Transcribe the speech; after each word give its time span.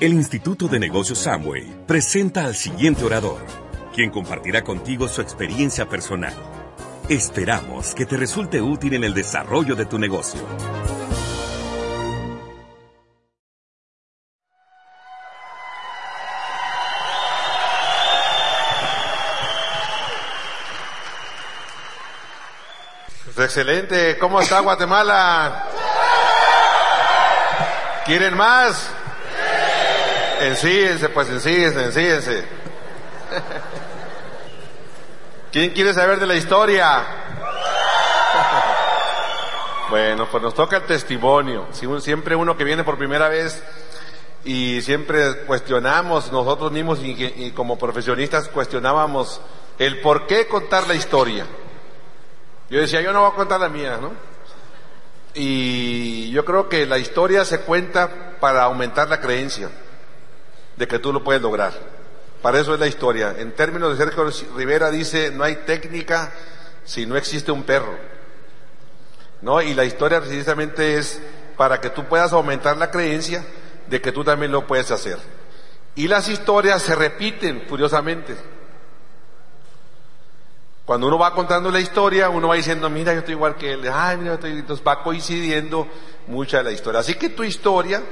El 0.00 0.12
Instituto 0.12 0.66
de 0.66 0.80
Negocios 0.80 1.20
Samway 1.20 1.86
presenta 1.86 2.44
al 2.44 2.56
siguiente 2.56 3.04
orador, 3.04 3.38
quien 3.94 4.10
compartirá 4.10 4.64
contigo 4.64 5.06
su 5.06 5.20
experiencia 5.20 5.88
personal. 5.88 6.34
Esperamos 7.08 7.94
que 7.94 8.04
te 8.04 8.16
resulte 8.16 8.60
útil 8.60 8.94
en 8.94 9.04
el 9.04 9.14
desarrollo 9.14 9.76
de 9.76 9.86
tu 9.86 10.00
negocio. 10.00 10.40
Pues 23.32 23.46
excelente. 23.46 24.18
¿Cómo 24.18 24.40
está 24.40 24.58
Guatemala? 24.58 25.68
¿Quieren 28.04 28.36
más? 28.36 28.90
Ensíguense, 30.40 31.08
pues 31.08 31.28
ensíguense, 31.28 31.84
ensíguense. 31.84 32.44
¿Quién 35.52 35.70
quiere 35.70 35.94
saber 35.94 36.18
de 36.18 36.26
la 36.26 36.34
historia? 36.34 37.06
Bueno, 39.88 40.28
pues 40.30 40.42
nos 40.42 40.54
toca 40.54 40.78
el 40.78 40.82
testimonio. 40.82 41.68
Siempre 42.00 42.34
uno 42.34 42.56
que 42.56 42.64
viene 42.64 42.82
por 42.82 42.98
primera 42.98 43.28
vez 43.28 43.62
y 44.44 44.82
siempre 44.82 45.44
cuestionamos, 45.46 46.32
nosotros 46.32 46.72
mismos 46.72 46.98
y, 47.02 47.52
como 47.52 47.78
profesionistas 47.78 48.48
cuestionábamos 48.48 49.40
el 49.78 50.00
por 50.00 50.26
qué 50.26 50.48
contar 50.48 50.88
la 50.88 50.94
historia. 50.94 51.46
Yo 52.68 52.80
decía, 52.80 53.00
yo 53.00 53.12
no 53.12 53.20
voy 53.20 53.30
a 53.30 53.34
contar 53.34 53.60
la 53.60 53.68
mía, 53.68 53.98
¿no? 54.00 54.12
Y 55.34 56.30
yo 56.30 56.44
creo 56.44 56.68
que 56.68 56.86
la 56.86 56.98
historia 56.98 57.44
se 57.44 57.60
cuenta 57.60 58.36
para 58.40 58.64
aumentar 58.64 59.08
la 59.08 59.20
creencia 59.20 59.70
de 60.76 60.88
que 60.88 60.98
tú 60.98 61.12
lo 61.12 61.22
puedes 61.22 61.42
lograr. 61.42 61.72
Para 62.42 62.60
eso 62.60 62.74
es 62.74 62.80
la 62.80 62.86
historia. 62.86 63.34
En 63.38 63.52
términos 63.52 63.96
de 63.96 64.04
Sergio 64.04 64.30
Rivera 64.56 64.90
dice, 64.90 65.30
no 65.30 65.44
hay 65.44 65.56
técnica 65.56 66.32
si 66.84 67.06
no 67.06 67.16
existe 67.16 67.50
un 67.52 67.62
perro. 67.62 67.96
¿No? 69.40 69.62
Y 69.62 69.74
la 69.74 69.84
historia 69.84 70.20
precisamente 70.20 70.98
es 70.98 71.20
para 71.56 71.80
que 71.80 71.90
tú 71.90 72.04
puedas 72.04 72.32
aumentar 72.32 72.76
la 72.76 72.90
creencia 72.90 73.44
de 73.86 74.00
que 74.00 74.12
tú 74.12 74.24
también 74.24 74.52
lo 74.52 74.66
puedes 74.66 74.90
hacer. 74.90 75.18
Y 75.94 76.08
las 76.08 76.28
historias 76.28 76.82
se 76.82 76.94
repiten, 76.94 77.60
curiosamente. 77.68 78.36
Cuando 80.84 81.06
uno 81.06 81.18
va 81.18 81.32
contando 81.32 81.70
la 81.70 81.80
historia, 81.80 82.28
uno 82.28 82.48
va 82.48 82.56
diciendo, 82.56 82.90
mira, 82.90 83.12
yo 83.14 83.20
estoy 83.20 83.34
igual 83.34 83.56
que 83.56 83.72
él, 83.72 83.88
ay, 83.90 84.18
mira, 84.18 84.34
estoy... 84.34 84.50
entonces 84.52 84.86
va 84.86 85.02
coincidiendo 85.02 85.88
mucha 86.26 86.58
de 86.58 86.64
la 86.64 86.72
historia. 86.72 87.00
Así 87.00 87.14
que 87.14 87.30
tu 87.30 87.42
historia 87.42 88.02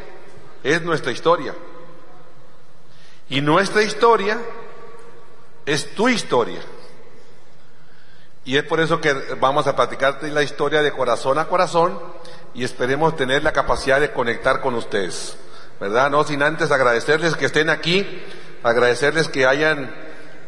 es 0.63 0.81
nuestra 0.83 1.13
historia. 1.13 1.55
Y 3.33 3.41
nuestra 3.41 3.83
historia 3.83 4.37
es 5.65 5.95
tu 5.95 6.07
historia. 6.11 6.61
Y 8.45 8.59
es 8.59 8.65
por 8.65 8.79
eso 8.79 9.01
que 9.01 9.15
vamos 9.41 9.67
a 9.67 9.75
platicarte 9.75 10.31
la 10.31 10.43
historia 10.43 10.83
de 10.83 10.93
corazón 10.93 11.39
a 11.39 11.47
corazón 11.47 11.99
y 12.53 12.63
esperemos 12.63 13.17
tener 13.17 13.43
la 13.43 13.55
capacidad 13.55 14.01
de 14.01 14.13
conectar 14.13 14.61
con 14.61 14.75
ustedes. 14.75 15.39
¿Verdad? 15.81 16.11
No 16.11 16.25
sin 16.25 16.43
antes 16.43 16.71
agradecerles 16.71 17.35
que 17.35 17.47
estén 17.47 17.71
aquí, 17.71 18.07
agradecerles 18.63 19.29
que 19.29 19.47
hayan, 19.47 19.95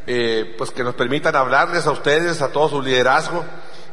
eh, 0.07 0.55
pues 0.59 0.71
que 0.71 0.85
nos 0.85 0.95
permitan 0.95 1.35
hablarles 1.37 1.87
a 1.87 1.91
ustedes, 1.91 2.43
a 2.43 2.49
todo 2.49 2.69
su 2.69 2.83
liderazgo. 2.83 3.47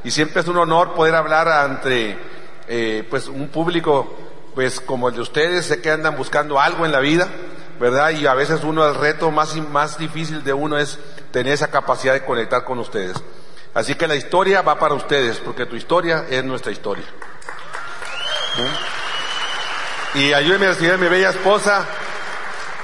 Y 0.03 0.11
siempre 0.11 0.41
es 0.41 0.49
un 0.49 0.57
honor 0.57 0.95
poder 0.95 1.15
hablar 1.15 1.47
ante, 1.47 2.17
eh, 2.67 3.07
pues 3.09 3.29
un 3.29 3.47
público, 3.47 4.17
pues 4.53 4.81
como 4.81 5.07
el 5.07 5.15
de 5.15 5.21
ustedes, 5.21 5.67
sé 5.67 5.81
que 5.81 5.91
andan 5.91 6.17
buscando 6.17 6.59
algo 6.59 6.85
en 6.85 6.91
la 6.91 6.99
vida 6.99 7.29
¿verdad? 7.81 8.11
Y 8.11 8.27
a 8.27 8.35
veces 8.35 8.63
uno, 8.63 8.87
el 8.87 8.93
reto 8.93 9.31
más, 9.31 9.55
más 9.55 9.97
difícil 9.97 10.43
de 10.43 10.53
uno 10.53 10.77
es 10.77 10.99
tener 11.31 11.53
esa 11.53 11.71
capacidad 11.71 12.13
de 12.13 12.23
conectar 12.23 12.63
con 12.63 12.77
ustedes. 12.77 13.17
Así 13.73 13.95
que 13.95 14.07
la 14.07 14.15
historia 14.15 14.61
va 14.61 14.77
para 14.77 14.93
ustedes, 14.93 15.39
porque 15.39 15.65
tu 15.65 15.75
historia 15.75 16.25
es 16.29 16.43
nuestra 16.43 16.71
historia. 16.71 17.05
Y 20.13 20.31
ayúdenme 20.31 20.67
a 20.67 20.69
recibir 20.69 20.95
mi 20.99 21.07
bella 21.07 21.31
esposa, 21.31 21.83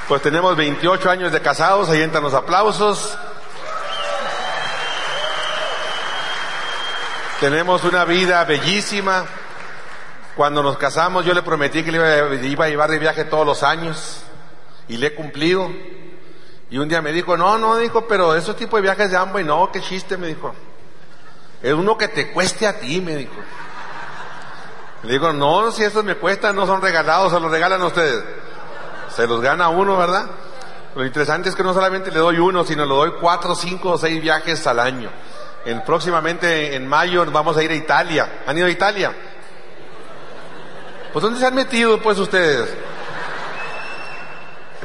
pues 0.07 0.23
tenemos 0.23 0.57
28 0.57 1.11
años 1.11 1.31
de 1.31 1.41
casados, 1.41 1.89
ahí 1.89 2.01
entran 2.01 2.23
los 2.23 2.33
aplausos. 2.33 3.15
Tenemos 7.39 7.83
una 7.83 8.03
vida 8.03 8.43
bellísima. 8.45 9.25
Cuando 10.35 10.63
nos 10.63 10.77
casamos 10.77 11.23
yo 11.23 11.35
le 11.35 11.43
prometí 11.43 11.83
que 11.83 11.91
le 11.91 12.47
iba 12.47 12.65
a 12.65 12.69
llevar 12.69 12.89
de 12.89 12.97
viaje 12.97 13.25
todos 13.25 13.45
los 13.45 13.61
años 13.61 14.23
y 14.87 14.97
le 14.97 15.07
he 15.07 15.15
cumplido. 15.15 15.69
Y 16.69 16.77
un 16.77 16.89
día 16.89 17.01
me 17.01 17.11
dijo, 17.11 17.37
no, 17.37 17.57
no, 17.57 17.77
dijo, 17.77 18.07
pero 18.07 18.35
esos 18.35 18.55
tipos 18.55 18.77
de 18.77 18.81
viajes 18.81 19.09
de 19.09 19.17
Amway, 19.17 19.43
no, 19.43 19.71
qué 19.71 19.81
chiste, 19.81 20.17
me 20.17 20.27
dijo. 20.27 20.53
Es 21.61 21.73
uno 21.73 21.97
que 21.97 22.07
te 22.09 22.31
cueste 22.31 22.67
a 22.67 22.79
ti, 22.79 23.01
me 23.01 23.15
dijo. 23.15 23.35
Le 25.03 25.13
digo, 25.13 25.31
no, 25.31 25.71
si 25.71 25.83
esos 25.83 26.03
me 26.03 26.15
cuestan, 26.15 26.55
no 26.55 26.65
son 26.65 26.81
regalados, 26.81 27.31
se 27.31 27.39
los 27.39 27.51
regalan 27.51 27.81
a 27.81 27.85
ustedes. 27.85 28.23
Se 29.15 29.25
los 29.25 29.41
gana 29.41 29.69
uno, 29.69 29.97
¿verdad? 29.97 30.29
Lo 30.95 31.05
interesante 31.05 31.49
es 31.49 31.55
que 31.55 31.63
no 31.63 31.73
solamente 31.73 32.11
le 32.11 32.19
doy 32.19 32.39
uno, 32.39 32.63
sino 32.63 32.83
le 32.83 32.93
doy 32.93 33.13
cuatro, 33.21 33.55
cinco 33.55 33.91
o 33.91 33.97
seis 33.97 34.21
viajes 34.21 34.65
al 34.67 34.79
año. 34.79 35.09
En, 35.65 35.83
próximamente 35.83 36.75
en 36.75 36.87
mayo 36.87 37.25
vamos 37.31 37.55
a 37.57 37.63
ir 37.63 37.71
a 37.71 37.75
Italia. 37.75 38.41
¿Han 38.45 38.57
ido 38.57 38.67
a 38.67 38.71
Italia? 38.71 39.13
Pues 41.13 41.23
¿dónde 41.23 41.39
se 41.39 41.45
han 41.45 41.55
metido 41.55 41.99
pues 42.01 42.17
ustedes? 42.19 42.69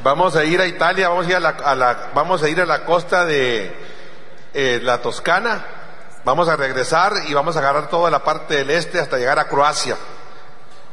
Vamos 0.02 0.34
a 0.34 0.44
ir 0.44 0.60
a 0.60 0.66
Italia, 0.66 1.08
vamos 1.08 1.26
a 1.26 1.30
ir 1.30 1.36
a 1.36 1.40
la, 1.76 2.10
vamos 2.12 2.42
a, 2.42 2.48
ir 2.48 2.60
a 2.60 2.66
la 2.66 2.84
costa 2.84 3.24
de 3.24 3.72
eh, 4.52 4.80
la 4.82 5.00
Toscana, 5.00 5.64
vamos 6.24 6.48
a 6.48 6.56
regresar 6.56 7.12
y 7.28 7.34
vamos 7.34 7.54
a 7.54 7.60
agarrar 7.60 7.88
toda 7.88 8.10
la 8.10 8.24
parte 8.24 8.56
del 8.56 8.70
este 8.70 8.98
hasta 8.98 9.16
llegar 9.16 9.38
a 9.38 9.46
Croacia. 9.46 9.96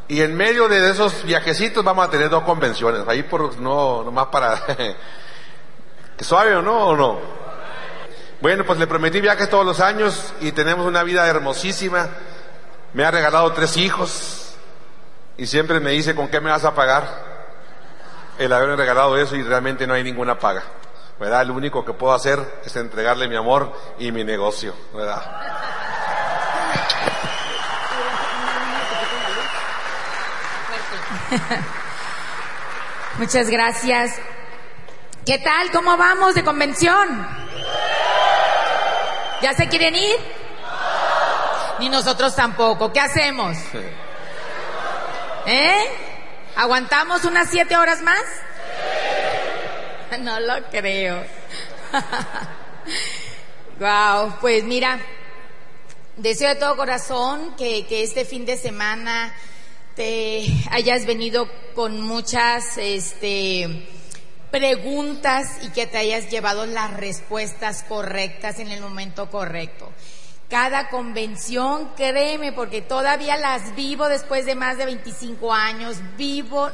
Y 0.08 0.22
en 0.22 0.38
medio 0.38 0.68
de 0.68 0.88
esos 0.92 1.24
viajecitos 1.24 1.84
vamos 1.84 2.06
a 2.06 2.12
tener 2.12 2.30
dos 2.30 2.44
convenciones, 2.44 3.02
ahí 3.08 3.24
por 3.24 3.58
no, 3.58 4.04
nomás 4.04 4.28
para 4.28 4.62
suave 6.20 6.62
no 6.62 6.90
o 6.90 6.96
no. 6.96 7.20
Bueno, 8.42 8.64
pues 8.64 8.78
le 8.78 8.86
prometí 8.86 9.22
viajes 9.22 9.50
todos 9.50 9.66
los 9.66 9.80
años 9.80 10.34
y 10.40 10.52
tenemos 10.52 10.86
una 10.86 11.02
vida 11.02 11.26
hermosísima. 11.26 12.10
Me 12.94 13.06
ha 13.06 13.10
regalado 13.10 13.52
tres 13.54 13.76
hijos 13.78 14.54
y 15.36 15.48
siempre 15.48 15.80
me 15.80 15.90
dice 15.90 16.14
con 16.14 16.28
qué 16.28 16.40
me 16.40 16.52
vas 16.52 16.64
a 16.64 16.76
pagar 16.76 17.29
el 18.40 18.52
haberme 18.54 18.76
regalado 18.78 19.18
eso 19.18 19.36
y 19.36 19.44
realmente 19.44 19.86
no 19.86 19.94
hay 19.94 20.04
ninguna 20.04 20.40
paga. 20.40 20.64
¿Verdad? 21.20 21.46
Lo 21.46 21.54
único 21.54 21.84
que 21.84 21.92
puedo 21.92 22.14
hacer 22.14 22.62
es 22.66 22.74
entregarle 22.78 23.28
mi 23.28 23.36
amor 23.36 23.74
y 24.00 24.14
mi 24.14 24.24
negocio. 24.24 24.74
¿Verdad? 24.94 25.22
Muchas 33.18 33.50
gracias. 33.50 34.16
¿Qué 35.26 35.40
tal? 35.40 35.72
¿Cómo 35.72 35.98
vamos 35.98 36.36
de 36.36 36.44
convención? 36.46 37.28
¿Ya 39.42 39.54
se 39.54 39.68
quieren 39.68 39.96
ir? 39.96 40.16
Ni 41.80 41.90
nosotros 41.90 42.34
tampoco. 42.34 42.94
¿Qué 42.94 43.02
hacemos? 43.02 43.58
¿Eh? 45.46 46.09
¿Aguantamos 46.56 47.24
unas 47.26 47.50
siete 47.50 47.78
horas 47.78 48.02
más? 48.02 48.22
No 50.20 50.40
lo 50.40 50.64
creo. 50.70 51.24
wow, 53.80 54.36
pues 54.42 54.64
mira, 54.64 55.00
deseo 56.18 56.50
de 56.50 56.56
todo 56.56 56.76
corazón 56.76 57.56
que, 57.56 57.86
que, 57.88 58.04
este 58.04 58.26
fin 58.26 58.46
de 58.46 58.58
semana 58.58 59.34
te 59.96 60.46
hayas 60.72 61.06
venido 61.06 61.50
con 61.76 62.02
muchas 62.02 62.78
este, 62.78 63.88
preguntas 64.52 65.64
y 65.64 65.70
que 65.70 65.88
te 65.88 65.98
hayas 65.98 66.30
llevado 66.30 66.66
las 66.66 66.94
respuestas 66.96 67.84
correctas 67.84 68.60
en 68.60 68.72
el 68.72 68.82
momento 68.82 69.30
correcto 69.30 69.92
cada 70.50 70.90
convención, 70.90 71.92
créeme, 71.96 72.52
porque 72.52 72.82
todavía 72.82 73.38
las 73.38 73.76
vivo 73.76 74.10
después 74.10 74.48
de 74.48 74.56
más 74.56 74.78
de 74.78 74.86
25 74.86 75.54
años, 75.54 75.98
vivo, 76.18 76.70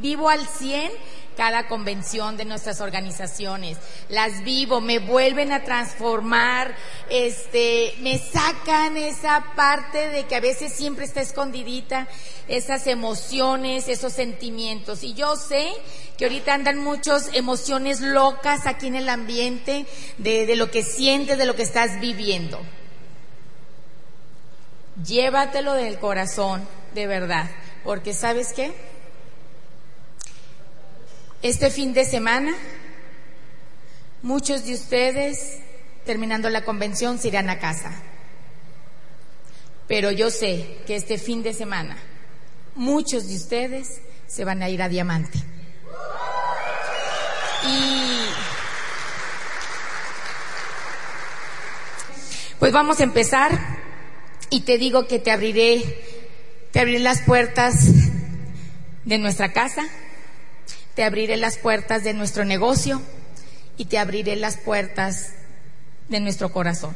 vivo 0.00 0.28
al 0.28 0.46
100 0.46 0.92
cada 1.34 1.66
convención 1.66 2.36
de 2.36 2.44
nuestras 2.44 2.80
organizaciones. 2.80 3.78
Las 4.08 4.42
vivo, 4.42 4.80
me 4.80 4.98
vuelven 4.98 5.52
a 5.52 5.64
transformar, 5.64 6.74
este, 7.10 7.94
me 8.00 8.18
sacan 8.18 8.96
esa 8.96 9.52
parte 9.54 10.08
de 10.08 10.24
que 10.24 10.36
a 10.36 10.40
veces 10.40 10.72
siempre 10.72 11.04
está 11.04 11.20
escondidita, 11.20 12.08
esas 12.48 12.86
emociones, 12.86 13.88
esos 13.88 14.12
sentimientos. 14.12 15.02
Y 15.02 15.14
yo 15.14 15.36
sé 15.36 15.68
que 16.16 16.24
ahorita 16.24 16.54
andan 16.54 16.78
muchas 16.78 17.30
emociones 17.34 18.00
locas 18.00 18.66
aquí 18.66 18.86
en 18.86 18.96
el 18.96 19.08
ambiente 19.08 19.86
de, 20.18 20.46
de 20.46 20.56
lo 20.56 20.70
que 20.70 20.82
sientes, 20.82 21.38
de 21.38 21.46
lo 21.46 21.54
que 21.54 21.62
estás 21.62 22.00
viviendo 22.00 22.58
llévatelo 25.04 25.74
del 25.74 25.98
corazón, 25.98 26.66
de 26.94 27.06
verdad, 27.06 27.50
porque 27.84 28.14
sabes 28.14 28.52
qué? 28.52 28.72
Este 31.42 31.70
fin 31.70 31.92
de 31.92 32.04
semana, 32.04 32.54
muchos 34.22 34.64
de 34.64 34.74
ustedes, 34.74 35.58
terminando 36.04 36.50
la 36.50 36.64
convención, 36.64 37.18
se 37.18 37.28
irán 37.28 37.50
a 37.50 37.58
casa. 37.58 37.92
Pero 39.86 40.10
yo 40.10 40.30
sé 40.30 40.78
que 40.86 40.96
este 40.96 41.18
fin 41.18 41.42
de 41.42 41.52
semana, 41.52 41.96
muchos 42.74 43.28
de 43.28 43.36
ustedes 43.36 44.00
se 44.26 44.44
van 44.44 44.62
a 44.62 44.68
ir 44.68 44.82
a 44.82 44.88
Diamante. 44.88 45.38
Y 47.68 48.26
pues 52.58 52.72
vamos 52.72 52.98
a 53.00 53.04
empezar 53.04 53.75
y 54.50 54.60
te 54.60 54.78
digo 54.78 55.06
que 55.06 55.18
te 55.18 55.30
abriré, 55.30 55.82
te 56.72 56.80
abriré 56.80 57.00
las 57.00 57.22
puertas 57.22 57.86
de 59.04 59.18
nuestra 59.18 59.52
casa, 59.52 59.84
te 60.94 61.04
abriré 61.04 61.36
las 61.36 61.58
puertas 61.58 62.04
de 62.04 62.14
nuestro 62.14 62.44
negocio 62.44 63.02
y 63.76 63.86
te 63.86 63.98
abriré 63.98 64.36
las 64.36 64.56
puertas 64.56 65.32
de 66.08 66.20
nuestro 66.20 66.52
corazón. 66.52 66.94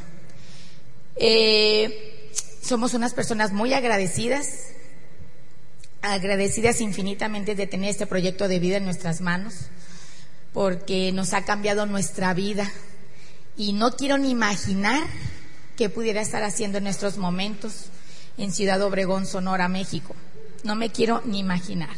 Eh, 1.16 2.30
somos 2.62 2.94
unas 2.94 3.14
personas 3.14 3.52
muy 3.52 3.74
agradecidas, 3.74 4.68
agradecidas 6.02 6.80
infinitamente 6.80 7.54
de 7.54 7.66
tener 7.66 7.90
este 7.90 8.06
proyecto 8.06 8.48
de 8.48 8.58
vida 8.58 8.76
en 8.76 8.84
nuestras 8.84 9.20
manos, 9.20 9.54
porque 10.52 11.12
nos 11.12 11.32
ha 11.32 11.44
cambiado 11.44 11.86
nuestra 11.86 12.32
vida 12.32 12.70
y 13.56 13.72
no 13.72 13.96
quiero 13.96 14.18
ni 14.18 14.30
imaginar 14.30 15.02
qué 15.80 15.88
pudiera 15.88 16.20
estar 16.20 16.42
haciendo 16.42 16.76
en 16.76 16.84
nuestros 16.84 17.16
momentos 17.16 17.86
en 18.36 18.52
Ciudad 18.52 18.82
Obregón, 18.82 19.24
Sonora, 19.24 19.66
México. 19.66 20.14
No 20.62 20.76
me 20.76 20.90
quiero 20.90 21.22
ni 21.24 21.38
imaginar. 21.38 21.96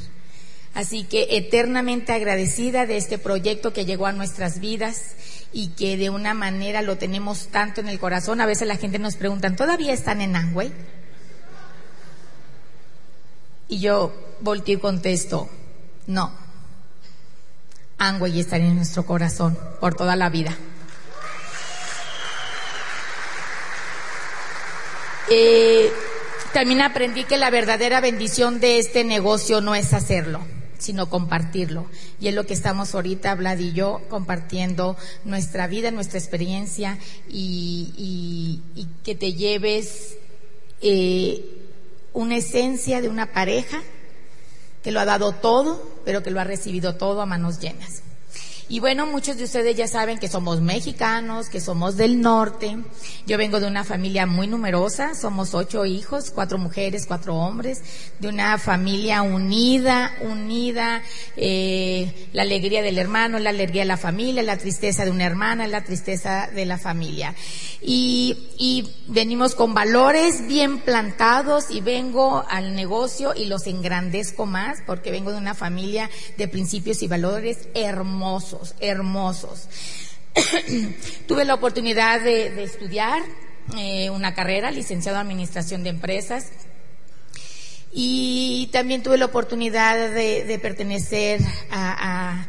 Así 0.73 1.02
que 1.02 1.26
eternamente 1.37 2.12
agradecida 2.12 2.87
de 2.87 2.96
este 2.96 3.19
proyecto 3.19 3.73
que 3.73 3.84
llegó 3.84 4.06
a 4.06 4.12
nuestras 4.12 4.61
vidas 4.61 5.17
y 5.52 5.70
que 5.70 5.96
de 5.96 6.11
una 6.11 6.32
manera 6.32 6.81
lo 6.81 6.96
tenemos 6.96 7.49
tanto 7.49 7.81
en 7.81 7.88
el 7.88 7.99
corazón. 7.99 8.40
A 8.40 8.46
veces 8.46 8.69
la 8.69 8.76
gente 8.76 9.00
nos 9.00 9.17
pregunta, 9.17 9.52
¿todavía 9.56 9.93
están 9.93 10.20
en 10.20 10.37
Angway? 10.37 10.73
Y 13.67 13.81
yo 13.81 14.14
volteo 14.43 14.76
y 14.76 14.81
contesto, 14.81 15.50
no. 16.06 16.31
Angway 17.99 18.38
está 18.38 18.58
en 18.58 18.76
nuestro 18.76 19.05
corazón 19.05 19.58
por 19.81 19.96
toda 19.96 20.14
la 20.14 20.31
vida. 20.31 20.56
Eh, 25.34 25.90
también 26.52 26.82
aprendí 26.82 27.25
que 27.25 27.38
la 27.38 27.49
verdadera 27.49 28.02
bendición 28.02 28.61
de 28.61 28.79
este 28.79 29.02
negocio 29.02 29.62
no 29.62 29.75
es 29.75 29.94
hacerlo 29.94 30.40
sino 30.79 31.08
compartirlo. 31.08 31.87
Y 32.20 32.26
es 32.26 32.34
lo 32.34 32.44
que 32.44 32.55
estamos 32.55 32.94
ahorita, 32.94 33.37
Vlad 33.37 33.58
y 33.61 33.73
yo, 33.73 34.02
compartiendo 34.08 34.96
nuestra 35.25 35.69
vida, 35.69 35.93
nuestra 35.93 36.19
experiencia 36.19 36.99
y, 37.29 38.61
que 39.05 39.14
te 39.14 39.32
lleves 39.32 40.17
eh, 40.81 41.44
una 42.12 42.37
esencia 42.37 43.00
de 43.00 43.08
una 43.08 43.32
pareja 43.32 43.81
que 44.82 44.90
lo 44.90 44.99
ha 44.99 45.05
dado 45.05 45.32
todo, 45.32 45.88
pero 46.05 46.25
que 46.25 46.32
lo 46.32 46.40
ha 46.40 46.44
recibido 46.44 46.96
todo 46.96 47.23
a 47.23 47.26
manos 47.26 47.61
llenas. 47.61 48.02
Y 48.72 48.80
bueno, 48.80 49.04
muchos 49.04 49.36
de 49.36 49.44
ustedes 49.44 49.76
ya 49.76 49.86
saben 49.86 50.16
que 50.19 50.28
somos 50.28 50.62
mexicanos, 50.62 51.50
que 51.50 51.60
somos 51.60 51.98
del 51.98 52.22
norte. 52.22 52.78
Yo 53.26 53.36
vengo 53.36 53.60
de 53.60 53.66
una 53.66 53.84
familia 53.84 54.24
muy 54.24 54.46
numerosa, 54.46 55.14
somos 55.14 55.52
ocho 55.52 55.84
hijos, 55.84 56.30
cuatro 56.30 56.56
mujeres, 56.56 57.04
cuatro 57.04 57.36
hombres, 57.36 57.82
de 58.19 58.28
una 58.28 58.56
familia 58.56 59.20
unida, 59.20 60.16
unida, 60.22 61.02
eh, 61.36 62.30
la 62.32 62.44
alegría 62.44 62.80
del 62.80 62.96
hermano, 62.96 63.38
la 63.40 63.50
alegría 63.50 63.82
de 63.82 63.88
la 63.88 63.98
familia, 63.98 64.42
la 64.42 64.56
tristeza 64.56 65.04
de 65.04 65.10
una 65.10 65.26
hermana, 65.26 65.66
la 65.66 65.84
tristeza 65.84 66.48
de 66.54 66.64
la 66.64 66.78
familia. 66.78 67.34
Y, 67.82 68.54
y 68.56 68.88
venimos 69.06 69.54
con 69.54 69.74
valores 69.74 70.46
bien 70.46 70.78
plantados 70.78 71.70
y 71.70 71.82
vengo 71.82 72.42
al 72.48 72.74
negocio 72.74 73.34
y 73.36 73.44
los 73.44 73.66
engrandezco 73.66 74.46
más 74.46 74.78
porque 74.86 75.10
vengo 75.10 75.30
de 75.30 75.36
una 75.36 75.52
familia 75.52 76.08
de 76.38 76.48
principios 76.48 77.02
y 77.02 77.08
valores 77.08 77.69
hermosos 77.74 78.62
hermosos, 78.81 79.69
Tuve 81.29 81.44
la 81.44 81.55
oportunidad 81.55 82.20
de, 82.20 82.62
estudiar 82.62 83.23
eh, 83.76 84.11
una 84.11 84.35
carrera, 84.35 84.70
licenciado 84.70 85.19
en 85.19 85.26
Administración 85.26 85.82
de 85.82 85.91
Empresas, 85.91 86.47
y 87.94 88.70
también 88.73 89.03
tuve 89.03 89.19
la 89.19 89.26
oportunidad 89.26 90.11
de, 90.11 90.59
pertenecer 90.62 91.41
a, 91.70 92.47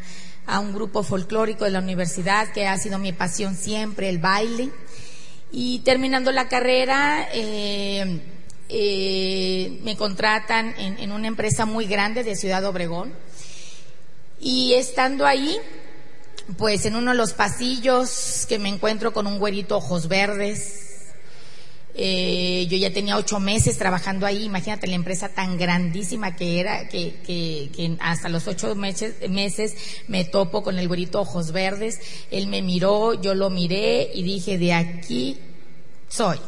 un 0.60 0.74
grupo 0.74 1.04
folclórico 1.04 1.66
de 1.66 1.72
la 1.72 1.80
universidad, 1.80 2.54
que 2.54 2.68
ha 2.68 2.78
sido 2.78 2.98
mi 2.98 3.12
pasión 3.12 3.56
siempre, 3.56 4.08
el 4.08 4.20
baile. 4.20 4.70
Y 5.52 5.80
terminando 5.80 6.32
la 6.32 6.48
carrera, 6.48 7.28
eh, 7.34 8.22
eh, 8.70 9.80
me 9.84 9.98
contratan 9.98 10.74
en, 10.78 10.98
en, 11.00 11.12
una 11.12 11.28
empresa 11.28 11.66
muy 11.66 11.86
grande 11.86 12.24
de 12.24 12.38
Ciudad 12.38 12.64
Obregón. 12.64 13.14
Y 14.40 14.74
estando 14.74 15.26
ahí, 15.26 15.58
pues 16.58 16.86
en 16.86 16.96
uno 16.96 17.12
de 17.12 17.18
los 17.18 17.34
pasillos 17.34 18.46
que 18.48 18.60
me 18.60 18.70
encuentro 18.70 19.14
con 19.14 19.28
un 19.28 19.40
güerito 19.40 19.78
ojos 19.78 20.08
verdes. 20.08 20.90
Eh, 21.96 22.66
yo 22.70 22.78
ya 22.78 22.92
tenía 22.92 23.18
ocho 23.18 23.40
meses 23.40 23.78
trabajando 23.78 24.26
ahí, 24.26 24.46
imagínate 24.46 24.88
la 24.88 24.96
empresa 24.96 25.30
tan 25.30 25.60
grandísima 25.60 26.36
que 26.36 26.60
era, 26.60 26.88
que, 26.88 27.16
que, 27.24 27.96
hasta 28.00 28.30
los 28.30 28.48
ocho 28.48 28.74
meses, 28.74 29.30
meses 29.30 29.76
me 30.08 30.26
topo 30.26 30.64
con 30.64 30.80
el 30.80 30.88
güerito 30.88 31.22
ojos 31.22 31.52
verdes. 31.52 32.00
Él 32.32 32.48
me 32.48 32.62
miró, 32.62 33.14
yo 33.14 33.36
lo 33.36 33.50
miré 33.50 34.10
y 34.14 34.24
dije, 34.24 34.58
de 34.58 34.74
aquí 34.74 35.38
soy. 36.08 36.40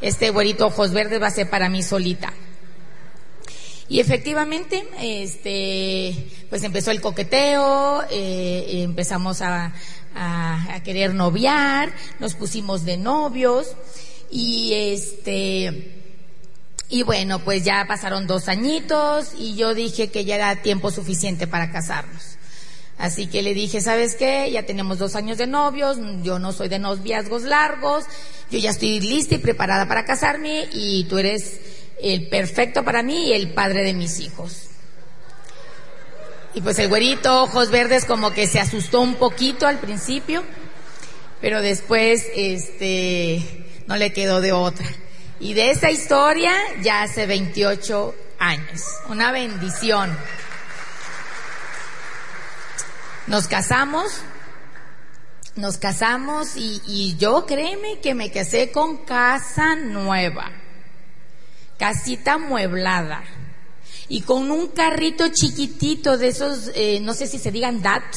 Este 0.00 0.30
güerito 0.30 0.66
ojos 0.66 0.92
verdes 0.92 1.20
va 1.20 1.28
a 1.28 1.30
ser 1.30 1.48
para 1.48 1.68
mí 1.70 1.82
solita. 1.82 2.32
Y 3.88 4.00
efectivamente, 4.00 4.86
este, 5.00 6.14
pues 6.50 6.62
empezó 6.62 6.90
el 6.90 7.00
coqueteo, 7.00 8.04
eh, 8.10 8.82
empezamos 8.82 9.40
a, 9.40 9.72
a, 10.14 10.80
querer 10.84 11.14
noviar, 11.14 11.92
nos 12.18 12.34
pusimos 12.34 12.84
de 12.84 12.96
novios 12.98 13.74
y 14.30 14.72
este, 14.74 15.94
y 16.90 17.02
bueno, 17.02 17.38
pues 17.40 17.64
ya 17.64 17.86
pasaron 17.88 18.26
dos 18.26 18.48
añitos 18.48 19.32
y 19.38 19.56
yo 19.56 19.74
dije 19.74 20.10
que 20.10 20.24
ya 20.24 20.34
era 20.34 20.62
tiempo 20.62 20.90
suficiente 20.90 21.46
para 21.46 21.70
casarnos. 21.70 22.36
Así 22.98 23.28
que 23.28 23.42
le 23.42 23.54
dije, 23.54 23.80
¿sabes 23.80 24.16
qué? 24.16 24.50
Ya 24.50 24.64
tenemos 24.64 24.98
dos 24.98 25.14
años 25.14 25.38
de 25.38 25.46
novios, 25.46 25.98
yo 26.22 26.38
no 26.38 26.52
soy 26.52 26.68
de 26.68 26.80
noviazgos 26.80 27.44
largos, 27.44 28.04
yo 28.50 28.58
ya 28.58 28.70
estoy 28.70 28.98
lista 29.00 29.36
y 29.36 29.38
preparada 29.38 29.86
para 29.86 30.04
casarme 30.04 30.68
y 30.72 31.04
tú 31.04 31.18
eres 31.18 31.60
el 32.00 32.28
perfecto 32.28 32.84
para 32.84 33.02
mí 33.02 33.28
y 33.28 33.32
el 33.32 33.52
padre 33.52 33.84
de 33.84 33.94
mis 33.94 34.20
hijos. 34.20 34.68
Y 36.54 36.60
pues 36.60 36.78
el 36.78 36.88
güerito, 36.88 37.42
ojos 37.42 37.70
verdes, 37.70 38.04
como 38.04 38.32
que 38.32 38.46
se 38.46 38.60
asustó 38.60 39.00
un 39.00 39.16
poquito 39.16 39.66
al 39.66 39.78
principio, 39.78 40.42
pero 41.40 41.60
después, 41.60 42.26
este, 42.34 43.66
no 43.86 43.96
le 43.96 44.12
quedó 44.12 44.40
de 44.40 44.52
otra. 44.52 44.86
Y 45.40 45.54
de 45.54 45.70
esa 45.70 45.90
historia 45.90 46.52
ya 46.82 47.02
hace 47.02 47.26
28 47.26 48.14
años. 48.40 48.82
Una 49.08 49.30
bendición. 49.30 50.16
Nos 53.28 53.46
casamos, 53.46 54.22
nos 55.54 55.76
casamos 55.76 56.56
y, 56.56 56.80
y 56.86 57.16
yo 57.18 57.44
créeme 57.46 58.00
que 58.00 58.14
me 58.14 58.32
casé 58.32 58.72
con 58.72 59.04
casa 59.04 59.76
nueva 59.76 60.50
casita 61.78 62.38
mueblada 62.38 63.22
y 64.08 64.22
con 64.22 64.50
un 64.50 64.68
carrito 64.68 65.28
chiquitito 65.28 66.16
de 66.16 66.28
esos, 66.28 66.70
eh, 66.74 66.98
no 67.00 67.14
sé 67.14 67.26
si 67.26 67.38
se 67.38 67.50
digan 67.50 67.82
DAT, 67.82 68.16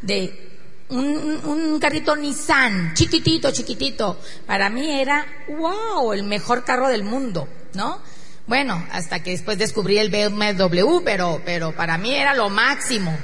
de 0.00 0.50
un, 0.88 1.40
un, 1.44 1.80
carrito 1.80 2.14
Nissan, 2.14 2.94
chiquitito, 2.94 3.50
chiquitito. 3.50 4.18
Para 4.46 4.68
mí 4.68 4.88
era, 4.88 5.26
wow, 5.48 6.12
el 6.12 6.22
mejor 6.24 6.64
carro 6.64 6.88
del 6.88 7.02
mundo, 7.02 7.48
¿no? 7.74 7.98
Bueno, 8.46 8.84
hasta 8.92 9.22
que 9.22 9.30
después 9.30 9.58
descubrí 9.58 9.98
el 9.98 10.10
BMW, 10.10 11.02
pero, 11.04 11.40
pero 11.44 11.74
para 11.74 11.96
mí 11.98 12.14
era 12.14 12.34
lo 12.34 12.50
máximo. 12.50 13.16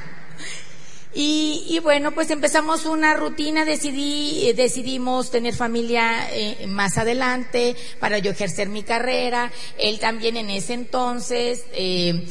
Y, 1.15 1.81
bueno, 1.83 2.13
pues 2.13 2.31
empezamos 2.31 2.85
una 2.85 3.15
rutina, 3.15 3.65
decidí, 3.65 4.49
eh, 4.49 4.55
decidimos 4.55 5.31
tener 5.31 5.55
familia 5.55 6.29
eh, 6.33 6.67
más 6.67 6.99
adelante 6.99 7.77
para 7.99 8.19
yo 8.19 8.31
ejercer 8.31 8.69
mi 8.69 8.83
carrera. 8.83 9.51
Él 9.79 9.99
también 10.01 10.37
en 10.37 10.51
ese 10.51 10.75
entonces 10.75 11.65
eh, 11.73 12.27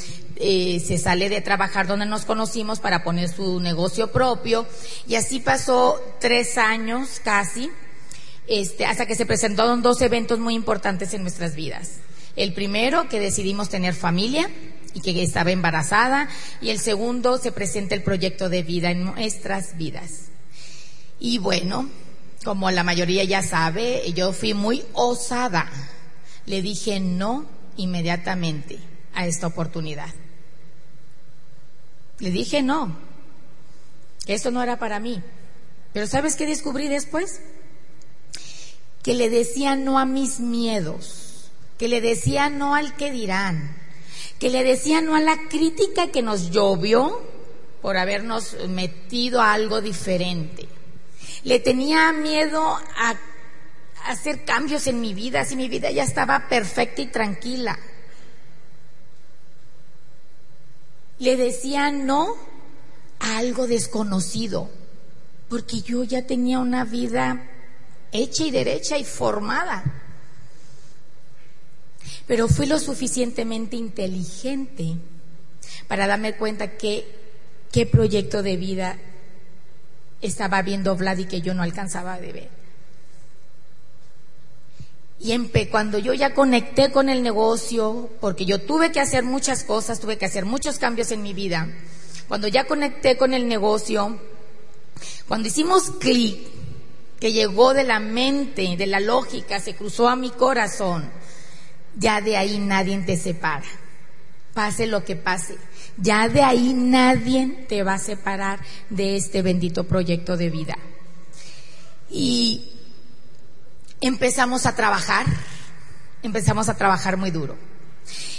se 0.86 0.98
sale 1.00 1.28
de 1.30 1.42
trabajar 1.42 1.88
donde 1.88 2.06
nos 2.06 2.26
conocimos 2.26 2.80
para 2.80 3.04
poner 3.04 3.30
su 3.30 3.60
negocio 3.60 4.12
propio. 4.12 4.68
Y 5.08 5.16
así 5.16 5.40
pasó 5.40 6.00
tres 6.20 6.58
años 6.60 7.20
casi, 7.24 7.72
este, 8.46 8.86
hasta 8.86 9.08
que 9.08 9.16
se 9.16 9.26
presentaron 9.26 9.82
dos 9.82 10.02
eventos 10.02 10.38
muy 10.38 10.54
importantes 10.54 11.16
en 11.16 11.24
nuestras 11.24 11.56
vidas. 11.56 11.94
El 12.36 12.54
primero, 12.54 13.10
que 13.10 13.20
decidimos 13.20 13.70
tener 13.70 13.96
familia 13.96 14.48
y 14.94 15.02
que 15.02 15.22
estaba 15.22 15.52
embarazada 15.52 16.30
y 16.62 16.70
el 16.70 16.80
segundo 16.80 17.38
se 17.38 17.52
presenta 17.52 17.96
el 17.96 18.04
proyecto 18.04 18.50
de 18.50 18.64
vida 18.64 18.92
en 18.92 19.04
nuestras 19.04 19.78
vidas. 19.78 20.30
Y 21.20 21.40
bueno, 21.40 21.90
como 22.44 22.72
la 22.72 22.84
mayoría 22.84 23.24
ya 23.24 23.42
sabe, 23.42 24.12
yo 24.14 24.34
fui 24.34 24.54
muy 24.54 24.84
osada. 24.94 25.70
Le 26.46 26.62
dije 26.62 27.00
no 27.00 27.46
inmediatamente 27.76 28.80
a 29.14 29.28
esta 29.28 29.48
oportunidad. 29.48 30.14
Le 32.20 32.32
dije 32.32 32.62
no. 32.62 32.98
Eso 34.28 34.52
no 34.52 34.62
era 34.62 34.78
para 34.78 35.00
mí. 35.00 35.22
Pero 35.94 36.08
¿sabes 36.08 36.36
qué 36.36 36.46
descubrí 36.46 36.88
después? 36.88 37.42
Que 39.02 39.14
le 39.14 39.30
decía 39.30 39.76
no 39.76 40.00
a 40.00 40.06
mis 40.06 40.40
miedos, 40.40 41.50
que 41.78 41.88
le 41.88 42.02
decía 42.02 42.50
no 42.50 42.76
al 42.76 42.96
que 42.96 43.12
dirán, 43.12 43.76
que 44.40 44.50
le 44.50 44.64
decía 44.64 45.02
no 45.02 45.16
a 45.16 45.22
la 45.22 45.38
crítica 45.50 46.08
que 46.12 46.22
nos 46.22 46.52
llovió 46.52 47.22
por 47.82 47.98
habernos 47.98 48.56
metido 48.68 49.42
a 49.42 49.54
algo 49.54 49.82
diferente. 49.82 50.68
Le 51.44 51.60
tenía 51.60 52.12
miedo 52.12 52.62
a 52.62 53.16
hacer 54.06 54.46
cambios 54.46 54.88
en 54.88 55.02
mi 55.02 55.14
vida, 55.14 55.46
si 55.46 55.56
mi 55.56 55.70
vida 55.70 55.92
ya 55.92 56.04
estaba 56.04 56.48
perfecta 56.48 57.02
y 57.02 57.08
tranquila. 57.08 57.78
Le 61.20 61.36
decía 61.36 61.92
no 61.92 62.36
a 63.20 63.38
algo 63.38 63.68
desconocido, 63.68 64.70
porque 65.50 65.82
yo 65.82 66.04
ya 66.04 66.28
tenía 66.28 66.60
una 66.60 66.84
vida 66.84 67.50
hecha 68.12 68.44
y 68.44 68.52
derecha 68.52 68.98
y 68.98 69.04
formada. 69.04 70.07
Pero 72.26 72.48
fui 72.48 72.66
lo 72.66 72.80
suficientemente 72.80 73.76
inteligente 73.76 74.96
para 75.88 76.08
darme 76.08 76.36
cuenta 76.36 76.78
que 76.78 77.06
qué 77.72 77.86
proyecto 77.86 78.44
de 78.44 78.58
vida 78.58 78.98
estaba 80.22 80.62
viendo 80.62 80.96
Vlad 80.96 81.18
y 81.20 81.26
que 81.26 81.42
yo 81.42 81.54
no 81.54 81.64
alcanzaba 81.64 82.20
de 82.20 82.34
ver. 82.34 82.50
Y 85.20 85.36
cuando 85.72 85.98
yo 85.98 86.14
ya 86.14 86.34
conecté 86.34 86.92
con 86.92 87.10
el 87.10 87.24
negocio, 87.24 88.10
porque 88.20 88.46
yo 88.46 88.62
tuve 88.62 88.92
que 88.92 89.00
hacer 89.00 89.24
muchas 89.24 89.64
cosas, 89.64 90.00
tuve 90.00 90.18
que 90.18 90.26
hacer 90.26 90.46
muchos 90.46 90.78
cambios 90.78 91.12
en 91.12 91.24
mi 91.24 91.34
vida, 91.34 91.68
cuando 92.28 92.48
ya 92.48 92.66
conecté 92.66 93.18
con 93.18 93.34
el 93.34 93.48
negocio, 93.48 94.20
cuando 95.28 95.48
hicimos 95.48 95.90
clic, 96.00 96.38
que 97.20 97.34
llegó 97.34 97.74
de 97.74 97.84
la 97.84 98.00
mente, 98.00 98.76
de 98.78 98.86
la 98.86 99.00
lógica, 99.00 99.60
se 99.60 99.76
cruzó 99.76 100.08
a 100.08 100.16
mi 100.16 100.30
corazón, 100.30 101.10
ya 101.98 102.22
de 102.22 102.38
ahí 102.38 102.60
nadie 102.60 102.98
te 103.00 103.18
separa. 103.18 103.66
Pase 104.54 104.88
lo 104.88 105.04
que 105.04 105.16
pase, 105.16 105.56
ya 105.98 106.30
de 106.30 106.42
ahí 106.42 106.74
nadie 106.74 107.66
te 107.70 107.84
va 107.84 107.96
a 107.96 108.00
separar 108.00 108.60
de 108.90 109.16
este 109.16 109.42
bendito 109.42 109.84
proyecto 109.84 110.36
de 110.36 110.50
vida. 110.50 110.78
Y 112.10 112.72
empezamos 114.02 114.66
a 114.66 114.76
trabajar, 114.76 115.26
empezamos 116.24 116.70
a 116.70 116.76
trabajar 116.76 117.18
muy 117.18 117.30
duro. 117.30 117.56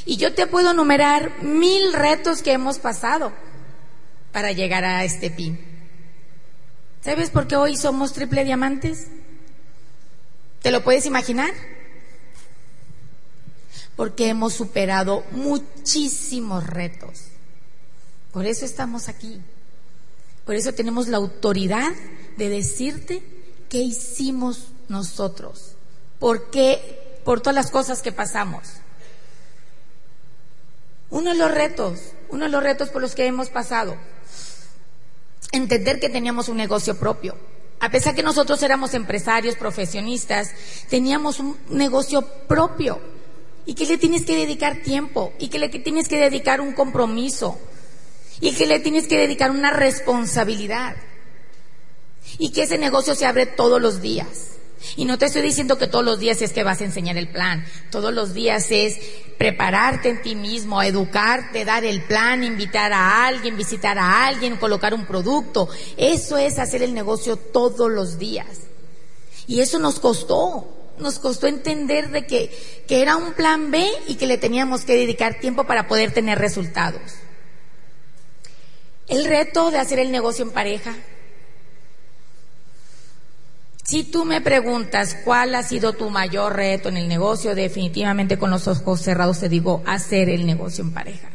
Y 0.06 0.16
yo 0.16 0.34
te 0.34 0.46
puedo 0.46 0.72
numerar 0.72 1.42
mil 1.42 1.92
retos 1.92 2.42
que 2.42 2.52
hemos 2.52 2.78
pasado 2.78 3.32
para 4.32 4.52
llegar 4.52 4.84
a 4.84 5.04
este 5.04 5.30
pin. 5.30 5.60
¿Sabes 7.04 7.30
por 7.30 7.46
qué 7.46 7.56
hoy 7.56 7.76
somos 7.76 8.12
triple 8.12 8.44
diamantes? 8.44 9.06
¿Te 10.62 10.72
lo 10.72 10.82
puedes 10.82 11.06
imaginar? 11.06 11.50
Porque 13.98 14.28
hemos 14.28 14.54
superado 14.54 15.24
muchísimos 15.32 16.64
retos. 16.64 17.24
Por 18.30 18.46
eso 18.46 18.64
estamos 18.64 19.08
aquí. 19.08 19.40
Por 20.46 20.54
eso 20.54 20.72
tenemos 20.72 21.08
la 21.08 21.16
autoridad 21.16 21.90
de 22.36 22.48
decirte 22.48 23.24
qué 23.68 23.78
hicimos 23.78 24.68
nosotros. 24.88 25.72
¿Por 26.20 26.48
qué? 26.48 27.18
Por 27.24 27.40
todas 27.40 27.56
las 27.56 27.72
cosas 27.72 28.00
que 28.00 28.12
pasamos. 28.12 28.68
Uno 31.10 31.32
de 31.32 31.36
los 31.36 31.50
retos, 31.50 31.98
uno 32.28 32.44
de 32.44 32.52
los 32.52 32.62
retos 32.62 32.90
por 32.90 33.02
los 33.02 33.16
que 33.16 33.26
hemos 33.26 33.50
pasado, 33.50 33.96
entender 35.50 35.98
que 35.98 36.08
teníamos 36.08 36.48
un 36.48 36.56
negocio 36.56 36.96
propio. 36.96 37.36
A 37.80 37.90
pesar 37.90 38.14
que 38.14 38.22
nosotros 38.22 38.62
éramos 38.62 38.94
empresarios, 38.94 39.56
profesionistas, 39.56 40.52
teníamos 40.88 41.40
un 41.40 41.58
negocio 41.68 42.22
propio 42.46 43.17
y 43.68 43.74
que 43.74 43.84
le 43.84 43.98
tienes 43.98 44.24
que 44.24 44.34
dedicar 44.34 44.80
tiempo 44.82 45.34
y 45.38 45.48
que 45.48 45.58
le 45.58 45.68
tienes 45.68 46.08
que 46.08 46.16
dedicar 46.16 46.62
un 46.62 46.72
compromiso 46.72 47.58
y 48.40 48.52
que 48.52 48.66
le 48.66 48.80
tienes 48.80 49.06
que 49.06 49.18
dedicar 49.18 49.50
una 49.50 49.70
responsabilidad 49.70 50.96
y 52.38 52.50
que 52.50 52.62
ese 52.62 52.78
negocio 52.78 53.14
se 53.14 53.26
abre 53.26 53.44
todos 53.44 53.78
los 53.78 54.00
días. 54.00 54.52
Y 54.96 55.04
no 55.04 55.18
te 55.18 55.26
estoy 55.26 55.42
diciendo 55.42 55.76
que 55.76 55.86
todos 55.86 56.02
los 56.02 56.18
días 56.18 56.40
es 56.40 56.54
que 56.54 56.64
vas 56.64 56.80
a 56.80 56.86
enseñar 56.86 57.18
el 57.18 57.28
plan, 57.28 57.62
todos 57.90 58.10
los 58.14 58.32
días 58.32 58.68
es 58.70 58.96
prepararte 59.36 60.08
en 60.08 60.22
ti 60.22 60.34
mismo, 60.34 60.82
educarte, 60.82 61.66
dar 61.66 61.84
el 61.84 62.02
plan, 62.04 62.42
invitar 62.44 62.94
a 62.94 63.26
alguien, 63.26 63.58
visitar 63.58 63.98
a 63.98 64.24
alguien, 64.28 64.56
colocar 64.56 64.94
un 64.94 65.04
producto. 65.04 65.68
Eso 65.98 66.38
es 66.38 66.58
hacer 66.58 66.82
el 66.82 66.94
negocio 66.94 67.36
todos 67.36 67.90
los 67.90 68.18
días. 68.18 68.46
Y 69.46 69.60
eso 69.60 69.78
nos 69.78 70.00
costó, 70.00 70.77
nos 71.00 71.18
costó 71.18 71.46
entender 71.46 72.10
de 72.10 72.26
que, 72.26 72.50
que 72.86 73.02
era 73.02 73.16
un 73.16 73.32
plan 73.32 73.70
B 73.70 73.86
y 74.06 74.16
que 74.16 74.26
le 74.26 74.38
teníamos 74.38 74.84
que 74.84 74.96
dedicar 74.96 75.40
tiempo 75.40 75.64
para 75.64 75.88
poder 75.88 76.12
tener 76.12 76.38
resultados. 76.38 77.00
El 79.06 79.24
reto 79.24 79.70
de 79.70 79.78
hacer 79.78 79.98
el 79.98 80.12
negocio 80.12 80.44
en 80.44 80.50
pareja, 80.50 80.94
si 83.88 84.04
tú 84.04 84.26
me 84.26 84.42
preguntas 84.42 85.16
cuál 85.24 85.54
ha 85.54 85.62
sido 85.62 85.94
tu 85.94 86.10
mayor 86.10 86.54
reto 86.54 86.90
en 86.90 86.98
el 86.98 87.08
negocio, 87.08 87.54
definitivamente 87.54 88.38
con 88.38 88.50
los 88.50 88.68
ojos 88.68 89.00
cerrados 89.00 89.40
te 89.40 89.48
digo 89.48 89.82
hacer 89.86 90.28
el 90.28 90.44
negocio 90.44 90.84
en 90.84 90.92
pareja. 90.92 91.30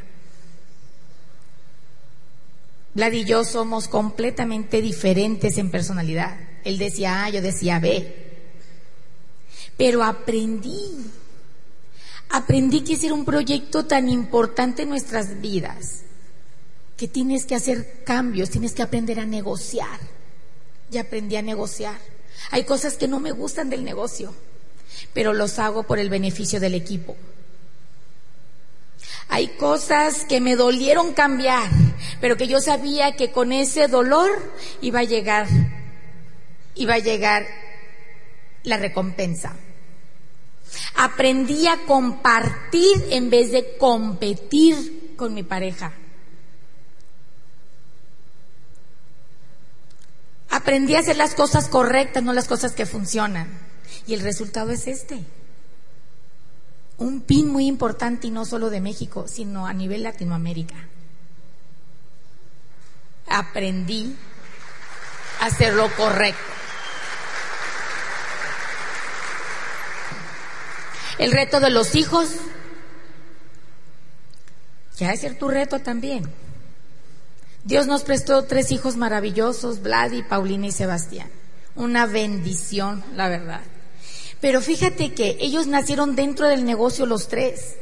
Vlad 2.93 3.12
y 3.12 3.25
yo 3.25 3.43
somos 3.43 3.88
completamente 3.88 4.84
diferentes 4.84 5.58
en 5.58 5.72
personalidad. 5.72 6.38
Él 6.63 6.77
decía 6.77 7.25
A, 7.25 7.29
yo 7.29 7.41
decía 7.41 7.79
B. 7.79 8.23
Pero 9.77 10.03
aprendí, 10.03 11.12
aprendí 12.30 12.82
que 12.82 12.94
ese 12.94 13.12
un 13.12 13.25
proyecto 13.25 13.86
tan 13.86 14.10
importante 14.10 14.84
en 14.84 14.89
nuestras 14.89 15.42
vidas, 15.42 16.01
que 16.98 17.08
tienes 17.08 17.46
que 17.46 17.56
hacer 17.56 18.03
cambios, 18.03 18.50
tienes 18.50 18.74
que 18.74 18.84
aprender 18.84 19.20
a 19.20 19.25
negociar. 19.25 20.00
Y 20.92 20.98
aprendí 20.98 21.36
a 21.36 21.42
negociar. 21.42 21.98
Hay 22.51 22.65
cosas 22.65 22.98
que 22.98 23.08
no 23.08 23.20
me 23.20 23.32
gustan 23.32 23.70
del 23.70 23.84
negocio, 23.84 24.34
pero 25.13 25.34
los 25.34 25.58
hago 25.60 25.84
por 25.84 25.98
el 25.98 26.10
beneficio 26.10 26.60
del 26.60 26.75
equipo. 26.75 27.15
Hay 29.27 29.48
cosas 29.50 30.25
que 30.25 30.42
me 30.42 30.56
dolieron 30.56 31.13
cambiar, 31.13 31.70
pero 32.22 32.38
que 32.38 32.48
yo 32.48 32.60
sabía 32.60 33.15
que 33.15 33.32
con 33.32 33.51
ese 33.51 33.88
dolor 33.88 34.30
iba 34.82 35.00
a 35.00 35.03
llegar, 35.03 35.48
iba 36.75 36.96
a 36.96 37.00
llegar 37.00 37.48
la 38.63 38.77
recompensa. 38.77 39.55
Aprendí 40.96 41.67
a 41.67 41.86
compartir 41.86 43.03
en 43.10 43.29
vez 43.29 43.51
de 43.51 43.77
competir 43.77 45.13
con 45.15 45.34
mi 45.34 45.43
pareja. 45.43 45.93
Aprendí 50.50 50.96
a 50.96 51.00
hacer 51.00 51.17
las 51.17 51.36
cosas 51.36 51.67
correctas, 51.67 52.24
no 52.24 52.32
las 52.32 52.48
cosas 52.48 52.74
que 52.74 52.86
funcionan. 52.86 53.50
Y 54.08 54.13
el 54.13 54.22
resultado 54.22 54.72
es 54.72 54.88
este. 54.88 55.20
Un 56.98 57.22
pin 57.22 57.50
muy 57.50 57.67
importante 57.67 58.27
y 58.27 58.32
no 58.32 58.46
solo 58.46 58.70
de 58.70 58.79
México, 58.79 59.25
sino 59.27 59.65
a 59.65 59.74
nivel 59.74 60.03
Latinoamérica. 60.03 60.75
Aprendí 63.27 64.15
a 65.39 65.48
hacer 65.48 65.74
lo 65.74 65.93
correcto. 65.96 66.62
El 71.20 71.32
reto 71.32 71.60
de 71.60 71.70
los 71.70 71.96
hijos, 71.96 72.29
ya 74.98 75.13
es 75.13 75.22
ser 75.22 75.38
tu 75.38 75.48
reto 75.48 75.79
también. 75.79 76.24
Dios 77.63 77.88
nos 77.88 78.03
prestó 78.03 78.43
tres 78.46 78.72
hijos 78.72 78.98
maravillosos, 78.98 79.82
Vlad 79.82 80.12
y 80.12 80.24
Paulina 80.24 80.67
y 80.67 80.72
Sebastián. 80.72 81.29
Una 81.75 82.05
bendición, 82.05 83.03
la 83.15 83.29
verdad. 83.29 83.62
Pero 84.41 84.60
fíjate 84.60 85.13
que 85.13 85.38
ellos 85.39 85.67
nacieron 85.67 86.15
dentro 86.15 86.48
del 86.48 86.65
negocio 86.65 87.05
los 87.05 87.27
tres. 87.27 87.75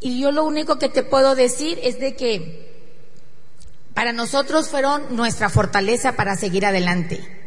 Y 0.00 0.20
yo 0.20 0.32
lo 0.32 0.44
único 0.44 0.78
que 0.78 0.88
te 0.88 1.02
puedo 1.02 1.34
decir 1.34 1.78
es 1.82 2.00
de 2.00 2.16
que 2.16 2.66
para 3.94 4.12
nosotros 4.12 4.68
fueron 4.68 5.16
nuestra 5.16 5.48
fortaleza 5.50 6.12
para 6.12 6.36
seguir 6.36 6.64
adelante 6.66 7.37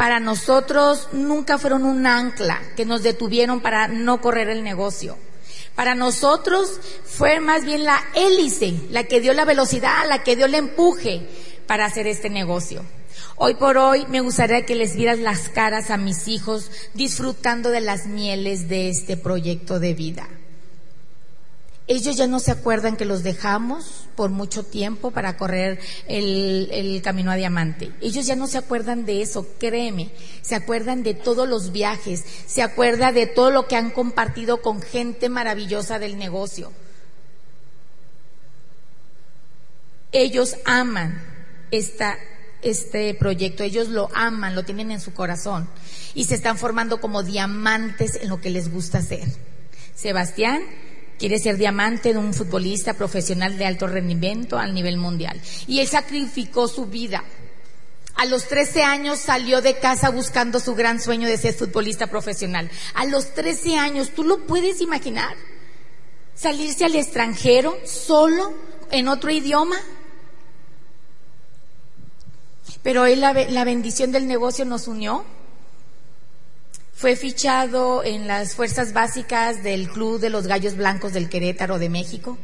para 0.00 0.18
nosotros 0.18 1.08
nunca 1.12 1.58
fueron 1.58 1.84
un 1.84 2.06
ancla 2.06 2.58
que 2.74 2.86
nos 2.86 3.02
detuvieron 3.02 3.60
para 3.60 3.86
no 3.86 4.22
correr 4.22 4.48
el 4.48 4.64
negocio. 4.64 5.18
Para 5.74 5.94
nosotros 5.94 6.80
fue 7.04 7.38
más 7.38 7.66
bien 7.66 7.84
la 7.84 8.00
hélice, 8.14 8.72
la 8.88 9.04
que 9.04 9.20
dio 9.20 9.34
la 9.34 9.44
velocidad, 9.44 10.08
la 10.08 10.22
que 10.22 10.36
dio 10.36 10.46
el 10.46 10.54
empuje 10.54 11.28
para 11.66 11.84
hacer 11.84 12.06
este 12.06 12.30
negocio. 12.30 12.82
Hoy 13.36 13.56
por 13.56 13.76
hoy 13.76 14.06
me 14.06 14.22
gustaría 14.22 14.64
que 14.64 14.74
les 14.74 14.96
vieras 14.96 15.18
las 15.18 15.50
caras 15.50 15.90
a 15.90 15.98
mis 15.98 16.28
hijos 16.28 16.70
disfrutando 16.94 17.68
de 17.68 17.82
las 17.82 18.06
mieles 18.06 18.70
de 18.70 18.88
este 18.88 19.18
proyecto 19.18 19.80
de 19.80 19.92
vida. 19.92 20.26
Ellos 21.90 22.16
ya 22.16 22.28
no 22.28 22.38
se 22.38 22.52
acuerdan 22.52 22.96
que 22.96 23.04
los 23.04 23.24
dejamos 23.24 24.04
por 24.14 24.30
mucho 24.30 24.62
tiempo 24.62 25.10
para 25.10 25.36
correr 25.36 25.80
el, 26.06 27.00
camino 27.02 27.32
a 27.32 27.34
diamante. 27.34 27.90
Ellos 28.00 28.26
ya 28.26 28.36
no 28.36 28.46
se 28.46 28.58
acuerdan 28.58 29.04
de 29.04 29.22
eso, 29.22 29.44
créeme. 29.58 30.12
Se 30.40 30.54
acuerdan 30.54 31.02
de 31.02 31.14
todos 31.14 31.48
los 31.48 31.72
viajes, 31.72 32.24
se 32.46 32.62
acuerdan 32.62 33.12
de 33.12 33.26
todo 33.26 33.50
lo 33.50 33.66
que 33.66 33.74
han 33.74 33.90
compartido 33.90 34.62
con 34.62 34.80
gente 34.80 35.28
maravillosa 35.28 35.98
del 35.98 36.16
negocio. 36.16 36.70
Ellos 40.12 40.58
aman 40.66 41.20
este 41.72 43.14
proyecto, 43.14 43.64
ellos 43.64 43.88
lo 43.88 44.10
aman, 44.14 44.54
lo 44.54 44.62
tienen 44.62 44.92
en 44.92 45.00
su 45.00 45.12
corazón 45.12 45.68
y 46.14 46.26
se 46.26 46.36
están 46.36 46.56
formando 46.56 47.00
como 47.00 47.24
diamantes 47.24 48.14
en 48.14 48.28
lo 48.28 48.40
que 48.40 48.50
les 48.50 48.72
gusta 48.72 48.98
hacer. 48.98 49.26
Sebastián 49.96 50.62
quiere 51.20 51.38
ser 51.38 51.58
diamante 51.58 52.14
de 52.14 52.18
un 52.18 52.32
futbolista 52.32 52.94
profesional 52.94 53.58
de 53.58 53.66
alto 53.66 53.86
rendimiento 53.86 54.58
al 54.58 54.72
nivel 54.72 54.96
mundial. 54.96 55.38
Y 55.66 55.80
él 55.80 55.86
sacrificó 55.86 56.66
su 56.66 56.86
vida. 56.86 57.22
A 58.16 58.24
los 58.24 58.48
13 58.48 58.82
años 58.82 59.18
salió 59.18 59.60
de 59.60 59.78
casa 59.78 60.08
buscando 60.08 60.60
su 60.60 60.74
gran 60.74 60.98
sueño 60.98 61.28
de 61.28 61.36
ser 61.36 61.52
futbolista 61.52 62.06
profesional. 62.06 62.70
A 62.94 63.04
los 63.04 63.34
13 63.34 63.76
años, 63.76 64.12
¿tú 64.14 64.24
lo 64.24 64.46
puedes 64.46 64.80
imaginar? 64.80 65.36
Salirse 66.34 66.86
al 66.86 66.94
extranjero 66.94 67.76
solo 67.84 68.54
en 68.90 69.06
otro 69.06 69.30
idioma. 69.30 69.76
Pero 72.82 73.04
él, 73.04 73.20
la, 73.20 73.34
la 73.34 73.64
bendición 73.64 74.10
del 74.10 74.26
negocio 74.26 74.64
nos 74.64 74.88
unió 74.88 75.26
fue 77.00 77.16
fichado 77.16 78.04
en 78.04 78.26
las 78.26 78.54
fuerzas 78.54 78.92
básicas 78.92 79.62
del 79.62 79.88
Club 79.88 80.20
de 80.20 80.28
los 80.28 80.46
Gallos 80.46 80.76
Blancos 80.76 81.14
del 81.14 81.30
Querétaro 81.30 81.78
de 81.78 81.88
México 81.88 82.36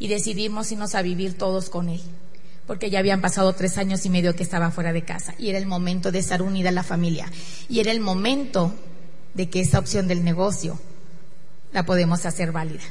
y 0.00 0.08
decidimos 0.08 0.72
irnos 0.72 0.96
a 0.96 1.02
vivir 1.02 1.38
todos 1.38 1.70
con 1.70 1.88
él, 1.88 2.00
porque 2.66 2.90
ya 2.90 2.98
habían 2.98 3.20
pasado 3.20 3.52
tres 3.52 3.78
años 3.78 4.04
y 4.04 4.10
medio 4.10 4.34
que 4.34 4.42
estaba 4.42 4.72
fuera 4.72 4.92
de 4.92 5.04
casa 5.04 5.36
y 5.38 5.48
era 5.48 5.58
el 5.58 5.66
momento 5.66 6.10
de 6.10 6.18
estar 6.18 6.42
unida 6.42 6.72
la 6.72 6.82
familia 6.82 7.30
y 7.68 7.78
era 7.78 7.92
el 7.92 8.00
momento 8.00 8.74
de 9.34 9.48
que 9.48 9.60
esa 9.60 9.78
opción 9.78 10.08
del 10.08 10.24
negocio 10.24 10.76
la 11.72 11.86
podemos 11.86 12.26
hacer 12.26 12.50
válida. 12.50 12.82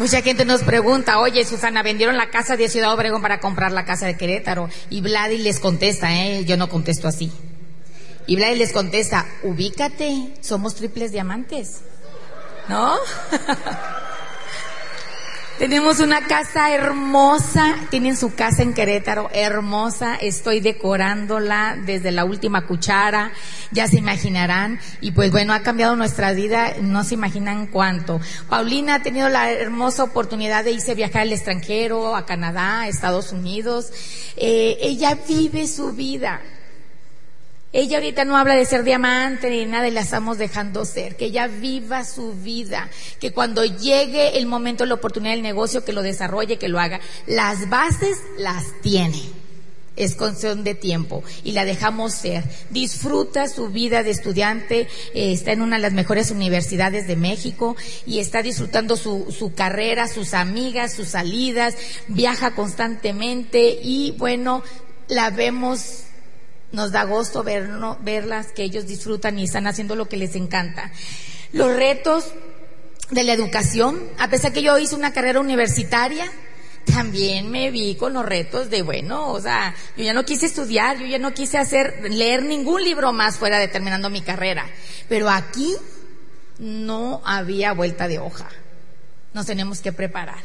Mucha 0.00 0.22
gente 0.22 0.46
nos 0.46 0.62
pregunta, 0.62 1.18
oye 1.18 1.44
Susana, 1.44 1.82
vendieron 1.82 2.16
la 2.16 2.30
casa 2.30 2.56
de 2.56 2.70
Ciudad 2.70 2.94
Obregón 2.94 3.20
para 3.20 3.38
comprar 3.38 3.70
la 3.70 3.84
casa 3.84 4.06
de 4.06 4.16
Querétaro. 4.16 4.70
Y 4.88 5.02
Vladi 5.02 5.36
les 5.36 5.60
contesta, 5.60 6.10
¿eh? 6.10 6.46
yo 6.46 6.56
no 6.56 6.70
contesto 6.70 7.06
así. 7.06 7.30
Y 8.26 8.36
Vladi 8.36 8.56
les 8.56 8.72
contesta, 8.72 9.26
ubícate, 9.42 10.32
somos 10.40 10.74
triples 10.74 11.12
diamantes. 11.12 11.82
¿No? 12.66 12.94
Tenemos 15.60 16.00
una 16.00 16.26
casa 16.26 16.74
hermosa, 16.74 17.76
tienen 17.90 18.16
su 18.16 18.34
casa 18.34 18.62
en 18.62 18.72
Querétaro, 18.72 19.28
hermosa, 19.30 20.14
estoy 20.14 20.60
decorándola 20.60 21.76
desde 21.84 22.12
la 22.12 22.24
última 22.24 22.66
cuchara, 22.66 23.30
ya 23.70 23.86
se 23.86 23.98
imaginarán, 23.98 24.80
y 25.02 25.12
pues 25.12 25.30
bueno, 25.30 25.52
ha 25.52 25.60
cambiado 25.60 25.96
nuestra 25.96 26.32
vida, 26.32 26.76
no 26.80 27.04
se 27.04 27.12
imaginan 27.12 27.66
cuánto. 27.66 28.22
Paulina 28.48 28.94
ha 28.94 29.02
tenido 29.02 29.28
la 29.28 29.50
hermosa 29.50 30.04
oportunidad 30.04 30.64
de 30.64 30.72
irse 30.72 30.92
a 30.92 30.94
viajar 30.94 31.20
al 31.20 31.32
extranjero, 31.34 32.16
a 32.16 32.24
Canadá, 32.24 32.80
a 32.80 32.88
Estados 32.88 33.30
Unidos, 33.30 33.92
eh, 34.38 34.78
ella 34.80 35.18
vive 35.28 35.66
su 35.66 35.92
vida, 35.92 36.40
ella 37.72 37.98
ahorita 37.98 38.24
no 38.24 38.36
habla 38.36 38.56
de 38.56 38.64
ser 38.64 38.82
diamante 38.82 39.48
ni 39.48 39.64
nada 39.64 39.86
y 39.86 39.92
la 39.92 40.00
estamos 40.00 40.38
dejando 40.38 40.84
ser, 40.84 41.16
que 41.16 41.26
ella 41.26 41.46
viva 41.46 42.04
su 42.04 42.32
vida, 42.32 42.90
que 43.20 43.32
cuando 43.32 43.64
llegue 43.64 44.38
el 44.38 44.46
momento, 44.46 44.86
la 44.86 44.94
oportunidad 44.94 45.34
del 45.34 45.42
negocio, 45.42 45.84
que 45.84 45.92
lo 45.92 46.02
desarrolle, 46.02 46.58
que 46.58 46.68
lo 46.68 46.80
haga. 46.80 47.00
Las 47.26 47.68
bases 47.68 48.18
las 48.38 48.64
tiene. 48.82 49.22
Es 49.94 50.14
cuestión 50.14 50.64
de 50.64 50.74
tiempo 50.74 51.22
y 51.44 51.52
la 51.52 51.64
dejamos 51.64 52.14
ser. 52.14 52.42
Disfruta 52.70 53.48
su 53.48 53.68
vida 53.68 54.02
de 54.02 54.10
estudiante, 54.10 54.88
eh, 55.14 55.32
está 55.32 55.52
en 55.52 55.62
una 55.62 55.76
de 55.76 55.82
las 55.82 55.92
mejores 55.92 56.30
universidades 56.30 57.06
de 57.06 57.16
México 57.16 57.76
y 58.06 58.18
está 58.18 58.42
disfrutando 58.42 58.96
su, 58.96 59.32
su 59.36 59.52
carrera, 59.52 60.08
sus 60.08 60.32
amigas, 60.32 60.94
sus 60.94 61.08
salidas, 61.08 61.74
viaja 62.08 62.52
constantemente 62.54 63.78
y 63.82 64.12
bueno, 64.12 64.62
la 65.08 65.30
vemos 65.30 66.04
nos 66.72 66.92
da 66.92 67.04
gusto 67.04 67.42
verlas, 67.42 68.52
que 68.52 68.62
ellos 68.62 68.86
disfrutan 68.86 69.38
y 69.38 69.44
están 69.44 69.66
haciendo 69.66 69.96
lo 69.96 70.08
que 70.08 70.16
les 70.16 70.36
encanta. 70.36 70.92
Los 71.52 71.74
retos 71.74 72.32
de 73.10 73.24
la 73.24 73.32
educación, 73.32 74.00
a 74.18 74.28
pesar 74.28 74.52
que 74.52 74.62
yo 74.62 74.78
hice 74.78 74.94
una 74.94 75.12
carrera 75.12 75.40
universitaria, 75.40 76.30
también 76.84 77.50
me 77.50 77.70
vi 77.70 77.96
con 77.96 78.12
los 78.12 78.24
retos 78.24 78.70
de, 78.70 78.82
bueno, 78.82 79.32
o 79.32 79.40
sea, 79.40 79.74
yo 79.96 80.04
ya 80.04 80.12
no 80.12 80.24
quise 80.24 80.46
estudiar, 80.46 80.98
yo 80.98 81.06
ya 81.06 81.18
no 81.18 81.34
quise 81.34 81.58
hacer, 81.58 82.08
leer 82.10 82.42
ningún 82.42 82.82
libro 82.82 83.12
más 83.12 83.36
fuera 83.36 83.58
de 83.58 83.68
terminando 83.68 84.10
mi 84.10 84.22
carrera. 84.22 84.66
Pero 85.08 85.28
aquí 85.28 85.74
no 86.58 87.20
había 87.24 87.72
vuelta 87.72 88.06
de 88.06 88.18
hoja. 88.18 88.48
Nos 89.34 89.46
tenemos 89.46 89.80
que 89.80 89.92
preparar. 89.92 90.42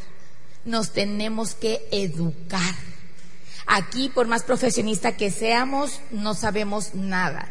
Nos 0.65 0.91
tenemos 0.91 1.53
que 1.53 1.87
educar 1.91 2.75
Aquí, 3.67 4.09
por 4.09 4.27
más 4.27 4.43
profesionista 4.43 5.17
que 5.17 5.31
seamos, 5.31 5.99
no 6.11 6.33
sabemos 6.33 6.93
nada. 6.93 7.47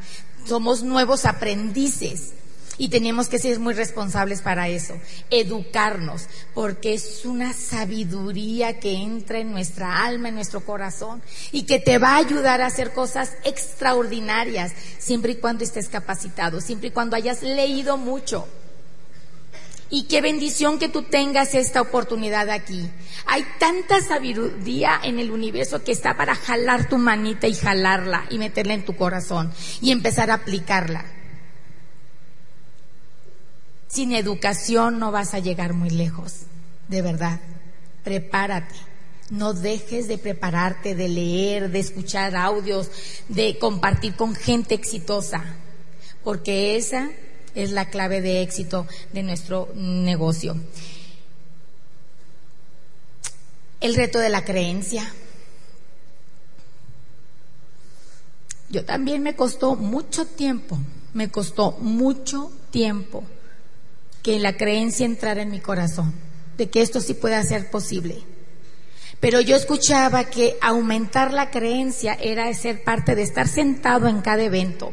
Somos 0.46 0.82
nuevos 0.82 1.24
aprendices 1.24 2.34
y 2.76 2.88
tenemos 2.88 3.28
que 3.28 3.38
ser 3.38 3.58
muy 3.60 3.74
responsables 3.74 4.42
para 4.42 4.68
eso. 4.68 4.94
Educarnos, 5.30 6.26
porque 6.54 6.94
es 6.94 7.24
una 7.24 7.52
sabiduría 7.52 8.78
que 8.78 8.94
entra 8.94 9.38
en 9.38 9.52
nuestra 9.52 10.04
alma, 10.04 10.28
en 10.28 10.34
nuestro 10.34 10.64
corazón 10.64 11.22
y 11.52 11.64
que 11.64 11.78
te 11.78 11.98
va 11.98 12.14
a 12.14 12.18
ayudar 12.18 12.60
a 12.60 12.66
hacer 12.66 12.92
cosas 12.92 13.32
extraordinarias, 13.44 14.72
siempre 14.98 15.32
y 15.32 15.36
cuando 15.36 15.64
estés 15.64 15.88
capacitado, 15.88 16.60
siempre 16.60 16.88
y 16.88 16.92
cuando 16.92 17.16
hayas 17.16 17.42
leído 17.42 17.96
mucho. 17.96 18.46
Y 19.94 20.06
qué 20.06 20.20
bendición 20.20 20.80
que 20.80 20.88
tú 20.88 21.02
tengas 21.02 21.54
esta 21.54 21.80
oportunidad 21.80 22.50
aquí. 22.50 22.90
Hay 23.26 23.46
tanta 23.60 24.00
sabiduría 24.00 24.98
en 25.00 25.20
el 25.20 25.30
universo 25.30 25.84
que 25.84 25.92
está 25.92 26.16
para 26.16 26.34
jalar 26.34 26.88
tu 26.88 26.98
manita 26.98 27.46
y 27.46 27.54
jalarla 27.54 28.24
y 28.28 28.38
meterla 28.38 28.74
en 28.74 28.84
tu 28.84 28.96
corazón 28.96 29.52
y 29.80 29.92
empezar 29.92 30.32
a 30.32 30.34
aplicarla. 30.34 31.04
Sin 33.86 34.10
educación 34.10 34.98
no 34.98 35.12
vas 35.12 35.32
a 35.32 35.38
llegar 35.38 35.74
muy 35.74 35.90
lejos, 35.90 36.40
de 36.88 37.00
verdad. 37.00 37.38
Prepárate. 38.02 38.74
No 39.30 39.54
dejes 39.54 40.08
de 40.08 40.18
prepararte, 40.18 40.96
de 40.96 41.08
leer, 41.08 41.70
de 41.70 41.78
escuchar 41.78 42.34
audios, 42.34 42.90
de 43.28 43.60
compartir 43.60 44.16
con 44.16 44.34
gente 44.34 44.74
exitosa, 44.74 45.44
porque 46.24 46.76
esa 46.76 47.10
es 47.54 47.70
la 47.70 47.88
clave 47.88 48.20
de 48.20 48.42
éxito 48.42 48.86
de 49.12 49.22
nuestro 49.22 49.68
negocio. 49.74 50.56
El 53.80 53.94
reto 53.94 54.18
de 54.18 54.28
la 54.28 54.44
creencia. 54.44 55.12
Yo 58.70 58.84
también 58.84 59.22
me 59.22 59.36
costó 59.36 59.76
mucho 59.76 60.26
tiempo, 60.26 60.78
me 61.12 61.30
costó 61.30 61.72
mucho 61.80 62.50
tiempo 62.70 63.24
que 64.22 64.40
la 64.40 64.56
creencia 64.56 65.04
entrara 65.04 65.42
en 65.42 65.50
mi 65.50 65.60
corazón, 65.60 66.14
de 66.56 66.70
que 66.70 66.80
esto 66.80 67.00
sí 67.00 67.14
puede 67.14 67.40
ser 67.44 67.70
posible. 67.70 68.22
Pero 69.20 69.40
yo 69.40 69.54
escuchaba 69.54 70.24
que 70.24 70.56
aumentar 70.60 71.32
la 71.32 71.50
creencia 71.50 72.14
era 72.14 72.52
ser 72.54 72.82
parte 72.82 73.14
de 73.14 73.22
estar 73.22 73.48
sentado 73.48 74.08
en 74.08 74.22
cada 74.22 74.42
evento, 74.42 74.92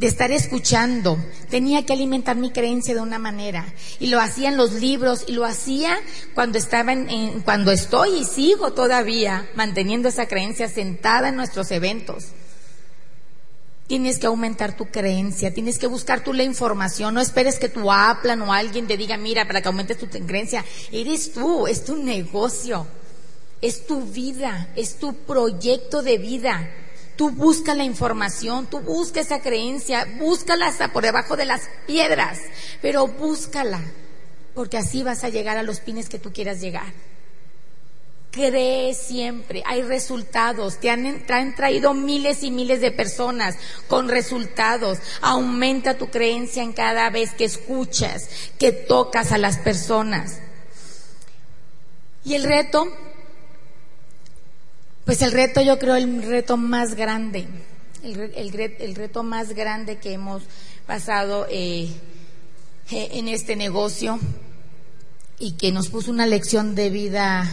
de 0.00 0.06
estar 0.06 0.32
escuchando. 0.32 1.22
Tenía 1.50 1.84
que 1.84 1.92
alimentar 1.92 2.34
mi 2.34 2.50
creencia 2.50 2.94
de 2.94 3.02
una 3.02 3.18
manera. 3.18 3.66
Y 3.98 4.06
lo 4.06 4.18
hacía 4.18 4.48
en 4.48 4.56
los 4.56 4.72
libros 4.72 5.24
y 5.28 5.32
lo 5.32 5.44
hacía 5.44 5.98
cuando 6.34 6.56
estaba 6.56 6.94
en, 6.94 7.42
cuando 7.42 7.70
estoy 7.70 8.20
y 8.20 8.24
sigo 8.24 8.72
todavía 8.72 9.48
manteniendo 9.54 10.08
esa 10.08 10.26
creencia 10.26 10.70
sentada 10.70 11.28
en 11.28 11.36
nuestros 11.36 11.70
eventos. 11.70 12.28
Tienes 13.88 14.18
que 14.18 14.26
aumentar 14.26 14.74
tu 14.74 14.86
creencia, 14.86 15.52
tienes 15.52 15.76
que 15.76 15.86
buscar 15.86 16.24
tú 16.24 16.32
la 16.32 16.44
información, 16.44 17.12
no 17.12 17.20
esperes 17.20 17.58
que 17.58 17.68
tu 17.68 17.92
aplan 17.92 18.40
o 18.40 18.54
alguien 18.54 18.86
te 18.86 18.96
diga, 18.96 19.18
mira, 19.18 19.46
para 19.46 19.60
que 19.60 19.68
aumentes 19.68 19.98
tu 19.98 20.08
creencia, 20.08 20.64
eres 20.92 21.34
tú, 21.34 21.66
es 21.66 21.84
tu 21.84 22.02
negocio. 22.02 22.86
es 23.60 23.86
tu 23.86 24.00
vida, 24.00 24.70
es 24.74 24.96
tu 24.96 25.12
proyecto 25.12 26.00
de 26.00 26.16
vida. 26.16 26.70
Tú 27.20 27.28
busca 27.28 27.74
la 27.74 27.84
información, 27.84 28.64
tú 28.64 28.80
busca 28.80 29.20
esa 29.20 29.42
creencia, 29.42 30.08
búscala 30.18 30.68
hasta 30.68 30.90
por 30.90 31.02
debajo 31.02 31.36
de 31.36 31.44
las 31.44 31.68
piedras, 31.86 32.38
pero 32.80 33.08
búscala, 33.08 33.78
porque 34.54 34.78
así 34.78 35.02
vas 35.02 35.22
a 35.22 35.28
llegar 35.28 35.58
a 35.58 35.62
los 35.62 35.80
pines 35.80 36.08
que 36.08 36.18
tú 36.18 36.32
quieras 36.32 36.62
llegar. 36.62 36.94
Cree 38.30 38.94
siempre, 38.94 39.62
hay 39.66 39.82
resultados, 39.82 40.80
te 40.80 40.88
han, 40.88 41.26
te 41.26 41.34
han, 41.34 41.54
traído 41.54 41.92
miles 41.92 42.42
y 42.42 42.50
miles 42.50 42.80
de 42.80 42.90
personas 42.90 43.54
con 43.86 44.08
resultados. 44.08 44.96
Aumenta 45.20 45.98
tu 45.98 46.08
creencia 46.08 46.62
en 46.62 46.72
cada 46.72 47.10
vez 47.10 47.34
que 47.34 47.44
escuchas, 47.44 48.30
que 48.58 48.72
tocas 48.72 49.30
a 49.32 49.36
las 49.36 49.58
personas. 49.58 50.38
Y 52.24 52.32
el 52.32 52.44
reto, 52.44 52.86
pues 55.10 55.22
el 55.22 55.32
reto 55.32 55.60
yo 55.60 55.76
creo 55.80 55.96
el 55.96 56.22
reto 56.22 56.56
más 56.56 56.94
grande, 56.94 57.48
el, 58.04 58.94
reto 58.94 59.24
más 59.24 59.54
grande 59.54 59.98
que 59.98 60.12
hemos 60.12 60.44
pasado 60.86 61.48
eh, 61.50 61.90
en 62.92 63.26
este 63.26 63.56
negocio 63.56 64.20
y 65.40 65.56
que 65.56 65.72
nos 65.72 65.88
puso 65.88 66.12
una 66.12 66.26
lección 66.26 66.76
de 66.76 66.90
vida 66.90 67.50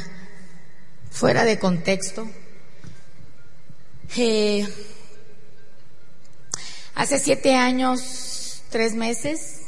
fuera 1.10 1.46
de 1.46 1.58
contexto. 1.58 2.30
Eh, 4.18 4.68
hace 6.94 7.18
siete 7.18 7.56
años, 7.56 8.62
tres 8.70 8.94
meses, 8.94 9.62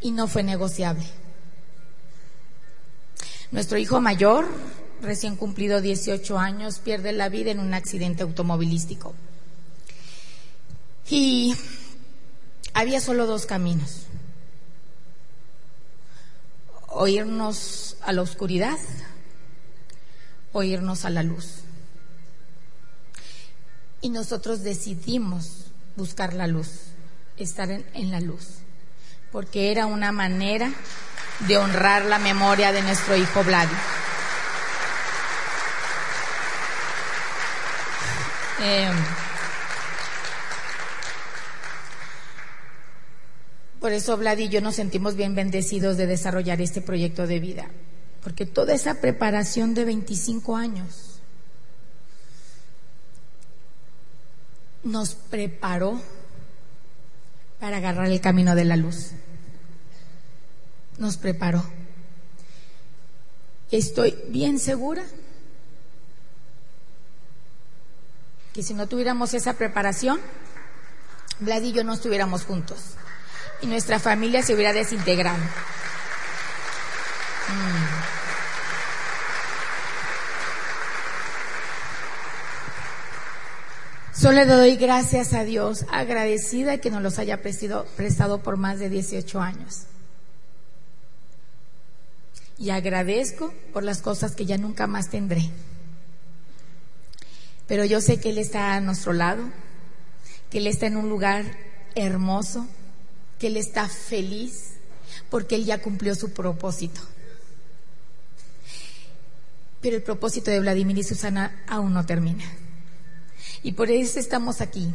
y 0.00 0.12
no 0.12 0.28
fue 0.28 0.44
negociable. 0.44 1.04
Nuestro 3.50 3.76
hijo 3.76 4.00
mayor, 4.00 4.48
recién 5.04 5.36
cumplido 5.36 5.80
18 5.80 6.38
años, 6.38 6.80
pierde 6.80 7.12
la 7.12 7.28
vida 7.28 7.50
en 7.50 7.60
un 7.60 7.74
accidente 7.74 8.22
automovilístico. 8.22 9.14
Y 11.08 11.54
había 12.72 13.00
solo 13.00 13.26
dos 13.26 13.46
caminos. 13.46 14.06
O 16.88 17.06
irnos 17.06 17.96
a 18.02 18.12
la 18.12 18.22
oscuridad 18.22 18.78
o 20.54 20.62
irnos 20.62 21.04
a 21.04 21.10
la 21.10 21.22
luz. 21.22 21.64
Y 24.00 24.08
nosotros 24.08 24.62
decidimos 24.62 25.66
buscar 25.96 26.32
la 26.32 26.46
luz, 26.46 26.68
estar 27.36 27.70
en, 27.70 28.10
la 28.10 28.20
luz, 28.20 28.58
porque 29.32 29.72
era 29.72 29.86
una 29.86 30.12
manera 30.12 30.72
de 31.48 31.58
honrar 31.58 32.04
la 32.04 32.18
memoria 32.18 32.72
de 32.72 32.82
nuestro 32.82 33.16
hijo 33.16 33.42
Vladi. 33.42 33.74
Eh, 38.66 38.90
por 43.78 43.92
eso 43.92 44.16
Vlad 44.16 44.38
y 44.38 44.48
yo 44.48 44.62
nos 44.62 44.76
sentimos 44.76 45.16
bien 45.16 45.34
bendecidos 45.34 45.98
de 45.98 46.06
desarrollar 46.06 46.62
este 46.62 46.80
proyecto 46.80 47.26
de 47.26 47.40
vida. 47.40 47.66
Porque 48.22 48.46
toda 48.46 48.72
esa 48.72 49.02
preparación 49.02 49.74
de 49.74 49.84
25 49.84 50.56
años 50.56 51.20
nos 54.82 55.14
preparó 55.14 56.00
para 57.60 57.76
agarrar 57.76 58.06
el 58.06 58.22
camino 58.22 58.54
de 58.54 58.64
la 58.64 58.76
luz. 58.76 59.10
Nos 60.96 61.18
preparó. 61.18 61.62
Estoy 63.70 64.16
bien 64.30 64.58
segura 64.58 65.04
que 68.54 68.62
si 68.62 68.72
no 68.72 68.86
tuviéramos 68.86 69.34
esa 69.34 69.54
preparación, 69.54 70.20
Vlad 71.40 71.62
y 71.62 71.72
yo 71.72 71.84
no 71.84 71.92
estuviéramos 71.92 72.44
juntos 72.44 72.94
y 73.60 73.66
nuestra 73.66 73.98
familia 73.98 74.42
se 74.42 74.54
hubiera 74.54 74.72
desintegrado. 74.72 75.42
Mm. 77.48 77.84
Solo 84.16 84.36
le 84.36 84.46
doy 84.46 84.76
gracias 84.76 85.34
a 85.34 85.42
Dios, 85.44 85.84
agradecida 85.90 86.78
que 86.78 86.90
nos 86.90 87.02
los 87.02 87.18
haya 87.18 87.42
prestado, 87.42 87.84
prestado 87.96 88.42
por 88.42 88.56
más 88.56 88.78
de 88.78 88.88
18 88.88 89.40
años. 89.40 89.82
Y 92.56 92.70
agradezco 92.70 93.52
por 93.72 93.82
las 93.82 94.00
cosas 94.00 94.36
que 94.36 94.46
ya 94.46 94.56
nunca 94.56 94.86
más 94.86 95.10
tendré. 95.10 95.50
Pero 97.66 97.84
yo 97.84 98.00
sé 98.00 98.20
que 98.20 98.30
Él 98.30 98.38
está 98.38 98.74
a 98.74 98.80
nuestro 98.80 99.12
lado, 99.12 99.42
que 100.50 100.58
Él 100.58 100.66
está 100.66 100.86
en 100.86 100.96
un 100.96 101.08
lugar 101.08 101.44
hermoso, 101.94 102.66
que 103.38 103.46
Él 103.46 103.56
está 103.56 103.88
feliz, 103.88 104.74
porque 105.30 105.54
Él 105.56 105.64
ya 105.64 105.80
cumplió 105.80 106.14
su 106.14 106.32
propósito. 106.32 107.00
Pero 109.80 109.96
el 109.96 110.02
propósito 110.02 110.50
de 110.50 110.60
Vladimir 110.60 110.98
y 110.98 111.04
Susana 111.04 111.62
aún 111.66 111.92
no 111.92 112.06
termina. 112.06 112.44
Y 113.62 113.72
por 113.72 113.90
eso 113.90 114.18
estamos 114.18 114.60
aquí. 114.60 114.88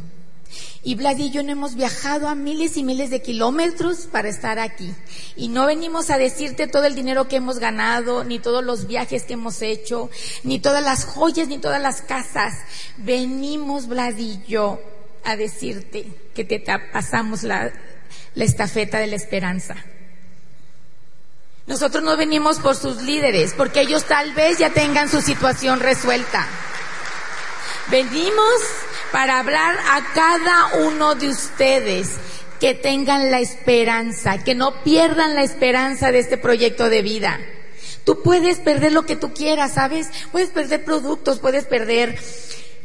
Y 0.82 0.94
Vlad 0.94 1.18
y 1.18 1.30
yo 1.30 1.42
no 1.42 1.52
hemos 1.52 1.74
viajado 1.74 2.26
a 2.26 2.34
miles 2.34 2.78
y 2.78 2.82
miles 2.82 3.10
de 3.10 3.20
kilómetros 3.20 4.08
para 4.10 4.30
estar 4.30 4.58
aquí. 4.58 4.94
Y 5.36 5.48
no 5.48 5.66
venimos 5.66 6.08
a 6.08 6.16
decirte 6.16 6.68
todo 6.68 6.84
el 6.84 6.94
dinero 6.94 7.28
que 7.28 7.36
hemos 7.36 7.58
ganado, 7.58 8.24
ni 8.24 8.38
todos 8.38 8.64
los 8.64 8.86
viajes 8.86 9.24
que 9.24 9.34
hemos 9.34 9.60
hecho, 9.60 10.08
ni 10.42 10.58
todas 10.58 10.82
las 10.82 11.04
joyas, 11.04 11.48
ni 11.48 11.58
todas 11.58 11.82
las 11.82 12.00
casas. 12.00 12.54
Venimos, 12.96 13.88
Vlad 13.88 14.16
y 14.16 14.42
yo, 14.48 14.80
a 15.22 15.36
decirte 15.36 16.06
que 16.34 16.44
te 16.44 16.64
pasamos 16.92 17.42
la, 17.42 17.70
la 18.34 18.44
estafeta 18.44 18.98
de 18.98 19.08
la 19.08 19.16
esperanza. 19.16 19.76
Nosotros 21.66 22.02
no 22.02 22.16
venimos 22.16 22.58
por 22.58 22.74
sus 22.74 23.02
líderes, 23.02 23.52
porque 23.54 23.82
ellos 23.82 24.04
tal 24.04 24.32
vez 24.32 24.58
ya 24.58 24.70
tengan 24.70 25.10
su 25.10 25.20
situación 25.20 25.78
resuelta. 25.78 26.46
Venimos 27.90 28.60
para 29.12 29.38
hablar 29.38 29.76
a 29.90 30.12
cada 30.14 30.86
uno 30.86 31.14
de 31.14 31.28
ustedes 31.28 32.16
que 32.60 32.74
tengan 32.74 33.30
la 33.30 33.40
esperanza, 33.40 34.44
que 34.44 34.54
no 34.54 34.82
pierdan 34.82 35.34
la 35.34 35.42
esperanza 35.42 36.12
de 36.12 36.18
este 36.18 36.36
proyecto 36.36 36.90
de 36.90 37.02
vida. 37.02 37.40
Tú 38.04 38.22
puedes 38.22 38.58
perder 38.58 38.92
lo 38.92 39.06
que 39.06 39.16
tú 39.16 39.32
quieras, 39.32 39.74
¿sabes? 39.74 40.08
Puedes 40.30 40.50
perder 40.50 40.84
productos, 40.84 41.38
puedes 41.38 41.64
perder 41.64 42.18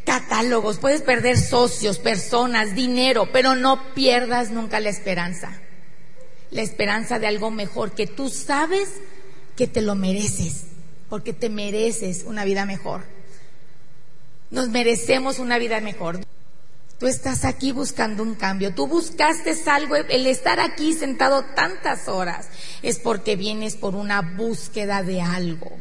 catálogos, 0.05 0.77
puedes 0.77 1.01
perder 1.01 1.37
socios, 1.37 1.99
personas, 1.99 2.75
dinero, 2.75 3.29
pero 3.31 3.55
no 3.55 3.93
pierdas 3.93 4.51
nunca 4.51 4.79
la 4.79 4.89
esperanza. 4.89 5.61
La 6.51 6.61
esperanza 6.61 7.19
de 7.19 7.27
algo 7.27 7.51
mejor, 7.51 7.91
que 7.91 8.07
tú 8.07 8.29
sabes 8.29 8.89
que 9.57 9.67
te 9.67 9.81
lo 9.81 9.95
mereces, 9.95 10.65
porque 11.09 11.33
te 11.33 11.49
mereces 11.49 12.23
una 12.25 12.45
vida 12.45 12.65
mejor. 12.65 13.14
Nos 14.51 14.69
merecemos 14.69 15.39
una 15.39 15.57
vida 15.57 15.79
mejor. 15.81 16.19
Tú 16.99 17.07
estás 17.07 17.43
aquí 17.43 17.71
buscando 17.71 18.23
un 18.23 18.35
cambio. 18.35 18.73
Tú 18.73 18.87
buscaste 18.87 19.53
algo. 19.69 19.95
El 19.95 20.27
estar 20.27 20.59
aquí 20.59 20.93
sentado 20.93 21.43
tantas 21.55 22.07
horas 22.07 22.47
es 22.81 22.99
porque 22.99 23.35
vienes 23.35 23.75
por 23.75 23.95
una 23.95 24.21
búsqueda 24.21 25.03
de 25.03 25.21
algo. 25.21 25.71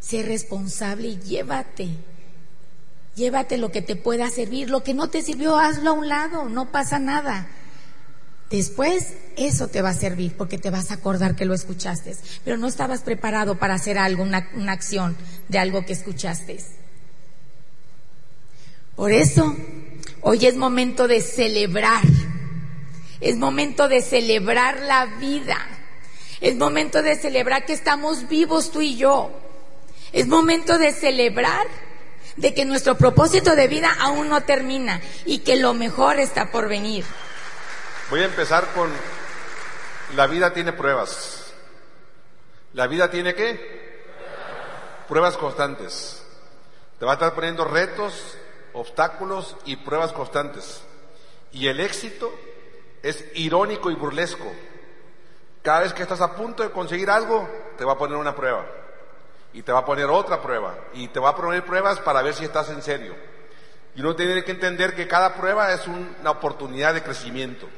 Sé 0.00 0.22
responsable 0.22 1.08
y 1.08 1.18
llévate. 1.18 1.88
Llévate 3.14 3.56
lo 3.56 3.70
que 3.70 3.80
te 3.80 3.96
pueda 3.96 4.28
servir. 4.30 4.68
Lo 4.68 4.82
que 4.82 4.94
no 4.94 5.08
te 5.08 5.22
sirvió, 5.22 5.58
hazlo 5.58 5.90
a 5.90 5.94
un 5.94 6.08
lado. 6.08 6.48
No 6.48 6.70
pasa 6.70 6.98
nada. 6.98 7.48
Después 8.52 9.14
eso 9.38 9.68
te 9.68 9.80
va 9.80 9.88
a 9.88 9.94
servir 9.94 10.34
porque 10.36 10.58
te 10.58 10.68
vas 10.68 10.90
a 10.90 10.94
acordar 10.94 11.34
que 11.34 11.46
lo 11.46 11.54
escuchaste, 11.54 12.14
pero 12.44 12.58
no 12.58 12.68
estabas 12.68 13.00
preparado 13.00 13.58
para 13.58 13.72
hacer 13.72 13.96
algo, 13.96 14.22
una, 14.22 14.46
acción 14.68 15.16
de 15.48 15.58
algo 15.58 15.86
que 15.86 15.94
escuchaste. 15.94 16.58
Por 18.94 19.10
eso, 19.10 19.56
hoy 20.20 20.44
es 20.44 20.56
momento 20.56 21.08
de 21.08 21.22
celebrar, 21.22 22.02
es 23.22 23.36
momento 23.36 23.88
de 23.88 24.02
celebrar 24.02 24.80
la 24.82 25.06
vida, 25.18 25.56
es 26.42 26.54
momento 26.54 27.00
de 27.00 27.16
celebrar 27.16 27.64
que 27.64 27.72
estamos 27.72 28.28
vivos 28.28 28.70
tú 28.70 28.82
y 28.82 28.98
yo, 28.98 29.30
es 30.12 30.26
momento 30.26 30.76
de 30.76 30.92
celebrar 30.92 31.66
de 32.36 32.52
que 32.52 32.66
nuestro 32.66 32.98
propósito 32.98 33.56
de 33.56 33.66
vida 33.66 33.96
aún 33.98 34.28
no 34.28 34.42
termina 34.42 35.00
y 35.24 35.38
que 35.38 35.56
lo 35.56 35.72
mejor 35.72 36.20
está 36.20 36.50
por 36.50 36.68
venir. 36.68 37.06
Voy 38.12 38.20
a 38.20 38.26
empezar 38.26 38.66
con, 38.74 38.92
la 40.16 40.26
vida 40.26 40.52
tiene 40.52 40.74
pruebas. 40.74 41.50
¿La 42.74 42.86
vida 42.86 43.10
tiene 43.10 43.34
qué? 43.34 44.04
Pruebas 45.08 45.38
constantes. 45.38 46.22
Te 46.98 47.06
va 47.06 47.12
a 47.12 47.14
estar 47.14 47.32
poniendo 47.32 47.64
retos, 47.64 48.36
obstáculos 48.74 49.56
y 49.64 49.76
pruebas 49.76 50.12
constantes. 50.12 50.82
Y 51.52 51.68
el 51.68 51.80
éxito 51.80 52.30
es 53.02 53.24
irónico 53.32 53.90
y 53.90 53.94
burlesco. 53.94 54.44
Cada 55.62 55.80
vez 55.80 55.94
que 55.94 56.02
estás 56.02 56.20
a 56.20 56.36
punto 56.36 56.62
de 56.62 56.70
conseguir 56.70 57.08
algo, 57.08 57.48
te 57.78 57.86
va 57.86 57.92
a 57.94 57.98
poner 57.98 58.18
una 58.18 58.36
prueba. 58.36 58.66
y 59.54 59.62
te 59.62 59.72
va 59.72 59.78
a 59.78 59.86
poner 59.86 60.10
otra 60.10 60.42
prueba 60.42 60.74
y 60.92 61.08
te 61.08 61.18
va 61.18 61.30
a 61.30 61.36
poner 61.36 61.64
pruebas 61.64 61.98
para 62.00 62.20
ver 62.20 62.34
si 62.34 62.44
estás 62.44 62.68
en 62.68 62.82
serio. 62.82 63.16
Y 63.94 64.02
uno 64.02 64.14
tiene 64.14 64.44
que 64.44 64.52
entender 64.52 64.94
que 64.94 65.08
cada 65.08 65.34
prueba 65.34 65.72
es 65.72 65.86
una 65.86 66.30
oportunidad 66.30 66.92
de 66.92 67.02
crecimiento. 67.02 67.70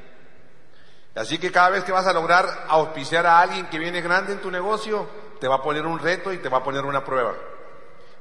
Así 1.15 1.39
que 1.39 1.53
cada 1.53 1.71
vez 1.71 1.85
que 1.85 1.93
vas 1.93 2.07
a 2.07 2.13
lograr 2.13 2.67
auspiciar 2.69 3.27
a 3.27 3.41
alguien 3.41 3.67
que 3.67 3.79
viene 3.79 4.01
grande 4.01 4.33
en 4.33 4.41
tu 4.41 4.51
negocio, 4.51 5.09
te 5.41 5.47
va 5.47 5.57
a 5.57 5.63
poner 5.63 5.87
un 5.87 5.99
reto 5.99 6.33
y 6.33 6.39
te 6.39 6.49
va 6.49 6.59
a 6.59 6.65
poner 6.65 6.85
una 6.85 7.05
prueba. 7.05 7.35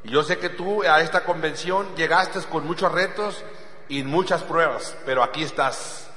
Y 0.04 0.12
yo 0.12 0.24
sé 0.24 0.38
que 0.38 0.50
tú 0.50 0.84
a 0.84 1.02
esta 1.02 1.24
convención 1.24 1.96
llegaste 1.96 2.40
con 2.42 2.68
muchos 2.68 2.92
retos 2.92 3.44
y 3.90 4.04
muchas 4.04 4.44
pruebas, 4.44 4.96
pero 5.06 5.24
aquí 5.24 5.44
estás. 5.44 6.10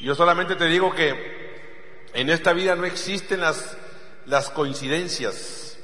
Yo 0.00 0.14
solamente 0.14 0.56
te 0.56 0.66
digo 0.66 0.92
que 0.92 2.06
en 2.14 2.30
esta 2.30 2.52
vida 2.52 2.74
no 2.74 2.84
existen 2.84 3.40
las, 3.40 3.76
las 4.24 4.50
coincidencias, 4.50 5.78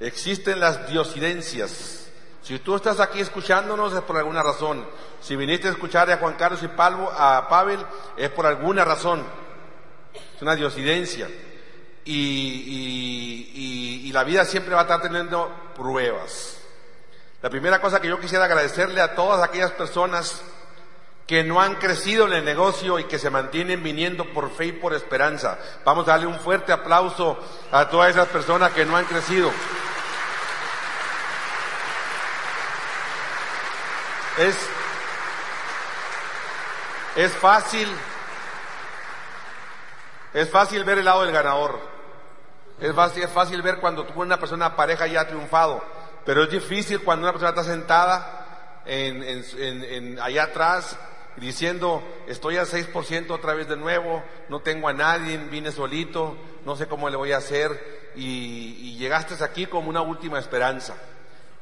existen 0.00 0.60
las 0.60 0.88
diosidencias. 0.88 2.03
Si 2.44 2.58
tú 2.58 2.76
estás 2.76 3.00
aquí 3.00 3.20
escuchándonos 3.20 3.94
es 3.94 4.02
por 4.02 4.18
alguna 4.18 4.42
razón. 4.42 4.86
Si 5.22 5.34
viniste 5.34 5.68
a 5.68 5.70
escuchar 5.70 6.10
a 6.10 6.18
Juan 6.18 6.34
Carlos 6.34 6.62
y 6.62 6.68
Palvo, 6.68 7.10
a 7.10 7.48
Pavel 7.48 7.80
es 8.18 8.28
por 8.28 8.44
alguna 8.44 8.84
razón. 8.84 9.24
Es 10.36 10.42
una 10.42 10.54
diosidencia. 10.54 11.26
Y, 12.04 14.02
y, 14.04 14.12
la 14.12 14.24
vida 14.24 14.44
siempre 14.44 14.74
va 14.74 14.82
a 14.82 14.84
estar 14.84 15.00
teniendo 15.00 15.50
pruebas. 15.74 16.58
La 17.40 17.48
primera 17.48 17.80
cosa 17.80 17.98
que 18.00 18.08
yo 18.08 18.20
quisiera 18.20 18.44
agradecerle 18.44 19.00
a 19.00 19.14
todas 19.14 19.42
aquellas 19.42 19.72
personas 19.72 20.42
que 21.26 21.42
no 21.42 21.60
han 21.60 21.76
crecido 21.76 22.26
en 22.26 22.34
el 22.34 22.44
negocio 22.44 22.98
y 22.98 23.04
que 23.04 23.18
se 23.18 23.30
mantienen 23.30 23.82
viniendo 23.82 24.26
por 24.32 24.50
fe 24.50 24.66
y 24.66 24.72
por 24.72 24.92
esperanza. 24.92 25.58
Vamos 25.84 26.06
a 26.06 26.12
darle 26.12 26.26
un 26.26 26.38
fuerte 26.38 26.72
aplauso 26.72 27.38
a 27.72 27.88
todas 27.88 28.10
esas 28.10 28.28
personas 28.28 28.72
que 28.72 28.84
no 28.84 28.96
han 28.96 29.06
crecido. 29.06 29.50
Es, 34.38 34.56
es 37.14 37.32
fácil, 37.34 37.88
es 40.32 40.50
fácil 40.50 40.82
ver 40.82 40.98
el 40.98 41.04
lado 41.04 41.22
del 41.22 41.32
ganador. 41.32 41.78
Es 42.80 42.92
fácil, 42.92 43.22
es 43.22 43.30
fácil 43.30 43.62
ver 43.62 43.78
cuando 43.78 44.04
una 44.16 44.40
persona 44.40 44.74
pareja 44.74 45.06
ya 45.06 45.20
ha 45.20 45.28
triunfado, 45.28 45.84
pero 46.26 46.42
es 46.42 46.50
difícil 46.50 47.00
cuando 47.02 47.22
una 47.22 47.32
persona 47.32 47.50
está 47.50 47.62
sentada 47.62 48.82
en, 48.84 49.22
en, 49.22 49.44
en, 49.84 50.20
allá 50.20 50.44
atrás 50.44 50.98
diciendo, 51.36 52.02
estoy 52.26 52.56
al 52.56 52.66
6% 52.66 53.30
otra 53.30 53.54
vez 53.54 53.68
de 53.68 53.76
nuevo, 53.76 54.24
no 54.48 54.60
tengo 54.60 54.88
a 54.88 54.92
nadie, 54.92 55.38
vine 55.38 55.70
solito, 55.70 56.36
no 56.64 56.74
sé 56.74 56.88
cómo 56.88 57.08
le 57.08 57.16
voy 57.16 57.30
a 57.30 57.36
hacer, 57.36 58.12
y, 58.16 58.76
y 58.80 58.96
llegaste 58.98 59.42
aquí 59.44 59.66
como 59.66 59.88
una 59.88 60.00
última 60.00 60.40
esperanza. 60.40 60.96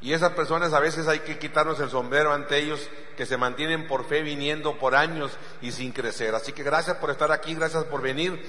Y 0.02 0.12
esas 0.12 0.32
personas 0.32 0.72
a 0.72 0.80
veces 0.80 1.06
hay 1.06 1.20
que 1.20 1.38
quitarnos 1.38 1.78
el 1.78 1.88
sombrero 1.88 2.32
ante 2.32 2.58
ellos 2.58 2.88
que 3.16 3.24
se 3.24 3.36
mantienen 3.36 3.86
por 3.86 4.04
fe 4.04 4.22
viniendo 4.22 4.76
por 4.76 4.96
años 4.96 5.30
y 5.60 5.70
sin 5.70 5.92
crecer. 5.92 6.34
Así 6.34 6.52
que 6.52 6.64
gracias 6.64 6.96
por 6.96 7.10
estar 7.10 7.30
aquí, 7.30 7.54
gracias 7.54 7.84
por 7.84 8.02
venir. 8.02 8.44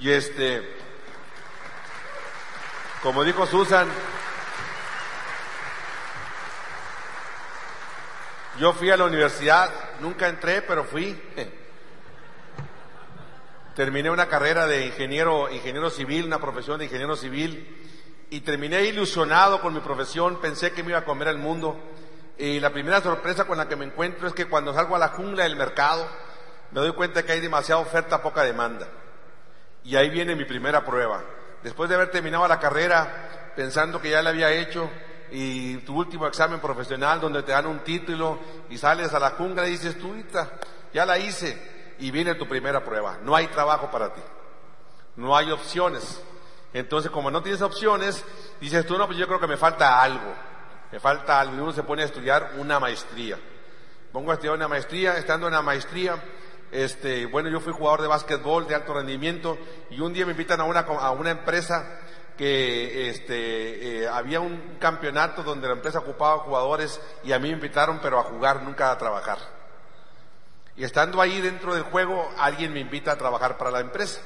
Y 0.00 0.10
este, 0.10 0.66
como 3.02 3.24
dijo 3.24 3.46
Susan, 3.46 3.88
yo 8.58 8.72
fui 8.72 8.90
a 8.90 8.96
la 8.96 9.04
universidad, 9.04 9.70
nunca 10.00 10.28
entré, 10.28 10.62
pero 10.62 10.84
fui. 10.84 11.20
Terminé 13.76 14.08
una 14.08 14.28
carrera 14.28 14.66
de 14.66 14.86
ingeniero, 14.86 15.50
ingeniero 15.50 15.90
civil, 15.90 16.24
una 16.24 16.40
profesión 16.40 16.78
de 16.78 16.86
ingeniero 16.86 17.16
civil 17.16 17.85
y 18.30 18.40
terminé 18.40 18.82
ilusionado 18.84 19.60
con 19.60 19.74
mi 19.74 19.80
profesión, 19.80 20.40
pensé 20.40 20.72
que 20.72 20.82
me 20.82 20.90
iba 20.90 20.98
a 20.98 21.04
comer 21.04 21.28
el 21.28 21.38
mundo. 21.38 21.78
Y 22.38 22.60
la 22.60 22.70
primera 22.70 23.00
sorpresa 23.00 23.46
con 23.46 23.56
la 23.56 23.68
que 23.68 23.76
me 23.76 23.84
encuentro 23.84 24.28
es 24.28 24.34
que 24.34 24.46
cuando 24.46 24.74
salgo 24.74 24.96
a 24.96 24.98
la 24.98 25.08
jungla 25.08 25.44
del 25.44 25.56
mercado, 25.56 26.06
me 26.72 26.80
doy 26.80 26.92
cuenta 26.92 27.24
que 27.24 27.32
hay 27.32 27.40
demasiada 27.40 27.80
oferta, 27.80 28.22
poca 28.22 28.42
demanda. 28.42 28.88
Y 29.84 29.96
ahí 29.96 30.10
viene 30.10 30.34
mi 30.34 30.44
primera 30.44 30.84
prueba. 30.84 31.24
Después 31.62 31.88
de 31.88 31.94
haber 31.94 32.10
terminado 32.10 32.46
la 32.46 32.58
carrera, 32.58 33.52
pensando 33.54 34.00
que 34.00 34.10
ya 34.10 34.22
la 34.22 34.30
había 34.30 34.50
hecho, 34.52 34.90
y 35.30 35.78
tu 35.78 35.96
último 35.96 36.26
examen 36.26 36.60
profesional 36.60 37.20
donde 37.20 37.42
te 37.42 37.52
dan 37.52 37.66
un 37.66 37.80
título 37.80 38.38
y 38.70 38.78
sales 38.78 39.12
a 39.14 39.18
la 39.18 39.30
jungla 39.30 39.66
y 39.66 39.72
dices, 39.72 39.98
tú, 39.98 40.14
ya 40.92 41.06
la 41.06 41.18
hice, 41.18 41.94
y 41.98 42.10
viene 42.10 42.34
tu 42.34 42.46
primera 42.46 42.84
prueba. 42.84 43.18
No 43.22 43.34
hay 43.34 43.46
trabajo 43.48 43.90
para 43.90 44.12
ti. 44.12 44.20
No 45.16 45.36
hay 45.36 45.50
opciones. 45.50 46.22
Entonces, 46.78 47.10
como 47.10 47.30
no 47.30 47.42
tienes 47.42 47.62
opciones, 47.62 48.24
dices 48.60 48.86
tú, 48.86 48.98
no, 48.98 49.06
pues 49.06 49.18
yo 49.18 49.26
creo 49.26 49.40
que 49.40 49.46
me 49.46 49.56
falta 49.56 50.02
algo. 50.02 50.34
Me 50.92 51.00
falta 51.00 51.40
algo. 51.40 51.56
Y 51.56 51.60
uno 51.60 51.72
se 51.72 51.82
pone 51.82 52.02
a 52.02 52.06
estudiar 52.06 52.52
una 52.58 52.78
maestría. 52.78 53.38
Pongo 54.12 54.30
a 54.30 54.34
estudiar 54.34 54.56
una 54.56 54.68
maestría, 54.68 55.16
estando 55.16 55.46
en 55.46 55.54
la 55.54 55.62
maestría, 55.62 56.16
este, 56.70 57.26
bueno, 57.26 57.48
yo 57.48 57.60
fui 57.60 57.72
jugador 57.72 58.02
de 58.02 58.08
básquetbol 58.08 58.66
de 58.66 58.74
alto 58.74 58.92
rendimiento 58.92 59.56
y 59.90 60.00
un 60.00 60.12
día 60.12 60.26
me 60.26 60.32
invitan 60.32 60.60
a 60.60 60.64
una, 60.64 60.80
a 60.80 61.10
una 61.12 61.30
empresa 61.30 62.00
que 62.36 63.08
este, 63.08 64.02
eh, 64.02 64.08
había 64.08 64.40
un 64.40 64.76
campeonato 64.78 65.42
donde 65.42 65.68
la 65.68 65.74
empresa 65.74 66.00
ocupaba 66.00 66.38
jugadores 66.38 67.00
y 67.24 67.32
a 67.32 67.38
mí 67.38 67.48
me 67.48 67.54
invitaron, 67.54 68.00
pero 68.02 68.18
a 68.18 68.24
jugar, 68.24 68.62
nunca 68.62 68.90
a 68.90 68.98
trabajar. 68.98 69.38
Y 70.76 70.84
estando 70.84 71.20
ahí 71.22 71.40
dentro 71.40 71.74
del 71.74 71.84
juego, 71.84 72.30
alguien 72.36 72.72
me 72.72 72.80
invita 72.80 73.12
a 73.12 73.16
trabajar 73.16 73.56
para 73.56 73.70
la 73.70 73.80
empresa. 73.80 74.20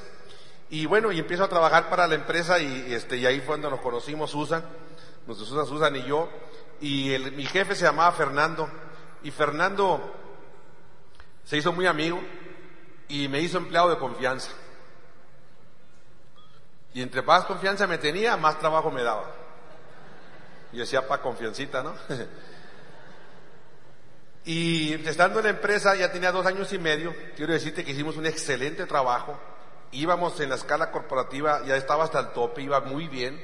Y 0.71 0.87
bueno, 0.87 1.11
y 1.11 1.19
empiezo 1.19 1.43
a 1.43 1.49
trabajar 1.49 1.91
para 1.91 2.07
la 2.07 2.15
empresa 2.15 2.61
y, 2.61 2.95
este, 2.95 3.17
y 3.17 3.27
ahí 3.27 3.41
fue 3.41 3.57
donde 3.57 3.71
nos 3.71 3.81
conocimos 3.81 4.31
Susan, 4.31 4.65
nos 5.27 5.39
Susan, 5.39 5.67
Susan 5.67 5.97
y 5.97 6.05
yo. 6.05 6.31
Y 6.81 7.17
mi 7.35 7.45
jefe 7.45 7.75
se 7.75 7.85
llamaba 7.85 8.13
Fernando. 8.13 8.71
Y 9.25 9.33
Fernando 9.33 10.15
se 11.45 11.57
hizo 11.57 11.73
muy 11.73 11.87
amigo 11.87 12.21
y 13.09 13.27
me 13.27 13.41
hizo 13.41 13.59
empleado 13.59 13.91
de 13.91 13.99
confianza. 13.99 14.53
Y 16.95 17.03
entre 17.03 17.23
más 17.23 17.45
confianza 17.45 17.89
me 17.89 17.99
tenía, 17.99 18.37
más 18.37 18.61
trabajo 18.61 18.93
me 18.93 19.03
daba. 19.03 19.29
Y 20.73 20.79
decía, 20.79 21.07
pa, 21.07 21.21
confiancita, 21.21 21.83
¿no? 21.83 21.95
y 24.45 24.95
estando 25.07 25.41
en 25.41 25.47
la 25.47 25.51
empresa, 25.51 25.97
ya 25.97 26.13
tenía 26.13 26.31
dos 26.31 26.47
años 26.47 26.73
y 26.73 26.79
medio, 26.79 27.13
quiero 27.35 27.53
decirte 27.53 27.85
que 27.85 27.91
hicimos 27.91 28.17
un 28.17 28.27
excelente 28.27 28.87
trabajo 28.87 29.37
íbamos 29.93 30.39
en 30.41 30.51
la 30.51 30.55
escala 30.55 30.91
corporativa, 30.91 31.65
ya 31.65 31.77
estaba 31.77 32.05
hasta 32.05 32.21
el 32.21 32.29
tope, 32.33 32.63
iba 32.63 32.81
muy 32.81 33.09
bien, 33.09 33.41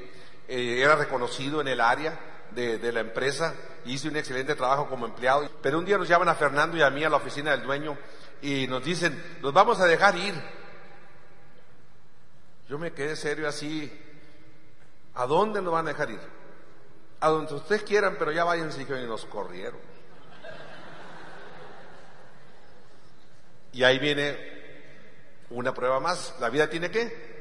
eh, 0.49 0.81
era 0.81 0.97
reconocido 0.97 1.61
en 1.61 1.69
el 1.69 1.81
área 1.81 2.19
de, 2.53 2.79
de, 2.79 2.93
la 2.93 3.01
empresa, 3.01 3.55
hice 3.85 4.09
un 4.09 4.17
excelente 4.17 4.55
trabajo 4.55 4.89
como 4.89 5.07
empleado, 5.07 5.51
pero 5.61 5.79
un 5.79 5.85
día 5.85 5.99
nos 5.99 6.09
llaman 6.09 6.29
a 6.29 6.35
Fernando 6.35 6.77
y 6.77 6.83
a 6.83 6.91
mí 6.91 7.05
a 7.05 7.11
la 7.11 7.17
oficina 7.17 7.51
del 7.51 7.63
dueño 7.63 7.97
y 8.41 8.67
nos 8.69 8.85
dicen, 8.85 9.39
los 9.43 9.53
vamos 9.53 9.81
a 9.81 9.87
dejar 9.87 10.17
ir. 10.17 10.35
Yo 12.69 12.79
me 12.79 12.93
quedé 12.93 13.17
serio 13.17 13.49
así, 13.49 13.93
¿a 15.15 15.27
dónde 15.27 15.63
nos 15.63 15.73
van 15.73 15.87
a 15.87 15.91
dejar 15.91 16.11
ir? 16.11 16.21
A 17.21 17.29
donde 17.29 17.55
ustedes 17.55 17.83
quieran, 17.83 18.17
pero 18.19 18.33
ya 18.33 18.45
váyanse 18.45 18.83
y 18.83 19.07
nos 19.07 19.25
corrieron. 19.25 19.81
Y 23.73 23.85
ahí 23.85 23.99
viene 23.99 24.56
una 25.51 25.73
prueba 25.75 26.01
más. 26.01 26.35
¿La 26.41 26.49
vida 26.49 26.69
tiene 26.69 26.91
qué? 26.91 27.37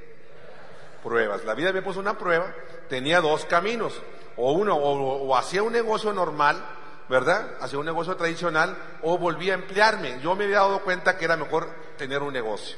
Pruebas. 1.04 1.44
La 1.46 1.54
vida 1.54 1.72
me 1.72 1.82
puso 1.82 2.00
una 2.00 2.18
prueba. 2.18 2.54
Tenía 2.89 3.22
dos 3.22 3.46
caminos. 3.46 4.02
O 4.38 4.52
uno, 4.52 4.76
o, 4.76 5.36
hacía 5.36 5.63
un 5.63 5.74
negocio 5.74 6.12
normal, 6.12 6.63
¿verdad? 7.10 7.58
Hacía 7.62 7.80
un 7.80 7.86
negocio 7.86 8.15
tradicional, 8.15 8.78
o 9.02 9.18
volvía 9.18 9.54
a 9.54 9.56
emplearme. 9.58 10.20
Yo 10.22 10.36
me 10.36 10.44
había 10.44 10.58
dado 10.58 10.82
cuenta 10.82 11.18
que 11.18 11.26
era 11.26 11.38
mejor 11.38 11.70
tener 11.98 12.22
un 12.22 12.34
negocio. 12.34 12.78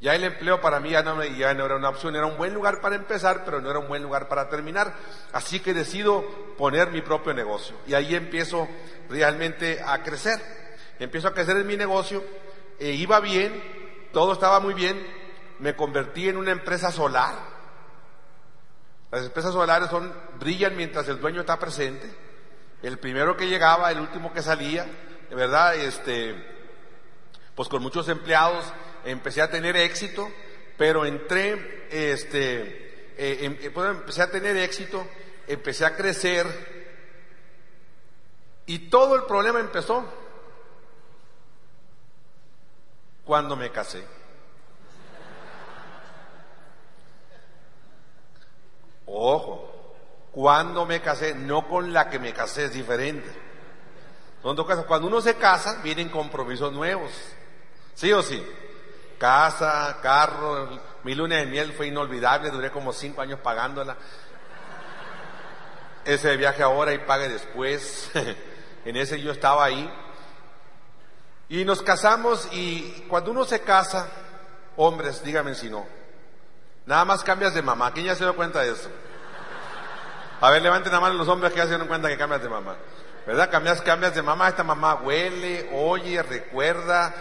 Ya 0.00 0.14
el 0.14 0.22
empleo 0.22 0.60
para 0.60 0.78
mí 0.78 0.90
ya 0.90 1.02
no, 1.02 1.22
era 1.22 1.76
una 1.76 1.88
opción, 1.88 2.14
era 2.14 2.26
un 2.26 2.36
buen 2.36 2.54
lugar 2.54 2.80
para 2.80 2.94
empezar, 2.94 3.44
pero 3.44 3.60
no 3.60 3.68
era 3.68 3.80
un 3.80 3.88
buen 3.88 4.02
lugar 4.02 4.28
para 4.28 4.48
terminar. 4.48 4.94
Así 5.32 5.58
que 5.58 5.74
decido 5.74 6.24
poner 6.56 6.90
mi 6.90 7.02
propio 7.02 7.34
negocio. 7.34 7.76
Y 7.86 7.94
ahí 7.94 8.14
empiezo 8.14 8.68
realmente 9.08 9.80
a 9.84 10.02
crecer. 10.02 10.40
Empiezo 11.00 11.28
a 11.28 11.34
crecer 11.34 11.56
en 11.56 11.66
mi 11.66 11.76
negocio, 11.76 12.22
e 12.78 12.90
iba 12.90 13.20
bien, 13.20 13.77
todo 14.12 14.32
estaba 14.32 14.60
muy 14.60 14.74
bien, 14.74 15.04
me 15.58 15.74
convertí 15.76 16.28
en 16.28 16.36
una 16.36 16.52
empresa 16.52 16.92
solar. 16.92 17.34
Las 19.10 19.24
empresas 19.24 19.52
solares 19.52 19.88
son, 19.88 20.12
brillan 20.38 20.76
mientras 20.76 21.08
el 21.08 21.20
dueño 21.20 21.40
está 21.40 21.58
presente. 21.58 22.10
El 22.82 22.98
primero 22.98 23.36
que 23.36 23.48
llegaba, 23.48 23.90
el 23.90 24.00
último 24.00 24.32
que 24.32 24.42
salía, 24.42 24.86
de 25.28 25.34
verdad, 25.34 25.74
este, 25.76 26.34
pues 27.54 27.68
con 27.68 27.82
muchos 27.82 28.08
empleados 28.08 28.64
empecé 29.04 29.42
a 29.42 29.50
tener 29.50 29.76
éxito, 29.76 30.30
pero 30.76 31.04
entré, 31.04 31.86
este, 31.90 33.14
eh, 33.16 33.38
em, 33.44 33.56
eh, 33.60 33.70
pues 33.70 33.90
empecé 33.90 34.22
a 34.22 34.30
tener 34.30 34.56
éxito, 34.56 35.06
empecé 35.46 35.84
a 35.84 35.96
crecer 35.96 36.46
y 38.66 38.90
todo 38.90 39.16
el 39.16 39.24
problema 39.24 39.60
empezó 39.60 40.04
cuando 43.28 43.56
me 43.56 43.70
casé. 43.70 44.02
Ojo, 49.04 49.94
cuando 50.32 50.86
me 50.86 51.02
casé, 51.02 51.34
no 51.34 51.68
con 51.68 51.92
la 51.92 52.08
que 52.08 52.18
me 52.18 52.32
casé, 52.32 52.64
es 52.64 52.72
diferente. 52.72 53.30
Cuando 54.40 55.06
uno 55.06 55.20
se 55.20 55.34
casa, 55.34 55.82
vienen 55.82 56.08
compromisos 56.08 56.72
nuevos. 56.72 57.10
¿Sí 57.94 58.10
o 58.14 58.22
sí? 58.22 58.42
Casa, 59.18 59.98
carro, 60.00 60.80
mi 61.04 61.14
luna 61.14 61.36
de 61.36 61.44
miel 61.44 61.74
fue 61.74 61.88
inolvidable, 61.88 62.48
duré 62.48 62.70
como 62.70 62.94
cinco 62.94 63.20
años 63.20 63.40
pagándola. 63.40 63.94
Ese 66.02 66.34
viaje 66.38 66.62
ahora 66.62 66.94
y 66.94 66.98
pague 67.00 67.28
después. 67.28 68.10
en 68.86 68.96
ese 68.96 69.20
yo 69.20 69.32
estaba 69.32 69.66
ahí. 69.66 70.07
Y 71.48 71.64
nos 71.64 71.82
casamos 71.82 72.48
y 72.52 73.04
cuando 73.08 73.30
uno 73.30 73.44
se 73.44 73.60
casa, 73.60 74.06
hombres, 74.76 75.22
díganme 75.22 75.54
si 75.54 75.70
no, 75.70 75.86
nada 76.84 77.04
más 77.04 77.24
cambias 77.24 77.54
de 77.54 77.62
mamá. 77.62 77.92
¿Quién 77.92 78.06
ya 78.06 78.14
se 78.14 78.24
dio 78.24 78.36
cuenta 78.36 78.60
de 78.60 78.72
eso? 78.72 78.90
A 80.40 80.50
ver, 80.50 80.62
levanten 80.62 80.92
la 80.92 81.00
mano 81.00 81.14
los 81.14 81.28
hombres 81.28 81.52
que 81.52 81.58
ya 81.58 81.64
se 81.64 81.70
dieron 81.70 81.88
cuenta 81.88 82.08
que 82.08 82.18
cambias 82.18 82.42
de 82.42 82.48
mamá. 82.48 82.76
¿Verdad? 83.26 83.50
Cambias, 83.50 83.82
cambias 83.82 84.14
de 84.14 84.22
mamá, 84.22 84.48
esta 84.48 84.62
mamá 84.62 84.94
huele, 84.96 85.68
oye, 85.74 86.22
recuerda, 86.22 87.14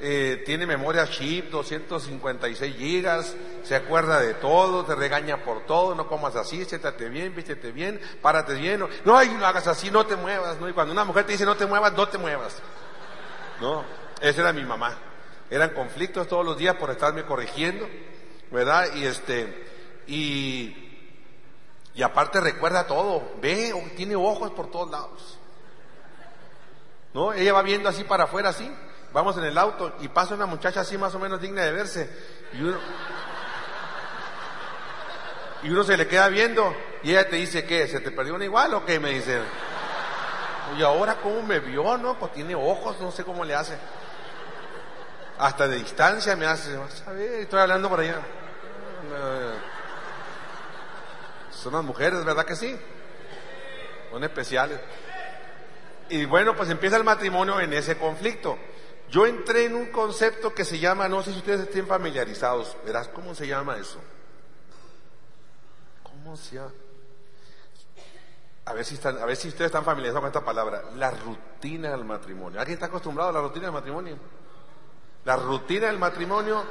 eh, 0.00 0.42
tiene 0.44 0.66
memoria 0.66 1.08
chip, 1.08 1.50
256 1.50 2.76
gigas, 2.76 3.34
se 3.62 3.74
acuerda 3.74 4.20
de 4.20 4.34
todo, 4.34 4.84
te 4.84 4.94
regaña 4.94 5.44
por 5.44 5.64
todo, 5.66 5.94
no 5.94 6.06
comas 6.08 6.36
así, 6.36 6.64
siéntate 6.64 7.08
bien, 7.08 7.34
vístete 7.34 7.72
bien, 7.72 8.00
párate 8.20 8.54
bien, 8.54 8.80
no, 8.80 8.88
no, 9.04 9.24
no 9.24 9.46
hagas 9.46 9.66
así, 9.66 9.90
no 9.90 10.06
te 10.06 10.14
muevas, 10.14 10.60
¿no? 10.60 10.68
Y 10.68 10.72
cuando 10.72 10.92
una 10.92 11.04
mujer 11.04 11.24
te 11.24 11.32
dice 11.32 11.44
no 11.44 11.56
te 11.56 11.66
muevas, 11.66 11.92
no 11.92 12.08
te 12.08 12.18
muevas. 12.18 12.60
No, 13.62 13.84
esa 14.20 14.42
era 14.42 14.52
mi 14.52 14.64
mamá. 14.64 14.98
Eran 15.48 15.70
conflictos 15.70 16.28
todos 16.28 16.44
los 16.44 16.58
días 16.58 16.74
por 16.76 16.90
estarme 16.90 17.24
corrigiendo, 17.24 17.88
¿verdad? 18.50 18.94
Y 18.94 19.04
este, 19.04 19.66
y 20.06 20.82
y 21.94 22.02
aparte 22.02 22.40
recuerda 22.40 22.86
todo, 22.86 23.32
ve, 23.40 23.72
tiene 23.96 24.16
ojos 24.16 24.50
por 24.52 24.70
todos 24.70 24.90
lados. 24.90 25.38
¿No? 27.12 27.32
Ella 27.34 27.52
va 27.52 27.62
viendo 27.62 27.88
así 27.88 28.04
para 28.04 28.24
afuera, 28.24 28.48
así. 28.48 28.70
Vamos 29.12 29.36
en 29.36 29.44
el 29.44 29.58
auto 29.58 29.94
y 30.00 30.08
pasa 30.08 30.34
una 30.34 30.46
muchacha 30.46 30.80
así 30.80 30.96
más 30.96 31.14
o 31.14 31.18
menos 31.18 31.40
digna 31.40 31.62
de 31.62 31.72
verse. 31.72 32.10
Y 32.54 32.62
uno, 32.62 32.78
y 35.62 35.68
uno 35.70 35.84
se 35.84 35.98
le 35.98 36.08
queda 36.08 36.28
viendo 36.28 36.74
y 37.02 37.10
ella 37.10 37.28
te 37.28 37.36
dice, 37.36 37.66
¿qué? 37.66 37.86
¿Se 37.86 38.00
te 38.00 38.10
perdió 38.10 38.34
una 38.34 38.46
igual 38.46 38.72
o 38.72 38.86
qué? 38.86 38.98
Me 38.98 39.10
dice. 39.10 39.40
Y 40.78 40.82
ahora 40.82 41.16
cómo 41.16 41.42
me 41.42 41.60
vio, 41.60 41.96
¿no? 41.98 42.18
Pues 42.18 42.32
tiene 42.32 42.54
ojos, 42.54 43.00
no 43.00 43.10
sé 43.10 43.24
cómo 43.24 43.44
le 43.44 43.54
hace. 43.54 43.76
Hasta 45.38 45.66
de 45.66 45.76
distancia 45.76 46.36
me 46.36 46.46
hace, 46.46 46.78
Estoy 47.40 47.60
hablando 47.60 47.88
por 47.88 48.00
allá. 48.00 48.20
Son 51.50 51.72
las 51.72 51.84
mujeres, 51.84 52.24
¿verdad 52.24 52.44
que 52.44 52.56
sí? 52.56 52.78
Son 54.10 54.22
especiales. 54.24 54.80
Y 56.08 56.24
bueno, 56.26 56.54
pues 56.54 56.68
empieza 56.70 56.96
el 56.96 57.04
matrimonio 57.04 57.60
en 57.60 57.72
ese 57.72 57.96
conflicto. 57.96 58.58
Yo 59.08 59.26
entré 59.26 59.66
en 59.66 59.74
un 59.74 59.86
concepto 59.86 60.54
que 60.54 60.64
se 60.64 60.78
llama, 60.78 61.08
no 61.08 61.22
sé 61.22 61.32
si 61.32 61.38
ustedes 61.38 61.60
estén 61.60 61.86
familiarizados, 61.86 62.76
verás 62.84 63.08
cómo 63.08 63.34
se 63.34 63.46
llama 63.46 63.76
eso. 63.76 64.00
¿Cómo 66.02 66.36
se 66.36 66.56
llama? 66.56 66.72
A 68.64 68.72
ver 68.72 68.84
si 68.84 68.94
están, 68.94 69.18
a 69.18 69.24
ver 69.24 69.36
si 69.36 69.48
ustedes 69.48 69.66
están 69.66 69.84
familiarizados 69.84 70.20
con 70.20 70.28
esta 70.28 70.44
palabra, 70.44 70.84
la 70.96 71.10
rutina 71.10 71.90
del 71.90 72.04
matrimonio. 72.04 72.60
¿Alguien 72.60 72.74
está 72.74 72.86
acostumbrado 72.86 73.30
a 73.30 73.32
la 73.32 73.40
rutina 73.40 73.66
del 73.66 73.74
matrimonio? 73.74 74.16
La 75.24 75.36
rutina 75.36 75.88
del 75.88 75.98
matrimonio 75.98 76.62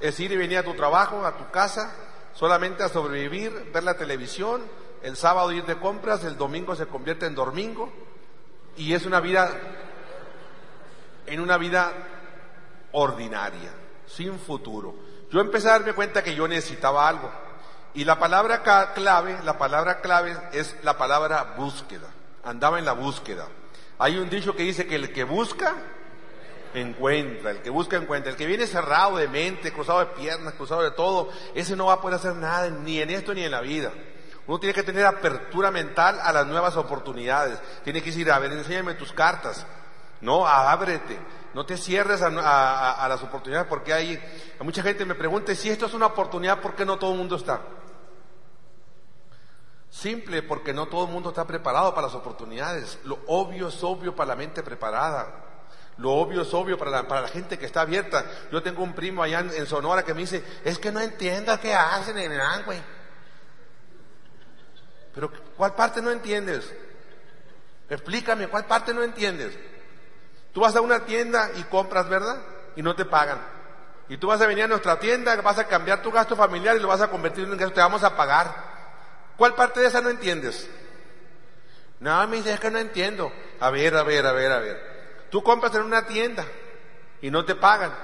es 0.00 0.18
ir 0.20 0.32
y 0.32 0.36
venir 0.36 0.58
a 0.58 0.62
tu 0.62 0.74
trabajo, 0.74 1.24
a 1.26 1.36
tu 1.36 1.50
casa, 1.50 1.92
solamente 2.34 2.82
a 2.82 2.88
sobrevivir, 2.88 3.70
ver 3.72 3.82
la 3.82 3.96
televisión, 3.96 4.62
el 5.02 5.16
sábado 5.16 5.52
ir 5.52 5.66
de 5.66 5.78
compras, 5.78 6.24
el 6.24 6.36
domingo 6.38 6.74
se 6.74 6.86
convierte 6.86 7.26
en 7.26 7.34
domingo 7.34 7.92
y 8.76 8.94
es 8.94 9.04
una 9.04 9.20
vida 9.20 9.50
en 11.26 11.40
una 11.40 11.58
vida 11.58 11.92
ordinaria, 12.92 13.70
sin 14.06 14.38
futuro. 14.38 14.94
Yo 15.30 15.40
empecé 15.40 15.68
a 15.68 15.72
darme 15.72 15.92
cuenta 15.92 16.22
que 16.22 16.34
yo 16.34 16.48
necesitaba 16.48 17.06
algo 17.06 17.30
y 17.98 18.04
la 18.04 18.16
palabra 18.16 18.62
clave, 18.94 19.38
la 19.42 19.58
palabra 19.58 20.00
clave 20.00 20.38
es 20.52 20.76
la 20.84 20.96
palabra 20.96 21.54
búsqueda. 21.56 22.06
Andaba 22.44 22.78
en 22.78 22.84
la 22.84 22.92
búsqueda. 22.92 23.48
Hay 23.98 24.18
un 24.18 24.30
dicho 24.30 24.54
que 24.54 24.62
dice 24.62 24.86
que 24.86 24.94
el 24.94 25.12
que 25.12 25.24
busca 25.24 25.74
encuentra, 26.74 27.50
el 27.50 27.60
que 27.60 27.70
busca 27.70 27.96
encuentra, 27.96 28.30
el 28.30 28.36
que 28.36 28.46
viene 28.46 28.68
cerrado 28.68 29.16
de 29.16 29.26
mente, 29.26 29.72
cruzado 29.72 29.98
de 29.98 30.06
piernas, 30.06 30.54
cruzado 30.54 30.82
de 30.82 30.92
todo, 30.92 31.30
ese 31.56 31.74
no 31.74 31.86
va 31.86 31.94
a 31.94 32.00
poder 32.00 32.18
hacer 32.18 32.36
nada 32.36 32.70
ni 32.70 33.00
en 33.00 33.10
esto 33.10 33.34
ni 33.34 33.42
en 33.42 33.50
la 33.50 33.62
vida. 33.62 33.90
Uno 34.46 34.60
tiene 34.60 34.74
que 34.74 34.84
tener 34.84 35.04
apertura 35.04 35.72
mental 35.72 36.20
a 36.22 36.32
las 36.32 36.46
nuevas 36.46 36.76
oportunidades. 36.76 37.58
Tiene 37.82 38.00
que 38.00 38.10
decir, 38.10 38.30
a 38.30 38.38
ver, 38.38 38.52
enséñame 38.52 38.94
tus 38.94 39.12
cartas. 39.12 39.66
No, 40.20 40.46
ábrete. 40.46 41.18
No 41.52 41.66
te 41.66 41.76
cierres 41.76 42.22
a, 42.22 43.08
las 43.08 43.22
oportunidades 43.24 43.66
porque 43.68 43.92
hay, 43.92 44.22
mucha 44.60 44.84
gente 44.84 45.04
me 45.04 45.16
pregunta, 45.16 45.52
si 45.56 45.68
esto 45.68 45.86
es 45.86 45.94
una 45.94 46.06
oportunidad, 46.06 46.60
¿por 46.60 46.76
qué 46.76 46.84
no 46.86 46.96
todo 46.96 47.10
el 47.10 47.18
mundo 47.18 47.34
está? 47.34 47.60
Simple, 49.90 50.42
porque 50.42 50.72
no 50.72 50.86
todo 50.86 51.06
el 51.06 51.12
mundo 51.12 51.30
está 51.30 51.46
preparado 51.46 51.94
para 51.94 52.06
las 52.06 52.16
oportunidades. 52.16 52.98
Lo 53.04 53.18
obvio 53.26 53.68
es 53.68 53.82
obvio 53.82 54.14
para 54.14 54.28
la 54.28 54.36
mente 54.36 54.62
preparada. 54.62 55.44
Lo 55.96 56.12
obvio 56.12 56.42
es 56.42 56.54
obvio 56.54 56.78
para 56.78 56.90
la, 56.90 57.08
para 57.08 57.22
la 57.22 57.28
gente 57.28 57.58
que 57.58 57.66
está 57.66 57.80
abierta. 57.80 58.24
Yo 58.52 58.62
tengo 58.62 58.82
un 58.82 58.94
primo 58.94 59.22
allá 59.22 59.40
en, 59.40 59.66
Sonora 59.66 60.04
que 60.04 60.14
me 60.14 60.20
dice, 60.20 60.44
es 60.64 60.78
que 60.78 60.92
no 60.92 61.00
entiendo 61.00 61.58
qué 61.60 61.74
hacen 61.74 62.18
en 62.18 62.32
el 62.32 62.64
güey. 62.64 62.80
Pero, 65.14 65.32
¿cuál 65.56 65.74
parte 65.74 66.00
no 66.00 66.10
entiendes? 66.10 66.72
Explícame, 67.90 68.46
¿cuál 68.48 68.66
parte 68.66 68.94
no 68.94 69.02
entiendes? 69.02 69.58
Tú 70.52 70.60
vas 70.60 70.76
a 70.76 70.80
una 70.80 71.04
tienda 71.04 71.50
y 71.56 71.64
compras, 71.64 72.08
¿verdad? 72.08 72.40
Y 72.76 72.82
no 72.82 72.94
te 72.94 73.04
pagan. 73.04 73.40
Y 74.08 74.18
tú 74.18 74.28
vas 74.28 74.40
a 74.40 74.46
venir 74.46 74.64
a 74.64 74.68
nuestra 74.68 75.00
tienda, 75.00 75.34
vas 75.42 75.58
a 75.58 75.66
cambiar 75.66 76.02
tu 76.02 76.12
gasto 76.12 76.36
familiar 76.36 76.76
y 76.76 76.80
lo 76.80 76.88
vas 76.88 77.00
a 77.00 77.08
convertir 77.08 77.44
en 77.44 77.50
un 77.50 77.58
gasto, 77.58 77.74
te 77.74 77.80
vamos 77.80 78.04
a 78.04 78.16
pagar. 78.16 78.77
¿Cuál 79.38 79.54
parte 79.54 79.78
de 79.78 79.86
esa 79.86 80.00
no 80.00 80.10
entiendes? 80.10 80.68
No, 82.00 82.26
me 82.26 82.38
dice, 82.38 82.52
es 82.52 82.60
que 82.60 82.72
no 82.72 82.78
entiendo. 82.78 83.32
A 83.60 83.70
ver, 83.70 83.96
a 83.96 84.02
ver, 84.02 84.26
a 84.26 84.32
ver, 84.32 84.50
a 84.50 84.58
ver. 84.58 85.26
Tú 85.30 85.44
compras 85.44 85.72
en 85.76 85.82
una 85.82 86.06
tienda 86.06 86.44
y 87.22 87.30
no 87.30 87.44
te 87.44 87.54
pagan. 87.54 87.94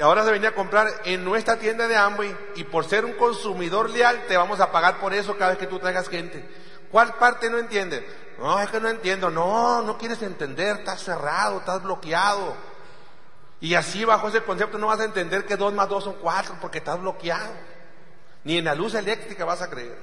Ahora 0.00 0.24
se 0.24 0.32
venía 0.32 0.48
a 0.48 0.54
comprar 0.56 0.88
en 1.04 1.24
nuestra 1.24 1.56
tienda 1.56 1.86
de 1.86 1.96
Amway 1.96 2.36
y 2.56 2.64
por 2.64 2.84
ser 2.84 3.04
un 3.04 3.12
consumidor 3.12 3.90
leal 3.90 4.24
te 4.26 4.36
vamos 4.36 4.58
a 4.58 4.72
pagar 4.72 4.98
por 4.98 5.14
eso 5.14 5.38
cada 5.38 5.50
vez 5.50 5.58
que 5.58 5.68
tú 5.68 5.78
traigas 5.78 6.08
gente. 6.08 6.48
¿Cuál 6.90 7.14
parte 7.14 7.48
no 7.48 7.58
entiendes? 7.58 8.02
No, 8.38 8.58
es 8.58 8.68
que 8.70 8.80
no 8.80 8.88
entiendo. 8.88 9.30
No, 9.30 9.82
no 9.82 9.96
quieres 9.98 10.20
entender, 10.22 10.78
estás 10.78 11.00
cerrado, 11.00 11.58
estás 11.58 11.80
bloqueado. 11.80 12.56
Y 13.60 13.76
así 13.76 14.04
bajo 14.04 14.26
ese 14.26 14.42
concepto 14.42 14.78
no 14.78 14.88
vas 14.88 14.98
a 14.98 15.04
entender 15.04 15.46
que 15.46 15.56
dos 15.56 15.72
más 15.72 15.88
dos 15.88 16.02
son 16.02 16.14
cuatro 16.14 16.56
porque 16.60 16.78
estás 16.78 17.00
bloqueado. 17.00 17.52
Ni 18.44 18.58
en 18.58 18.64
la 18.64 18.74
luz 18.74 18.94
eléctrica 18.94 19.44
vas 19.44 19.62
a 19.62 19.70
creer. 19.70 19.98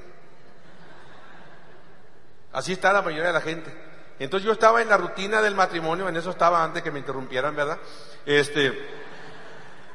Así 2.51 2.73
está 2.73 2.93
la 2.93 3.01
mayoría 3.01 3.27
de 3.27 3.33
la 3.33 3.41
gente. 3.41 3.73
Entonces 4.19 4.45
yo 4.45 4.51
estaba 4.51 4.81
en 4.81 4.89
la 4.89 4.97
rutina 4.97 5.41
del 5.41 5.55
matrimonio, 5.55 6.09
en 6.09 6.17
eso 6.17 6.31
estaba 6.31 6.63
antes 6.63 6.83
que 6.83 6.91
me 6.91 6.99
interrumpieran, 6.99 7.55
¿verdad? 7.55 7.79
Este, 8.25 8.77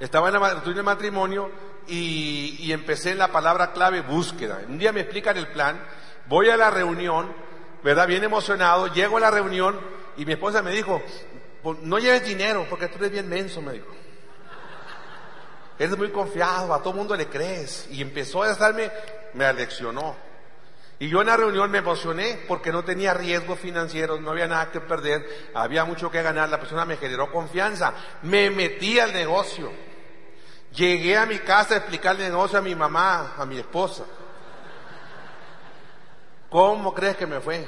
estaba 0.00 0.28
en 0.28 0.34
la 0.34 0.54
rutina 0.54 0.76
del 0.76 0.84
matrimonio 0.84 1.50
y, 1.86 2.56
y 2.60 2.72
empecé 2.72 3.10
en 3.10 3.18
la 3.18 3.28
palabra 3.28 3.72
clave 3.72 4.00
búsqueda. 4.00 4.60
Un 4.66 4.78
día 4.78 4.92
me 4.92 5.00
explican 5.00 5.36
el 5.36 5.48
plan, 5.48 5.78
voy 6.26 6.48
a 6.48 6.56
la 6.56 6.70
reunión, 6.70 7.34
¿verdad? 7.82 8.06
Bien 8.06 8.24
emocionado, 8.24 8.86
llego 8.86 9.18
a 9.18 9.20
la 9.20 9.30
reunión 9.30 9.78
y 10.16 10.24
mi 10.24 10.32
esposa 10.32 10.62
me 10.62 10.70
dijo, 10.70 11.02
pues, 11.62 11.78
no 11.80 11.98
lleves 11.98 12.24
dinero 12.24 12.66
porque 12.70 12.88
tú 12.88 12.96
eres 12.98 13.10
bien 13.10 13.28
menso, 13.28 13.60
me 13.60 13.72
dijo. 13.72 13.86
Eres 15.78 15.96
muy 15.96 16.10
confiado, 16.10 16.72
a 16.72 16.82
todo 16.82 16.94
mundo 16.94 17.16
le 17.16 17.26
crees. 17.26 17.88
Y 17.90 18.00
empezó 18.00 18.42
a 18.42 18.52
estarme, 18.52 18.90
me 19.34 19.44
aleccionó. 19.44 20.16
Y 20.98 21.08
yo 21.08 21.20
en 21.20 21.26
la 21.26 21.36
reunión 21.36 21.70
me 21.70 21.78
emocioné 21.78 22.44
porque 22.46 22.70
no 22.70 22.84
tenía 22.84 23.14
riesgos 23.14 23.58
financieros, 23.58 24.20
no 24.20 24.30
había 24.30 24.46
nada 24.46 24.70
que 24.70 24.80
perder, 24.80 25.50
había 25.52 25.84
mucho 25.84 26.10
que 26.10 26.22
ganar, 26.22 26.48
la 26.48 26.60
persona 26.60 26.84
me 26.84 26.96
generó 26.96 27.32
confianza, 27.32 27.92
me 28.22 28.48
metí 28.50 29.00
al 29.00 29.12
negocio. 29.12 29.72
Llegué 30.72 31.16
a 31.16 31.26
mi 31.26 31.40
casa 31.40 31.74
a 31.74 31.76
explicar 31.78 32.14
el 32.16 32.22
negocio 32.22 32.58
a 32.58 32.62
mi 32.62 32.74
mamá, 32.74 33.34
a 33.36 33.44
mi 33.44 33.58
esposa. 33.58 34.04
¿Cómo 36.48 36.94
crees 36.94 37.16
que 37.16 37.26
me 37.26 37.40
fue? 37.40 37.66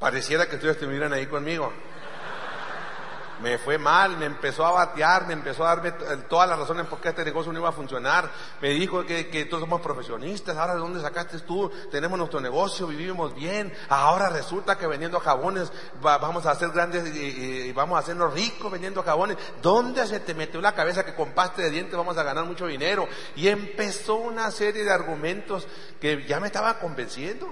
Pareciera 0.00 0.48
que 0.48 0.56
ustedes 0.56 0.74
estuvieran 0.74 1.12
ahí 1.12 1.26
conmigo. 1.26 1.72
Me 3.42 3.58
fue 3.58 3.76
mal, 3.76 4.16
me 4.18 4.26
empezó 4.26 4.64
a 4.64 4.70
batear, 4.70 5.26
me 5.26 5.32
empezó 5.32 5.64
a 5.64 5.74
darme 5.74 5.92
todas 6.28 6.48
las 6.48 6.58
razones 6.58 6.86
por 6.86 7.00
qué 7.00 7.08
este 7.08 7.24
negocio 7.24 7.52
no 7.52 7.58
iba 7.58 7.70
a 7.70 7.72
funcionar. 7.72 8.30
Me 8.60 8.68
dijo 8.70 9.04
que, 9.04 9.46
todos 9.50 9.62
somos 9.62 9.80
profesionistas, 9.80 10.56
ahora 10.56 10.74
de 10.74 10.80
dónde 10.80 11.00
sacaste 11.00 11.40
tú, 11.40 11.70
tenemos 11.90 12.16
nuestro 12.16 12.40
negocio, 12.40 12.86
vivimos 12.86 13.34
bien, 13.34 13.72
ahora 13.88 14.28
resulta 14.28 14.78
que 14.78 14.86
vendiendo 14.86 15.18
jabones 15.18 15.72
vamos 16.00 16.46
a 16.46 16.52
hacer 16.52 16.70
grandes 16.70 17.14
y, 17.14 17.72
vamos 17.72 17.96
a 17.96 18.00
hacernos 18.00 18.32
ricos 18.32 18.70
vendiendo 18.70 19.02
jabones. 19.02 19.36
¿Dónde 19.60 20.06
se 20.06 20.20
te 20.20 20.34
metió 20.34 20.60
la 20.60 20.74
cabeza 20.74 21.04
que 21.04 21.14
con 21.14 21.32
paste 21.32 21.62
de 21.62 21.70
dientes 21.70 21.96
vamos 21.96 22.16
a 22.16 22.22
ganar 22.22 22.44
mucho 22.44 22.66
dinero? 22.66 23.08
Y 23.34 23.48
empezó 23.48 24.16
una 24.16 24.50
serie 24.52 24.84
de 24.84 24.92
argumentos 24.92 25.66
que 26.00 26.24
ya 26.26 26.38
me 26.38 26.46
estaba 26.46 26.78
convenciendo. 26.78 27.50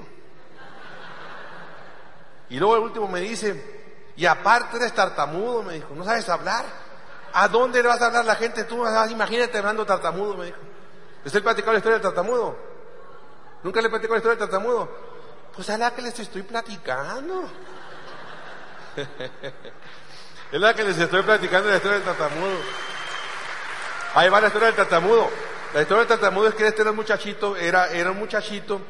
Y 2.48 2.58
luego 2.58 2.76
el 2.76 2.82
último 2.82 3.08
me 3.08 3.20
dice, 3.20 3.79
y 4.20 4.26
aparte 4.26 4.76
eres 4.76 4.92
tartamudo, 4.92 5.62
me 5.62 5.72
dijo, 5.72 5.94
no 5.94 6.04
sabes 6.04 6.28
hablar. 6.28 6.62
¿A 7.32 7.48
dónde 7.48 7.82
le 7.82 7.88
vas 7.88 8.02
a 8.02 8.06
hablar 8.08 8.22
la 8.26 8.34
gente? 8.34 8.64
Tú 8.64 8.84
imagínate 9.08 9.56
hablando 9.56 9.86
tartamudo, 9.86 10.36
me 10.36 10.44
dijo. 10.44 10.58
¿Usted 11.24 11.42
platicado 11.42 11.72
la 11.72 11.78
historia 11.78 11.94
del 11.94 12.02
tartamudo? 12.02 12.54
¿Nunca 13.62 13.80
le 13.80 13.88
platicó 13.88 14.12
la 14.12 14.18
historia 14.18 14.36
del 14.36 14.46
tartamudo? 14.46 14.90
Pues 15.56 15.70
a 15.70 15.78
la 15.78 15.94
que 15.94 16.02
les 16.02 16.18
estoy 16.18 16.42
platicando. 16.42 17.48
es 20.52 20.60
la 20.60 20.74
que 20.74 20.84
les 20.84 20.98
estoy 20.98 21.22
platicando 21.22 21.70
la 21.70 21.76
historia 21.76 21.96
del 21.96 22.04
tartamudo. 22.04 22.58
Ahí 24.16 24.28
va 24.28 24.38
la 24.42 24.48
historia 24.48 24.66
del 24.66 24.76
tartamudo. 24.76 25.30
La 25.72 25.80
historia 25.80 26.00
del 26.00 26.08
tartamudo 26.08 26.48
es 26.48 26.54
que 26.56 26.66
este 26.66 26.82
era 26.82 26.90
un 26.90 26.96
muchachito, 26.96 27.56
era, 27.56 27.88
era 27.88 28.10
un 28.10 28.18
muchachito 28.18 28.82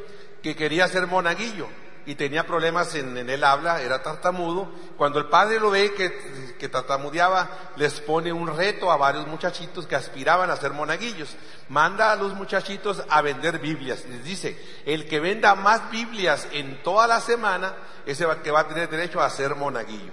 que 0.43 0.57
quería 0.57 0.89
ser 0.89 1.07
monaguillo 1.07 1.69
y 2.11 2.17
tenía 2.17 2.45
problemas 2.45 2.93
en, 2.97 3.17
el 3.17 3.45
habla, 3.45 3.83
era 3.83 4.03
tartamudo. 4.03 4.69
Cuando 4.97 5.21
el 5.21 5.27
padre 5.27 5.61
lo 5.61 5.71
ve 5.71 5.95
que, 5.95 6.69
tartamudeaba, 6.69 7.49
les 7.77 8.01
pone 8.01 8.33
un 8.33 8.49
reto 8.49 8.91
a 8.91 8.97
varios 8.97 9.29
muchachitos 9.29 9.87
que 9.87 9.95
aspiraban 9.95 10.51
a 10.51 10.57
ser 10.57 10.73
monaguillos. 10.73 11.37
Manda 11.69 12.11
a 12.11 12.17
los 12.17 12.35
muchachitos 12.35 13.05
a 13.09 13.23
vender 13.23 13.61
Biblias. 13.61 14.07
Les 14.07 14.25
dice, 14.25 14.61
el 14.87 15.07
que 15.07 15.21
venda 15.21 15.55
más 15.55 15.89
Biblias 15.93 16.49
en 16.51 16.83
toda 16.83 17.07
la 17.07 17.21
semana, 17.21 17.77
ese 18.05 18.27
va, 18.27 18.43
que 18.43 18.51
va 18.51 18.63
a 18.63 18.69
tener 18.69 18.91
derecho 18.91 19.21
a 19.21 19.31
ser 19.31 19.55
monaguillo. 19.55 20.13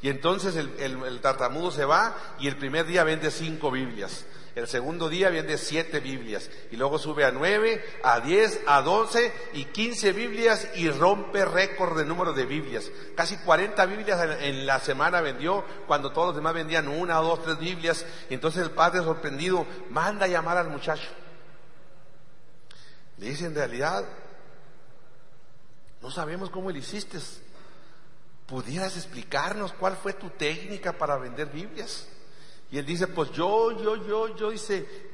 Y 0.00 0.10
entonces 0.10 0.54
el 0.54 1.20
tartamudo 1.20 1.72
se 1.72 1.84
va 1.84 2.14
y 2.38 2.46
el 2.46 2.56
primer 2.56 2.86
día 2.86 3.02
vende 3.02 3.32
cinco 3.32 3.72
Biblias. 3.72 4.24
El 4.54 4.68
segundo 4.68 5.08
día 5.08 5.30
viene 5.30 5.56
siete 5.56 6.00
Biblias 6.00 6.50
y 6.70 6.76
luego 6.76 6.98
sube 6.98 7.24
a 7.24 7.30
nueve, 7.30 7.82
a 8.02 8.20
diez, 8.20 8.60
a 8.66 8.82
doce 8.82 9.32
y 9.54 9.64
quince 9.66 10.12
Biblias 10.12 10.68
y 10.74 10.90
rompe 10.90 11.46
récord 11.46 11.96
de 11.96 12.04
número 12.04 12.34
de 12.34 12.44
Biblias. 12.44 12.90
Casi 13.16 13.38
cuarenta 13.38 13.86
Biblias 13.86 14.20
en, 14.40 14.66
la 14.66 14.78
semana 14.78 15.22
vendió 15.22 15.64
cuando 15.86 16.12
todos 16.12 16.28
los 16.28 16.36
demás 16.36 16.52
vendían 16.52 16.88
una, 16.88 17.14
dos, 17.16 17.42
tres 17.42 17.58
Biblias. 17.58 18.04
Y 18.28 18.34
entonces 18.34 18.62
el 18.62 18.72
padre 18.72 19.02
sorprendido 19.02 19.66
manda 19.88 20.26
a 20.26 20.28
llamar 20.28 20.58
al 20.58 20.68
muchacho. 20.68 21.08
Le 23.16 23.28
dice 23.30 23.46
en 23.46 23.54
realidad, 23.54 24.04
no 26.02 26.10
sabemos 26.10 26.50
cómo 26.50 26.70
lo 26.70 26.76
hiciste. 26.76 27.18
¿Pudieras 28.46 28.98
explicarnos 28.98 29.72
cuál 29.72 29.96
fue 29.96 30.12
tu 30.12 30.28
técnica 30.28 30.92
para 30.92 31.16
vender 31.16 31.46
Biblias? 31.46 32.06
Y 32.72 32.78
él 32.78 32.86
dice, 32.86 33.06
pues 33.06 33.30
yo, 33.32 33.70
yo, 33.72 33.96
yo, 33.96 34.34
yo, 34.34 34.50
dice, 34.50 35.12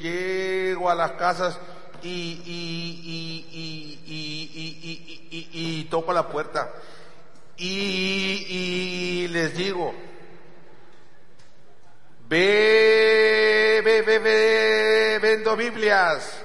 llego 0.00 0.90
a 0.90 0.96
las 0.96 1.12
casas 1.12 1.60
y, 2.02 2.08
y, 2.08 3.46
y, 4.04 5.48
y, 5.52 5.84
toco 5.84 6.12
la 6.12 6.26
puerta. 6.26 6.72
Y, 7.56 9.28
les 9.28 9.56
digo, 9.56 9.94
ve, 12.28 13.80
ve, 13.84 14.02
ve, 14.02 14.18
ve, 14.18 15.18
vendo 15.22 15.56
Biblias. 15.56 16.42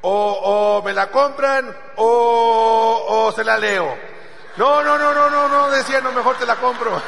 O, 0.00 0.78
o 0.78 0.82
me 0.82 0.94
la 0.94 1.10
compran 1.10 1.76
o, 1.96 3.04
o 3.26 3.32
se 3.32 3.44
la 3.44 3.58
leo. 3.58 4.17
No, 4.58 4.82
no, 4.82 4.98
no, 4.98 5.14
no, 5.14 5.30
no, 5.30 5.48
no, 5.48 5.70
decía, 5.70 6.00
no, 6.00 6.10
mejor 6.10 6.36
te 6.36 6.44
la 6.44 6.56
compro. 6.56 7.00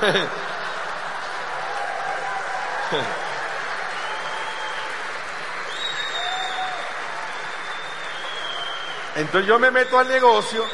Entonces 9.17 9.49
yo 9.49 9.59
me 9.59 9.73
meto 9.73 9.99
al 9.99 10.07
negocio, 10.07 10.65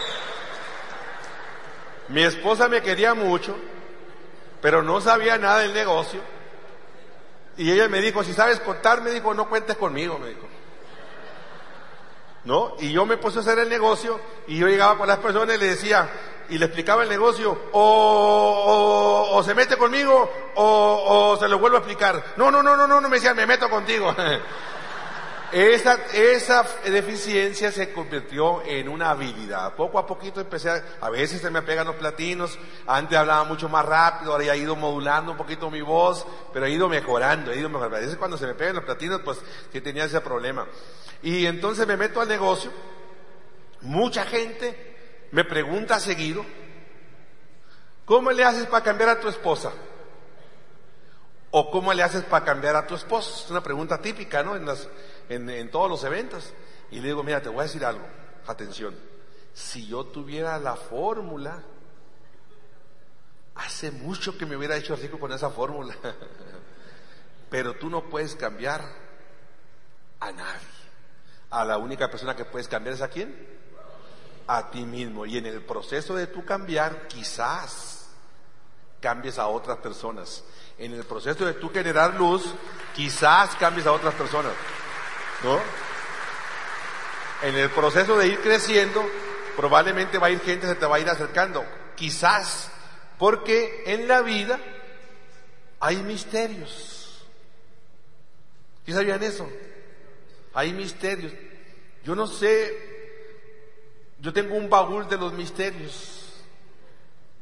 mi 2.08 2.22
esposa 2.22 2.68
me 2.68 2.82
quería 2.82 3.14
mucho, 3.14 3.56
pero 4.60 4.82
no 4.82 5.00
sabía 5.00 5.38
nada 5.38 5.60
del 5.60 5.72
negocio. 5.72 6.20
Y 7.56 7.72
ella 7.72 7.88
me 7.88 8.02
dijo, 8.02 8.22
si 8.22 8.34
sabes 8.34 8.60
contar, 8.60 9.00
me 9.00 9.12
dijo, 9.12 9.32
no 9.32 9.48
cuentes 9.48 9.78
conmigo, 9.78 10.18
me 10.18 10.28
dijo. 10.28 10.46
¿No? 12.44 12.74
Y 12.80 12.92
yo 12.92 13.06
me 13.06 13.16
puse 13.16 13.38
a 13.38 13.40
hacer 13.40 13.60
el 13.60 13.70
negocio 13.70 14.20
y 14.46 14.58
yo 14.58 14.68
llegaba 14.68 14.98
con 14.98 15.08
las 15.08 15.18
personas 15.18 15.56
y 15.56 15.58
le 15.58 15.70
decía, 15.70 16.08
y 16.48 16.58
le 16.58 16.66
explicaba 16.66 17.02
el 17.02 17.08
negocio, 17.08 17.58
o, 17.72 19.28
o, 19.32 19.42
se 19.42 19.54
mete 19.54 19.76
conmigo 19.76 20.30
o, 20.54 21.36
se 21.38 21.48
lo 21.48 21.58
vuelvo 21.58 21.76
a 21.76 21.80
explicar. 21.80 22.34
No, 22.36 22.50
no, 22.50 22.62
no, 22.62 22.76
no, 22.76 22.86
no, 22.86 23.00
no 23.00 23.08
me 23.08 23.16
decía, 23.16 23.34
me 23.34 23.46
meto 23.46 23.68
contigo. 23.68 24.14
esa, 25.52 25.94
esa 26.12 26.66
deficiencia 26.84 27.72
se 27.72 27.92
convirtió 27.92 28.62
en 28.62 28.88
una 28.88 29.10
habilidad. 29.10 29.74
Poco 29.74 29.98
a 29.98 30.06
poquito 30.06 30.40
empecé 30.40 30.70
a, 30.70 30.82
a 31.00 31.10
veces 31.10 31.40
se 31.40 31.50
me 31.50 31.62
pegan 31.62 31.86
los 31.86 31.96
platinos, 31.96 32.58
antes 32.86 33.18
hablaba 33.18 33.44
mucho 33.44 33.68
más 33.68 33.84
rápido, 33.84 34.32
ahora 34.32 34.44
ya 34.44 34.54
he 34.54 34.58
ido 34.58 34.76
modulando 34.76 35.32
un 35.32 35.38
poquito 35.38 35.70
mi 35.70 35.82
voz, 35.82 36.26
pero 36.52 36.66
he 36.66 36.70
ido 36.70 36.88
mejorando, 36.88 37.52
he 37.52 37.58
ido 37.58 37.68
mejorando. 37.68 37.96
A 37.96 38.00
veces 38.00 38.16
cuando 38.16 38.38
se 38.38 38.46
me 38.46 38.54
pegan 38.54 38.76
los 38.76 38.84
platinos, 38.84 39.20
pues 39.24 39.38
sí 39.72 39.80
tenía 39.80 40.04
ese 40.04 40.20
problema. 40.20 40.66
Y 41.22 41.46
entonces 41.46 41.86
me 41.86 41.96
meto 41.96 42.20
al 42.20 42.28
negocio, 42.28 42.70
mucha 43.80 44.24
gente 44.24 44.95
me 45.36 45.44
pregunta 45.44 46.00
seguido, 46.00 46.46
¿cómo 48.06 48.32
le 48.32 48.42
haces 48.42 48.64
para 48.68 48.82
cambiar 48.82 49.10
a 49.10 49.20
tu 49.20 49.28
esposa? 49.28 49.70
¿O 51.50 51.70
cómo 51.70 51.92
le 51.92 52.02
haces 52.02 52.24
para 52.24 52.42
cambiar 52.42 52.74
a 52.74 52.86
tu 52.86 52.94
esposo? 52.94 53.44
Es 53.44 53.50
una 53.50 53.62
pregunta 53.62 54.00
típica, 54.00 54.42
¿no? 54.42 54.56
En, 55.28 55.70
todos 55.70 55.90
los 55.90 56.02
eventos. 56.04 56.54
Y 56.90 57.00
le 57.00 57.08
digo, 57.08 57.22
mira, 57.22 57.42
te 57.42 57.50
voy 57.50 57.60
a 57.60 57.62
decir 57.64 57.84
algo, 57.84 58.06
atención, 58.46 58.96
si 59.52 59.86
yo 59.86 60.04
tuviera 60.06 60.58
la 60.58 60.74
fórmula, 60.74 61.62
hace 63.56 63.90
mucho 63.90 64.38
que 64.38 64.46
me 64.46 64.56
hubiera 64.56 64.74
hecho 64.78 64.96
rico 64.96 65.20
con 65.20 65.32
esa 65.32 65.50
fórmula, 65.50 65.94
pero 67.50 67.74
tú 67.74 67.90
no 67.90 68.04
puedes 68.04 68.36
cambiar 68.36 68.80
a 70.18 70.32
nadie. 70.32 70.66
A 71.50 71.62
la 71.66 71.76
única 71.76 72.08
persona 72.08 72.34
que 72.34 72.46
puedes 72.46 72.68
cambiar 72.68 72.94
es 72.94 73.02
a 73.02 73.08
quién? 73.08 73.65
A 74.46 74.70
ti 74.70 74.84
mismo. 74.84 75.26
Y 75.26 75.38
en 75.38 75.46
el 75.46 75.62
proceso 75.62 76.14
de 76.14 76.26
tu 76.26 76.44
cambiar, 76.44 77.08
quizás 77.08 78.08
cambies 79.00 79.38
a 79.38 79.48
otras 79.48 79.78
personas. 79.78 80.42
En 80.78 80.92
el 80.92 81.04
proceso 81.04 81.44
de 81.44 81.54
tu 81.54 81.70
generar 81.70 82.14
luz, 82.14 82.44
quizás 82.94 83.54
cambies 83.56 83.86
a 83.86 83.92
otras 83.92 84.14
personas. 84.14 84.52
¿No? 85.42 85.60
En 87.42 87.54
el 87.54 87.70
proceso 87.70 88.16
de 88.16 88.28
ir 88.28 88.40
creciendo, 88.40 89.04
probablemente 89.56 90.18
va 90.18 90.28
a 90.28 90.30
ir 90.30 90.40
gente, 90.40 90.66
se 90.66 90.74
te 90.74 90.86
va 90.86 90.96
a 90.96 91.00
ir 91.00 91.08
acercando. 91.08 91.64
Quizás, 91.94 92.70
porque 93.18 93.84
en 93.86 94.08
la 94.08 94.22
vida 94.22 94.58
hay 95.80 95.96
misterios. 95.98 97.24
¿Sí 98.84 98.92
sabían 98.92 99.22
eso? 99.22 99.48
Hay 100.54 100.72
misterios. 100.72 101.32
Yo 102.04 102.14
no 102.14 102.26
sé 102.26 102.95
yo 104.20 104.32
tengo 104.32 104.54
un 104.54 104.68
baúl 104.68 105.08
de 105.08 105.16
los 105.16 105.32
misterios. 105.32 106.22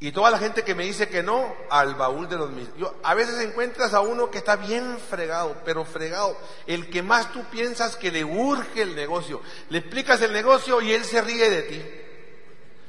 Y 0.00 0.12
toda 0.12 0.30
la 0.30 0.38
gente 0.38 0.64
que 0.64 0.74
me 0.74 0.84
dice 0.84 1.08
que 1.08 1.22
no, 1.22 1.54
al 1.70 1.94
baúl 1.94 2.28
de 2.28 2.36
los 2.36 2.50
misterios. 2.50 2.92
a 3.02 3.14
veces 3.14 3.40
encuentras 3.40 3.94
a 3.94 4.00
uno 4.00 4.30
que 4.30 4.38
está 4.38 4.56
bien 4.56 4.98
fregado, 4.98 5.56
pero 5.64 5.84
fregado. 5.84 6.36
El 6.66 6.90
que 6.90 7.02
más 7.02 7.32
tú 7.32 7.44
piensas 7.44 7.96
que 7.96 8.10
le 8.10 8.24
urge 8.24 8.82
el 8.82 8.94
negocio. 8.94 9.40
Le 9.70 9.78
explicas 9.78 10.20
el 10.20 10.32
negocio 10.32 10.82
y 10.82 10.92
él 10.92 11.04
se 11.04 11.22
ríe 11.22 11.48
de 11.48 11.62
ti. 11.62 11.82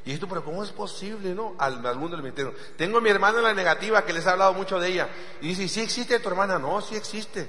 Y 0.06 0.12
esto, 0.14 0.28
pero 0.28 0.44
¿cómo 0.44 0.64
es 0.64 0.72
posible, 0.72 1.34
no? 1.34 1.56
Al, 1.58 1.80
mundo 1.96 2.18
del 2.18 2.24
misterio. 2.24 2.54
Tengo 2.78 2.98
a 2.98 3.02
mi 3.02 3.10
hermana 3.10 3.38
en 3.38 3.46
la 3.46 3.54
negativa 3.54 4.04
que 4.04 4.14
les 4.14 4.28
ha 4.28 4.34
hablado 4.34 4.54
mucho 4.54 4.80
de 4.80 4.90
ella. 4.90 5.10
Y 5.42 5.48
dice, 5.50 5.68
¿sí 5.68 5.82
existe 5.82 6.20
tu 6.20 6.30
hermana? 6.30 6.60
No, 6.60 6.82
sí 6.82 6.96
existe. 6.96 7.48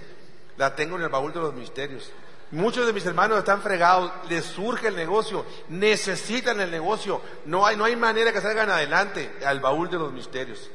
La 0.56 0.74
tengo 0.74 0.96
en 0.96 1.02
el 1.02 1.08
baúl 1.08 1.32
de 1.32 1.40
los 1.40 1.54
misterios. 1.54 2.10
Muchos 2.56 2.86
de 2.86 2.94
mis 2.94 3.04
hermanos 3.04 3.36
están 3.36 3.60
fregados, 3.60 4.10
les 4.30 4.42
surge 4.42 4.88
el 4.88 4.96
negocio, 4.96 5.44
necesitan 5.68 6.58
el 6.58 6.70
negocio, 6.70 7.20
no 7.44 7.66
hay, 7.66 7.76
no 7.76 7.84
hay 7.84 7.96
manera 7.96 8.32
que 8.32 8.40
salgan 8.40 8.70
adelante 8.70 9.30
al 9.44 9.60
baúl 9.60 9.90
de 9.90 9.98
los 9.98 10.10
misterios. 10.10 10.70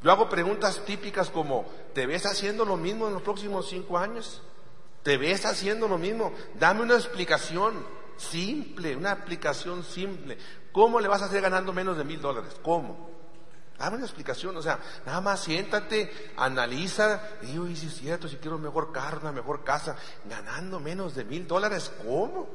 Yo 0.00 0.12
hago 0.12 0.28
preguntas 0.28 0.84
típicas 0.84 1.28
como, 1.28 1.66
¿te 1.92 2.06
ves 2.06 2.24
haciendo 2.24 2.64
lo 2.64 2.76
mismo 2.76 3.08
en 3.08 3.14
los 3.14 3.22
próximos 3.22 3.68
cinco 3.68 3.98
años? 3.98 4.40
¿Te 5.02 5.16
ves 5.16 5.44
haciendo 5.44 5.88
lo 5.88 5.98
mismo? 5.98 6.32
Dame 6.54 6.82
una 6.82 6.94
explicación 6.94 7.84
simple, 8.16 8.94
una 8.94 9.10
explicación 9.10 9.82
simple. 9.82 10.38
¿Cómo 10.70 11.00
le 11.00 11.08
vas 11.08 11.20
a 11.20 11.24
hacer 11.24 11.42
ganando 11.42 11.72
menos 11.72 11.98
de 11.98 12.04
mil 12.04 12.20
dólares? 12.20 12.54
¿Cómo? 12.62 13.15
Dame 13.78 13.96
una 13.96 14.06
explicación, 14.06 14.56
o 14.56 14.62
sea, 14.62 14.78
nada 15.04 15.20
más 15.20 15.40
siéntate, 15.40 16.32
analiza, 16.36 17.20
y 17.42 17.46
digo, 17.46 17.66
y 17.66 17.76
si 17.76 17.88
es 17.88 17.94
cierto, 17.94 18.26
si 18.28 18.36
quiero 18.36 18.58
mejor 18.58 18.90
carro, 18.90 19.20
una 19.20 19.32
mejor 19.32 19.64
casa, 19.64 19.96
ganando 20.24 20.80
menos 20.80 21.14
de 21.14 21.24
mil 21.24 21.46
dólares, 21.46 21.92
¿cómo? 22.02 22.48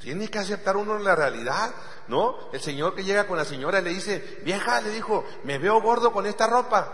Tiene 0.00 0.28
que 0.28 0.38
aceptar 0.38 0.76
uno 0.76 0.98
la 0.98 1.14
realidad, 1.14 1.70
¿no? 2.08 2.36
El 2.52 2.60
señor 2.60 2.94
que 2.94 3.04
llega 3.04 3.26
con 3.26 3.36
la 3.36 3.44
señora 3.44 3.80
le 3.80 3.90
dice, 3.90 4.40
vieja, 4.44 4.80
le 4.80 4.90
dijo, 4.90 5.24
me 5.44 5.58
veo 5.58 5.80
gordo 5.80 6.12
con 6.12 6.26
esta 6.26 6.46
ropa. 6.46 6.92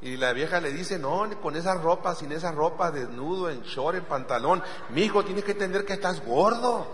Y 0.00 0.16
la 0.16 0.32
vieja 0.32 0.60
le 0.60 0.72
dice, 0.72 0.98
no, 0.98 1.28
con 1.40 1.56
esa 1.56 1.74
ropa, 1.74 2.14
sin 2.14 2.32
esa 2.32 2.50
ropa, 2.50 2.90
desnudo, 2.90 3.48
en 3.50 3.62
short, 3.62 3.96
en 3.96 4.04
pantalón. 4.04 4.62
Mi 4.90 5.02
hijo, 5.02 5.24
tienes 5.24 5.44
que 5.44 5.52
entender 5.52 5.84
que 5.84 5.92
estás 5.92 6.24
gordo. 6.24 6.88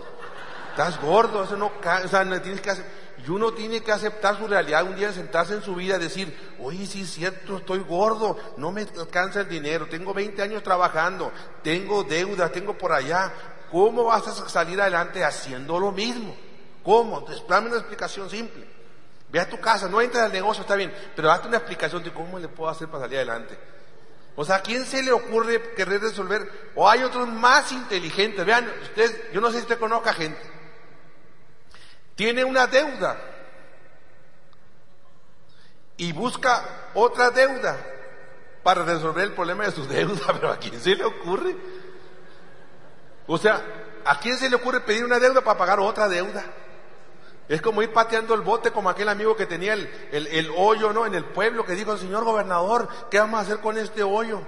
Estás 0.70 1.00
gordo, 1.00 1.44
eso 1.44 1.56
no, 1.56 1.72
o 2.04 2.08
sea, 2.08 2.24
no 2.24 2.40
tienes 2.42 2.60
que 2.60 2.70
hacer. 2.70 2.84
Y 3.28 3.30
uno 3.30 3.52
tiene 3.52 3.82
que 3.82 3.92
aceptar 3.92 4.38
su 4.38 4.46
realidad, 4.46 4.84
un 4.84 4.96
día 4.96 5.12
sentarse 5.12 5.52
en 5.52 5.62
su 5.62 5.74
vida 5.74 5.96
y 5.96 6.00
decir, 6.00 6.34
oye, 6.60 6.86
sí 6.86 7.02
es 7.02 7.10
cierto, 7.10 7.58
estoy 7.58 7.80
gordo, 7.80 8.38
no 8.56 8.72
me 8.72 8.86
alcanza 8.98 9.42
el 9.42 9.48
dinero, 9.50 9.86
tengo 9.86 10.14
20 10.14 10.40
años 10.40 10.62
trabajando, 10.62 11.30
tengo 11.62 12.04
deudas, 12.04 12.50
tengo 12.52 12.78
por 12.78 12.90
allá. 12.90 13.30
¿Cómo 13.70 14.04
vas 14.04 14.26
a 14.28 14.48
salir 14.48 14.80
adelante 14.80 15.22
haciendo 15.22 15.78
lo 15.78 15.92
mismo? 15.92 16.34
¿Cómo? 16.82 17.18
Entonces, 17.18 17.44
dame 17.46 17.68
una 17.68 17.76
explicación 17.76 18.30
simple. 18.30 18.66
Ve 19.28 19.40
a 19.40 19.46
tu 19.46 19.60
casa, 19.60 19.90
no 19.90 20.00
entres 20.00 20.24
al 20.24 20.32
negocio, 20.32 20.62
está 20.62 20.74
bien, 20.74 20.90
pero 21.14 21.30
hazte 21.30 21.48
una 21.48 21.58
explicación 21.58 22.02
de 22.02 22.14
cómo 22.14 22.38
le 22.38 22.48
puedo 22.48 22.70
hacer 22.70 22.88
para 22.88 23.04
salir 23.04 23.18
adelante. 23.18 23.58
O 24.36 24.44
sea, 24.46 24.56
¿a 24.56 24.62
quién 24.62 24.86
se 24.86 25.02
le 25.02 25.12
ocurre 25.12 25.74
querer 25.76 26.00
resolver? 26.00 26.70
O 26.76 26.88
hay 26.88 27.02
otros 27.02 27.28
más 27.28 27.72
inteligentes. 27.72 28.46
Vean, 28.46 28.72
ustedes, 28.84 29.30
yo 29.34 29.42
no 29.42 29.48
sé 29.48 29.58
si 29.58 29.62
usted 29.64 29.78
conozca 29.78 30.14
gente. 30.14 30.57
Tiene 32.18 32.42
una 32.42 32.66
deuda 32.66 33.16
y 35.96 36.12
busca 36.12 36.88
otra 36.94 37.30
deuda 37.30 37.78
para 38.64 38.82
resolver 38.82 39.22
el 39.22 39.34
problema 39.34 39.66
de 39.66 39.70
su 39.70 39.86
deuda, 39.86 40.26
pero 40.32 40.50
¿a 40.50 40.56
quién 40.56 40.80
se 40.80 40.96
le 40.96 41.04
ocurre? 41.04 41.56
O 43.28 43.38
sea, 43.38 43.62
¿a 44.04 44.18
quién 44.18 44.36
se 44.36 44.50
le 44.50 44.56
ocurre 44.56 44.80
pedir 44.80 45.04
una 45.04 45.20
deuda 45.20 45.42
para 45.42 45.56
pagar 45.56 45.78
otra 45.78 46.08
deuda? 46.08 46.42
Es 47.48 47.62
como 47.62 47.82
ir 47.82 47.92
pateando 47.92 48.34
el 48.34 48.40
bote 48.40 48.72
como 48.72 48.90
aquel 48.90 49.10
amigo 49.10 49.36
que 49.36 49.46
tenía 49.46 49.74
el, 49.74 49.88
el, 50.10 50.50
hoyo, 50.56 50.92
¿no? 50.92 51.06
En 51.06 51.14
el 51.14 51.24
pueblo 51.24 51.64
que 51.64 51.76
dijo, 51.76 51.96
señor 51.96 52.24
gobernador, 52.24 52.88
¿qué 53.12 53.20
vamos 53.20 53.38
a 53.38 53.42
hacer 53.42 53.60
con 53.60 53.78
este 53.78 54.02
hoyo? 54.02 54.42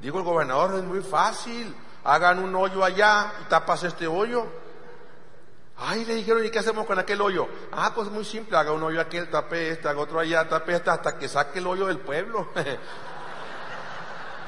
Digo, 0.00 0.18
el 0.18 0.24
gobernador 0.24 0.76
es 0.76 0.84
muy 0.84 1.00
fácil, 1.00 1.74
hagan 2.04 2.38
un 2.38 2.54
hoyo 2.54 2.84
allá 2.84 3.32
y 3.42 3.48
tapas 3.48 3.82
este 3.82 4.06
hoyo. 4.06 4.67
Ay, 5.80 6.04
le 6.04 6.16
dijeron, 6.16 6.44
¿y 6.44 6.50
qué 6.50 6.58
hacemos 6.58 6.86
con 6.86 6.98
aquel 6.98 7.20
hoyo? 7.20 7.48
Ah, 7.70 7.92
pues 7.94 8.08
muy 8.08 8.24
simple, 8.24 8.56
haga 8.56 8.72
un 8.72 8.82
hoyo 8.82 9.00
aquel, 9.00 9.28
tape 9.28 9.70
este, 9.70 9.88
haga 9.88 10.00
otro 10.00 10.18
allá, 10.18 10.48
tape 10.48 10.74
este, 10.74 10.90
hasta 10.90 11.16
que 11.16 11.28
saque 11.28 11.60
el 11.60 11.66
hoyo 11.66 11.86
del 11.86 11.98
pueblo. 11.98 12.48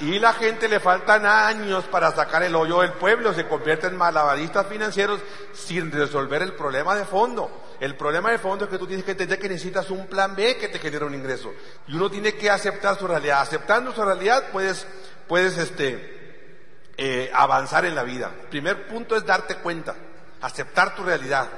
Y 0.01 0.19
la 0.19 0.33
gente 0.33 0.67
le 0.67 0.81
faltan 0.81 1.27
años 1.27 1.85
para 1.85 2.11
sacar 2.13 2.43
el 2.43 2.57
hoyo 2.57 2.81
del 2.81 2.95
pueblo, 2.95 3.35
se 3.35 3.47
convierte 3.47 3.87
en 3.87 3.99
malabaristas 3.99 4.67
financieros 4.67 5.21
sin 5.53 5.93
resolver 5.93 6.41
el 6.41 6.55
problema 6.55 6.95
de 6.95 7.05
fondo. 7.05 7.51
El 7.79 7.97
problema 7.97 8.31
de 8.31 8.39
fondo 8.39 8.65
es 8.65 8.71
que 8.71 8.79
tú 8.79 8.87
tienes 8.87 9.05
que 9.05 9.11
entender 9.11 9.39
que 9.39 9.51
necesitas 9.51 9.91
un 9.91 10.07
plan 10.07 10.35
B 10.35 10.57
que 10.57 10.69
te 10.69 10.79
genere 10.79 11.05
un 11.05 11.15
ingreso. 11.15 11.53
Y 11.87 11.97
uno 11.97 12.11
tiene 12.11 12.33
que 12.35 12.49
aceptar 12.49 12.99
su 12.99 13.07
realidad. 13.07 13.43
Aceptando 13.43 13.93
su 13.93 14.03
realidad 14.03 14.45
puedes, 14.51 14.87
puedes 15.29 15.59
este, 15.59 16.91
eh, 16.97 17.31
avanzar 17.35 17.85
en 17.85 17.95
la 17.95 18.03
vida. 18.03 18.33
El 18.41 18.49
primer 18.49 18.87
punto 18.89 19.17
es 19.17 19.27
darte 19.27 19.57
cuenta, 19.57 19.95
aceptar 20.41 20.95
tu 20.95 21.03
realidad. 21.03 21.49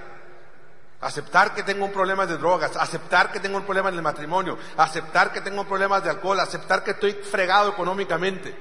Aceptar 1.00 1.52
que 1.52 1.64
tengo 1.64 1.84
un 1.84 1.92
problema 1.92 2.26
de 2.26 2.36
drogas, 2.36 2.76
aceptar 2.76 3.32
que 3.32 3.40
tengo 3.40 3.56
un 3.56 3.64
problema 3.64 3.88
en 3.88 3.96
el 3.96 4.02
matrimonio, 4.02 4.56
aceptar 4.76 5.32
que 5.32 5.40
tengo 5.40 5.64
problemas 5.64 6.04
de 6.04 6.10
alcohol, 6.10 6.38
aceptar 6.38 6.84
que 6.84 6.92
estoy 6.92 7.12
fregado 7.12 7.70
económicamente, 7.70 8.56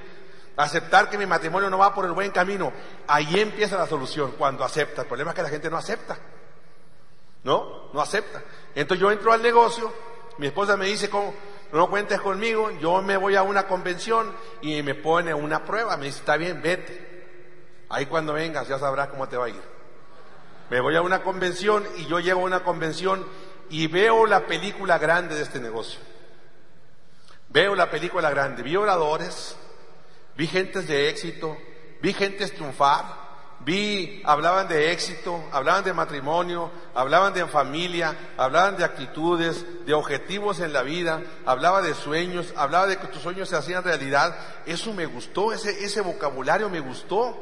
aceptar 0.56 1.08
que 1.08 1.16
mi 1.16 1.24
matrimonio 1.24 1.70
no 1.70 1.78
va 1.78 1.94
por 1.94 2.04
el 2.04 2.12
buen 2.12 2.32
camino. 2.32 2.72
Ahí 3.06 3.38
empieza 3.38 3.76
la 3.76 3.86
solución, 3.86 4.32
cuando 4.36 4.64
acepta. 4.64 5.02
El 5.02 5.08
problema 5.08 5.30
es 5.30 5.36
que 5.36 5.42
la 5.42 5.50
gente 5.50 5.70
no 5.70 5.76
acepta. 5.76 6.18
¿No? 7.44 7.92
No 7.92 8.00
acepta. 8.00 8.42
Entonces 8.74 9.00
yo 9.00 9.12
entro 9.12 9.32
al 9.32 9.40
negocio, 9.40 9.92
mi 10.38 10.48
esposa 10.48 10.76
me 10.76 10.86
dice, 10.86 11.08
¿cómo? 11.08 11.32
no 11.72 11.88
cuentes 11.88 12.20
conmigo, 12.20 12.70
yo 12.72 13.00
me 13.02 13.16
voy 13.16 13.34
a 13.34 13.42
una 13.42 13.66
convención 13.66 14.34
y 14.60 14.82
me 14.82 14.94
pone 14.94 15.32
una 15.32 15.64
prueba, 15.64 15.96
me 15.96 16.06
dice, 16.06 16.18
está 16.18 16.36
bien, 16.36 16.60
vete. 16.60 17.12
Ahí 17.88 18.06
cuando 18.06 18.32
vengas 18.34 18.68
ya 18.68 18.78
sabrás 18.78 19.08
cómo 19.08 19.28
te 19.28 19.36
va 19.36 19.46
a 19.46 19.48
ir. 19.48 19.71
Me 20.72 20.80
voy 20.80 20.96
a 20.96 21.02
una 21.02 21.22
convención 21.22 21.86
y 21.98 22.06
yo 22.06 22.18
llego 22.18 22.40
a 22.40 22.44
una 22.44 22.64
convención 22.64 23.26
y 23.68 23.88
veo 23.88 24.24
la 24.24 24.46
película 24.46 24.96
grande 24.96 25.34
de 25.34 25.42
este 25.42 25.60
negocio. 25.60 26.00
Veo 27.50 27.74
la 27.74 27.90
película 27.90 28.30
grande, 28.30 28.62
vi 28.62 28.74
oradores, 28.74 29.54
vi 30.34 30.46
gentes 30.46 30.88
de 30.88 31.10
éxito, 31.10 31.58
vi 32.00 32.14
gentes 32.14 32.54
triunfar, 32.54 33.04
vi, 33.60 34.22
hablaban 34.24 34.66
de 34.66 34.92
éxito, 34.92 35.44
hablaban 35.52 35.84
de 35.84 35.92
matrimonio, 35.92 36.70
hablaban 36.94 37.34
de 37.34 37.46
familia, 37.48 38.16
hablaban 38.38 38.78
de 38.78 38.84
actitudes, 38.84 39.84
de 39.84 39.92
objetivos 39.92 40.58
en 40.60 40.72
la 40.72 40.82
vida, 40.82 41.20
hablaba 41.44 41.82
de 41.82 41.92
sueños, 41.92 42.54
hablaba 42.56 42.86
de 42.86 42.96
que 42.96 43.08
tus 43.08 43.20
sueños 43.20 43.50
se 43.50 43.56
hacían 43.56 43.84
realidad. 43.84 44.34
Eso 44.64 44.94
me 44.94 45.04
gustó, 45.04 45.52
ese, 45.52 45.84
ese 45.84 46.00
vocabulario 46.00 46.70
me 46.70 46.80
gustó. 46.80 47.36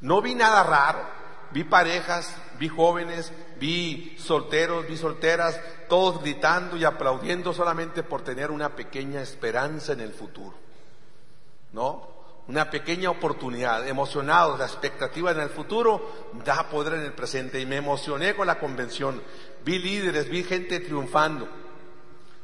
No 0.00 0.22
vi 0.22 0.36
nada 0.36 0.62
raro, 0.62 1.25
vi 1.56 1.64
parejas, 1.64 2.36
vi 2.58 2.68
jóvenes, 2.68 3.32
vi 3.58 4.14
solteros, 4.18 4.86
vi 4.86 4.98
solteras, 4.98 5.58
todos 5.88 6.20
gritando 6.20 6.76
y 6.76 6.84
aplaudiendo 6.84 7.54
solamente 7.54 8.02
por 8.02 8.20
tener 8.20 8.50
una 8.50 8.76
pequeña 8.76 9.22
esperanza 9.22 9.94
en 9.94 10.00
el 10.00 10.12
futuro. 10.12 10.54
¿No? 11.72 12.14
Una 12.48 12.68
pequeña 12.68 13.08
oportunidad, 13.08 13.88
emocionados, 13.88 14.58
la 14.58 14.66
expectativa 14.66 15.30
en 15.30 15.40
el 15.40 15.48
futuro 15.48 16.28
da 16.44 16.68
poder 16.68 16.92
en 16.92 17.06
el 17.06 17.14
presente. 17.14 17.58
Y 17.58 17.64
me 17.64 17.76
emocioné 17.76 18.36
con 18.36 18.46
la 18.46 18.58
convención. 18.58 19.22
Vi 19.64 19.78
líderes, 19.78 20.28
vi 20.28 20.44
gente 20.44 20.80
triunfando. 20.80 21.48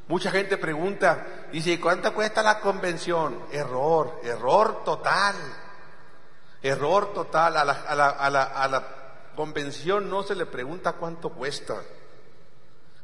Mucha 0.09 0.31
gente 0.31 0.57
pregunta, 0.57 1.49
dice, 1.53 1.79
¿cuánto 1.79 2.15
cuesta 2.15 2.43
la 2.43 2.61
convención? 2.61 3.45
Error, 3.53 4.21
error 4.25 4.83
total. 4.85 5.37
Error 6.63 7.13
total. 7.13 7.59
A 7.59 7.65
la, 7.65 9.02
convención 9.35 10.09
no 10.09 10.23
se 10.23 10.35
le 10.35 10.47
pregunta 10.47 10.93
cuánto 10.95 11.31
cuesta. 11.31 11.83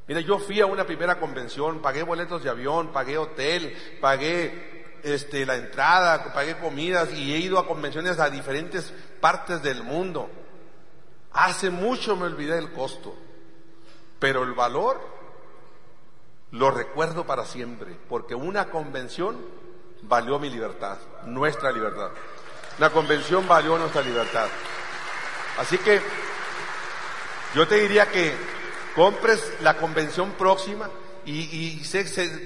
Mira, 0.07 0.20
yo 0.20 0.39
fui 0.39 0.61
a 0.61 0.66
una 0.66 0.85
primera 0.85 1.20
convención, 1.20 1.81
pagué 1.81 2.03
boletos 2.03 2.43
de 2.43 2.51
avión, 2.51 2.93
pagué 2.93 3.18
hotel, 3.18 3.76
pagué 4.01 5.01
este, 5.03 5.45
la 5.45 5.57
entrada, 5.57 6.33
pagué 6.33 6.59
comidas 6.59 7.12
y 7.12 7.35
he 7.35 7.39
ido 7.39 7.59
a 7.59 7.66
convenciones 7.66 8.18
a 8.18 8.31
diferentes 8.31 8.93
partes 9.20 9.62
del 9.62 9.83
mundo. 9.83 10.31
Hace 11.33 11.70
mucho 11.70 12.16
me 12.16 12.24
olvidé 12.24 12.55
del 12.55 12.72
costo, 12.72 13.14
pero 14.18 14.43
el 14.45 14.55
valor 14.55 14.99
lo 16.53 16.70
recuerdo 16.70 17.26
para 17.26 17.45
siempre, 17.45 17.95
porque 18.09 18.35
una 18.35 18.70
convención 18.70 19.37
valió 20.03 20.39
mi 20.39 20.49
libertad, 20.49 20.97
nuestra 21.26 21.70
libertad. 21.70 22.11
La 22.79 22.91
convención 22.91 23.47
valió 23.47 23.76
nuestra 23.76 24.03
libertad. 24.03 24.49
Así 25.59 25.77
que 25.79 26.01
yo 27.55 27.67
te 27.67 27.77
diría 27.77 28.07
que 28.11 28.35
compres 28.95 29.53
la 29.61 29.77
convención 29.77 30.33
próxima 30.33 30.89
y, 31.25 31.83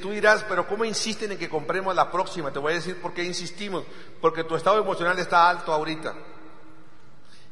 tú 0.01 0.11
dirás, 0.11 0.45
pero 0.49 0.67
¿cómo 0.67 0.85
insisten 0.85 1.33
en 1.33 1.39
que 1.39 1.49
compremos 1.49 1.95
la 1.95 2.11
próxima? 2.11 2.53
Te 2.53 2.59
voy 2.59 2.73
a 2.73 2.77
decir 2.77 3.01
por 3.01 3.13
qué 3.15 3.23
insistimos. 3.23 3.85
Porque 4.21 4.43
tu 4.43 4.57
estado 4.57 4.81
emocional 4.81 5.17
está 5.19 5.49
alto 5.49 5.73
ahorita. 5.73 6.15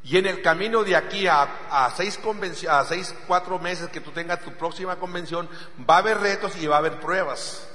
Y 0.03 0.17
en 0.17 0.27
el 0.27 0.43
camino 0.43 0.83
de 0.83 0.97
aquí 0.97 1.27
a, 1.27 1.43
a 1.71 1.91
seis, 1.91 2.19
a 2.69 2.85
seis, 2.85 3.15
cuatro 3.29 3.59
meses 3.59 3.91
que 3.91 4.01
tú 4.01 4.11
tengas 4.11 4.41
tu 4.41 4.53
próxima 4.55 4.97
convención, 4.97 5.49
va 5.89 5.97
a 5.97 5.99
haber 5.99 6.19
retos 6.19 6.57
y 6.57 6.67
va 6.67 6.77
a 6.77 6.79
haber 6.79 6.99
pruebas. 6.99 7.70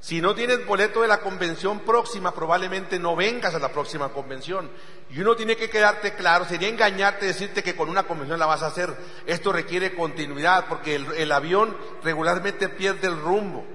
Si 0.00 0.22
no 0.22 0.34
tienes 0.34 0.64
boleto 0.66 1.02
de 1.02 1.08
la 1.08 1.20
convención 1.20 1.80
próxima, 1.80 2.34
probablemente 2.34 2.98
no 2.98 3.14
vengas 3.14 3.54
a 3.54 3.58
la 3.58 3.70
próxima 3.70 4.08
convención. 4.08 4.70
Y 5.10 5.20
uno 5.20 5.36
tiene 5.36 5.56
que 5.56 5.68
quedarte 5.68 6.14
claro, 6.14 6.46
sería 6.46 6.68
engañarte 6.68 7.26
decirte 7.26 7.62
que 7.62 7.76
con 7.76 7.90
una 7.90 8.04
convención 8.04 8.38
la 8.38 8.46
vas 8.46 8.62
a 8.62 8.68
hacer. 8.68 8.96
Esto 9.26 9.52
requiere 9.52 9.94
continuidad, 9.94 10.66
porque 10.68 10.94
el, 10.94 11.06
el 11.12 11.30
avión 11.30 11.76
regularmente 12.02 12.70
pierde 12.70 13.08
el 13.08 13.20
rumbo. 13.20 13.66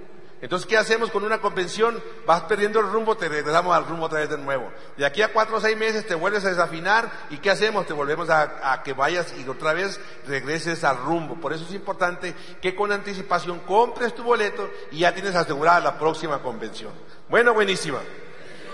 Entonces, 0.42 0.68
¿qué 0.68 0.78
hacemos 0.78 1.12
con 1.12 1.24
una 1.24 1.40
convención? 1.40 2.02
Vas 2.26 2.44
perdiendo 2.44 2.80
el 2.80 2.92
rumbo, 2.92 3.16
te 3.16 3.30
regresamos 3.30 3.76
al 3.76 3.86
rumbo 3.86 4.06
otra 4.06 4.20
vez 4.20 4.30
de 4.30 4.38
nuevo. 4.38 4.70
De 4.98 5.06
aquí 5.06 5.22
a 5.22 5.32
cuatro 5.32 5.58
o 5.58 5.62
seis 5.62 5.78
meses 5.78 6.06
te 6.06 6.14
vuelves 6.14 6.44
a 6.46 6.50
desafinar 6.50 7.10
y 7.30 7.38
¿qué 7.38 7.50
hacemos? 7.50 7.88
Te 7.88 7.94
volvemos 7.94 8.30
a, 8.30 8.82
que 8.84 8.94
vayas 8.94 9.34
y 9.38 9.48
otra 9.48 9.74
vez 9.74 10.00
regreses 10.28 10.84
al 10.84 10.98
rumbo. 10.98 11.36
Por 11.36 11.54
eso 11.54 11.64
es 11.64 11.74
importante 11.74 12.36
que 12.62 12.76
con 12.76 12.92
anticipación 12.92 13.60
compres 13.60 14.14
tu 14.14 14.24
boleto 14.24 14.70
y 14.92 15.00
ya 15.00 15.14
tienes 15.14 15.36
asegurada 15.36 15.80
la 15.80 15.98
próxima 15.98 16.42
convención. 16.42 16.92
Bueno, 17.30 17.54
buenísima. 17.54 18.00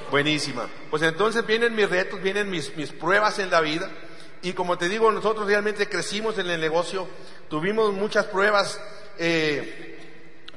Buenísima. 0.10 0.68
Pues 0.90 1.04
entonces 1.04 1.46
vienen 1.46 1.76
mis 1.76 1.90
retos, 1.90 2.22
vienen 2.22 2.50
mis, 2.50 2.76
mis 2.76 2.92
pruebas 2.92 3.38
en 3.40 3.52
la 3.52 3.62
vida. 3.62 3.90
Y 4.42 4.54
como 4.54 4.78
te 4.80 4.90
digo, 4.90 5.12
nosotros 5.12 5.46
realmente 5.46 5.88
crecimos 5.88 6.40
en 6.40 6.50
el 6.50 6.60
negocio, 6.60 7.08
tuvimos 7.50 7.94
muchas 7.94 8.26
pruebas. 8.26 8.82
Eh, 9.20 10.01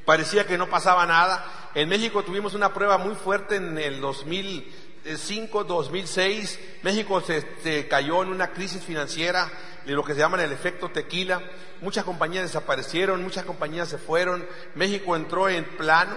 parecía 0.04 0.46
que 0.46 0.58
no 0.58 0.68
pasaba 0.68 1.06
nada. 1.06 1.44
En 1.74 1.88
México 1.88 2.22
tuvimos 2.22 2.54
una 2.54 2.72
prueba 2.72 2.98
muy 2.98 3.14
fuerte 3.14 3.56
en 3.56 3.78
el 3.78 4.00
2005, 4.00 5.64
2006. 5.64 6.60
México 6.82 7.20
se, 7.20 7.88
cayó 7.88 8.22
en 8.22 8.28
una 8.28 8.52
crisis 8.52 8.82
financiera 8.82 9.50
de 9.84 9.92
lo 9.92 10.04
que 10.04 10.14
se 10.14 10.20
llama 10.20 10.42
el 10.42 10.52
efecto 10.52 10.90
tequila. 10.90 11.42
Muchas 11.80 12.04
compañías 12.04 12.44
desaparecieron, 12.44 13.22
muchas 13.22 13.44
compañías 13.44 13.88
se 13.88 13.98
fueron. 13.98 14.46
México 14.74 15.16
entró 15.16 15.48
en 15.48 15.64
plano 15.76 16.14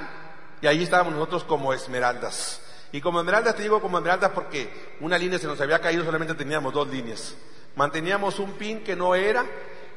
y 0.62 0.68
ahí 0.68 0.84
estábamos 0.84 1.14
nosotros 1.14 1.44
como 1.44 1.74
esmeraldas. 1.74 2.62
Y 2.92 3.02
como 3.02 3.20
esmeraldas 3.20 3.56
te 3.56 3.64
digo 3.64 3.82
como 3.82 3.98
esmeraldas 3.98 4.32
porque 4.32 4.96
una 5.02 5.18
línea 5.18 5.40
se 5.40 5.48
nos 5.48 5.60
había 5.60 5.80
caído, 5.80 6.06
solamente 6.06 6.36
teníamos 6.36 6.74
dos 6.74 6.88
líneas. 6.88 7.36
Manteníamos 7.76 8.40
un 8.40 8.54
pin 8.54 8.84
que 8.84 8.96
no 8.96 9.14
era 9.14 9.46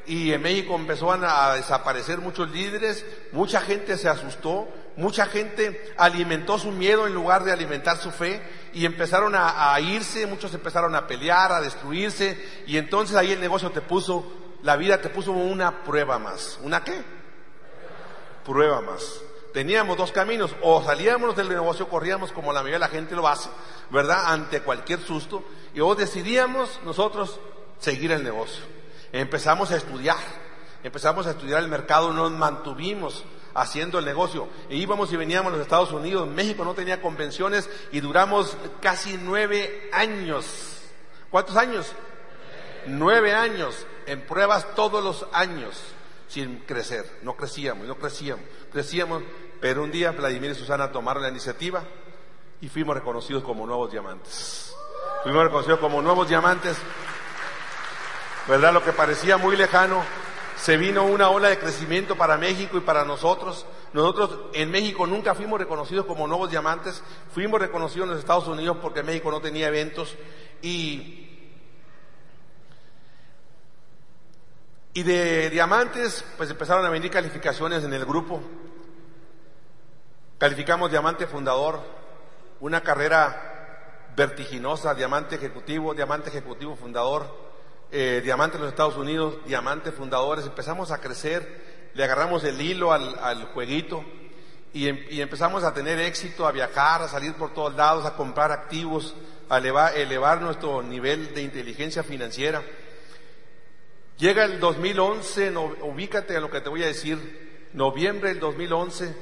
y 0.05 0.33
en 0.33 0.41
México 0.41 0.75
empezó 0.75 1.11
a 1.11 1.55
desaparecer 1.55 2.19
muchos 2.19 2.49
líderes, 2.51 3.05
mucha 3.31 3.61
gente 3.61 3.97
se 3.97 4.09
asustó, 4.09 4.67
mucha 4.95 5.25
gente 5.25 5.93
alimentó 5.97 6.57
su 6.59 6.71
miedo 6.71 7.07
en 7.07 7.13
lugar 7.13 7.43
de 7.43 7.51
alimentar 7.51 7.97
su 7.97 8.11
fe 8.11 8.41
y 8.73 8.85
empezaron 8.85 9.33
a, 9.35 9.79
irse, 9.79 10.27
muchos 10.27 10.53
empezaron 10.53 10.95
a 10.95 11.07
pelear, 11.07 11.51
a 11.51 11.61
destruirse 11.61 12.63
y 12.67 12.77
entonces 12.77 13.15
ahí 13.15 13.31
el 13.31 13.39
negocio 13.39 13.71
te 13.71 13.81
puso, 13.81 14.31
la 14.63 14.75
vida 14.75 15.01
te 15.01 15.09
puso 15.09 15.31
una 15.31 15.83
prueba 15.83 16.19
más. 16.19 16.59
¿Una 16.61 16.83
qué? 16.83 17.01
Prueba 18.45 18.81
más. 18.81 19.21
Teníamos 19.53 19.97
dos 19.97 20.13
caminos, 20.13 20.55
o 20.61 20.81
salíamos 20.81 21.35
del 21.35 21.49
negocio, 21.49 21.89
corríamos 21.89 22.31
como 22.31 22.53
la 22.53 22.61
mayoría 22.61 22.75
de 22.75 22.79
la 22.79 22.87
gente 22.87 23.15
lo 23.15 23.27
hace, 23.27 23.49
¿verdad? 23.89 24.31
Ante 24.31 24.61
cualquier 24.61 25.01
susto, 25.01 25.43
y 25.73 25.81
o 25.81 25.93
decidíamos 25.93 26.79
nosotros 26.85 27.37
seguir 27.77 28.13
el 28.13 28.23
negocio. 28.23 28.63
Empezamos 29.13 29.71
a 29.71 29.77
estudiar, 29.77 30.17
empezamos 30.83 31.27
a 31.27 31.31
estudiar 31.31 31.61
el 31.61 31.69
mercado, 31.69 32.13
nos 32.13 32.31
mantuvimos 32.31 33.25
haciendo 33.53 33.99
el 33.99 34.05
negocio. 34.05 34.47
E 34.69 34.75
íbamos 34.75 35.11
y 35.11 35.17
veníamos 35.17 35.51
a 35.51 35.57
los 35.57 35.65
Estados 35.65 35.91
Unidos, 35.91 36.27
México 36.27 36.63
no 36.63 36.73
tenía 36.73 37.01
convenciones 37.01 37.69
y 37.91 37.99
duramos 37.99 38.57
casi 38.81 39.17
nueve 39.17 39.89
años. 39.93 40.81
¿Cuántos 41.29 41.55
años? 41.55 41.91
Nueve 42.87 43.33
años 43.33 43.85
en 44.05 44.21
pruebas 44.21 44.75
todos 44.75 45.03
los 45.03 45.25
años 45.33 45.81
sin 46.27 46.59
crecer. 46.59 47.19
No 47.23 47.35
crecíamos, 47.35 47.85
no 47.87 47.95
crecíamos, 47.95 48.45
crecíamos. 48.71 49.23
Pero 49.59 49.83
un 49.83 49.91
día 49.91 50.11
Vladimir 50.11 50.51
y 50.51 50.55
Susana 50.55 50.91
tomaron 50.91 51.21
la 51.21 51.29
iniciativa 51.29 51.83
y 52.61 52.69
fuimos 52.69 52.95
reconocidos 52.95 53.43
como 53.43 53.67
nuevos 53.67 53.91
diamantes. 53.91 54.73
Fuimos 55.23 55.43
reconocidos 55.43 55.79
como 55.79 56.01
nuevos 56.01 56.27
diamantes 56.27 56.77
¿verdad? 58.47 58.73
Lo 58.73 58.83
que 58.83 58.93
parecía 58.93 59.37
muy 59.37 59.55
lejano, 59.55 60.03
se 60.57 60.77
vino 60.77 61.05
una 61.05 61.29
ola 61.29 61.49
de 61.49 61.59
crecimiento 61.59 62.15
para 62.15 62.37
México 62.37 62.77
y 62.77 62.81
para 62.81 63.03
nosotros. 63.03 63.65
Nosotros 63.93 64.39
en 64.53 64.71
México 64.71 65.07
nunca 65.07 65.35
fuimos 65.35 65.59
reconocidos 65.59 66.05
como 66.05 66.27
nuevos 66.27 66.49
diamantes, 66.49 67.03
fuimos 67.33 67.59
reconocidos 67.59 68.05
en 68.05 68.11
los 68.11 68.19
Estados 68.19 68.47
Unidos 68.47 68.77
porque 68.81 69.03
México 69.03 69.31
no 69.31 69.41
tenía 69.41 69.67
eventos 69.67 70.15
y, 70.61 71.49
y 74.93 75.03
de 75.03 75.49
diamantes 75.49 76.23
pues 76.37 76.49
empezaron 76.49 76.85
a 76.85 76.89
venir 76.89 77.09
calificaciones 77.11 77.83
en 77.83 77.93
el 77.93 78.05
grupo. 78.05 78.41
Calificamos 80.37 80.89
diamante 80.89 81.27
fundador, 81.27 81.81
una 82.59 82.81
carrera 82.81 84.09
vertiginosa, 84.15 84.93
diamante 84.93 85.35
ejecutivo, 85.35 85.93
diamante 85.93 86.29
ejecutivo 86.29 86.75
fundador 86.75 87.40
eh, 87.91 88.21
Diamante 88.23 88.55
en 88.55 88.63
los 88.63 88.71
Estados 88.71 88.95
Unidos, 88.95 89.35
Diamante 89.45 89.91
Fundadores, 89.91 90.45
empezamos 90.45 90.91
a 90.91 91.01
crecer, 91.01 91.89
le 91.93 92.03
agarramos 92.03 92.43
el 92.45 92.61
hilo 92.61 92.93
al, 92.93 93.45
jueguito 93.53 94.05
em, 94.73 94.97
y, 95.09 95.19
empezamos 95.19 95.65
a 95.65 95.73
tener 95.73 95.99
éxito, 95.99 96.47
a 96.47 96.53
viajar, 96.53 97.01
a 97.01 97.09
salir 97.09 97.33
por 97.33 97.53
todos 97.53 97.75
lados, 97.75 98.05
a 98.05 98.15
comprar 98.15 98.51
activos, 98.53 99.13
a 99.49 99.57
elevar, 99.57 100.41
nuestro 100.41 100.81
nivel 100.81 101.33
de 101.35 101.41
inteligencia 101.41 102.01
financiera. 102.01 102.63
Llega 104.17 104.45
el 104.45 104.61
2011, 104.61 105.51
ubícate 105.81 106.37
a 106.37 106.39
lo 106.39 106.49
que 106.49 106.61
te 106.61 106.69
voy 106.69 106.83
a 106.83 106.87
decir, 106.87 107.67
noviembre 107.73 108.29
del 108.29 108.39
2011, 108.39 109.13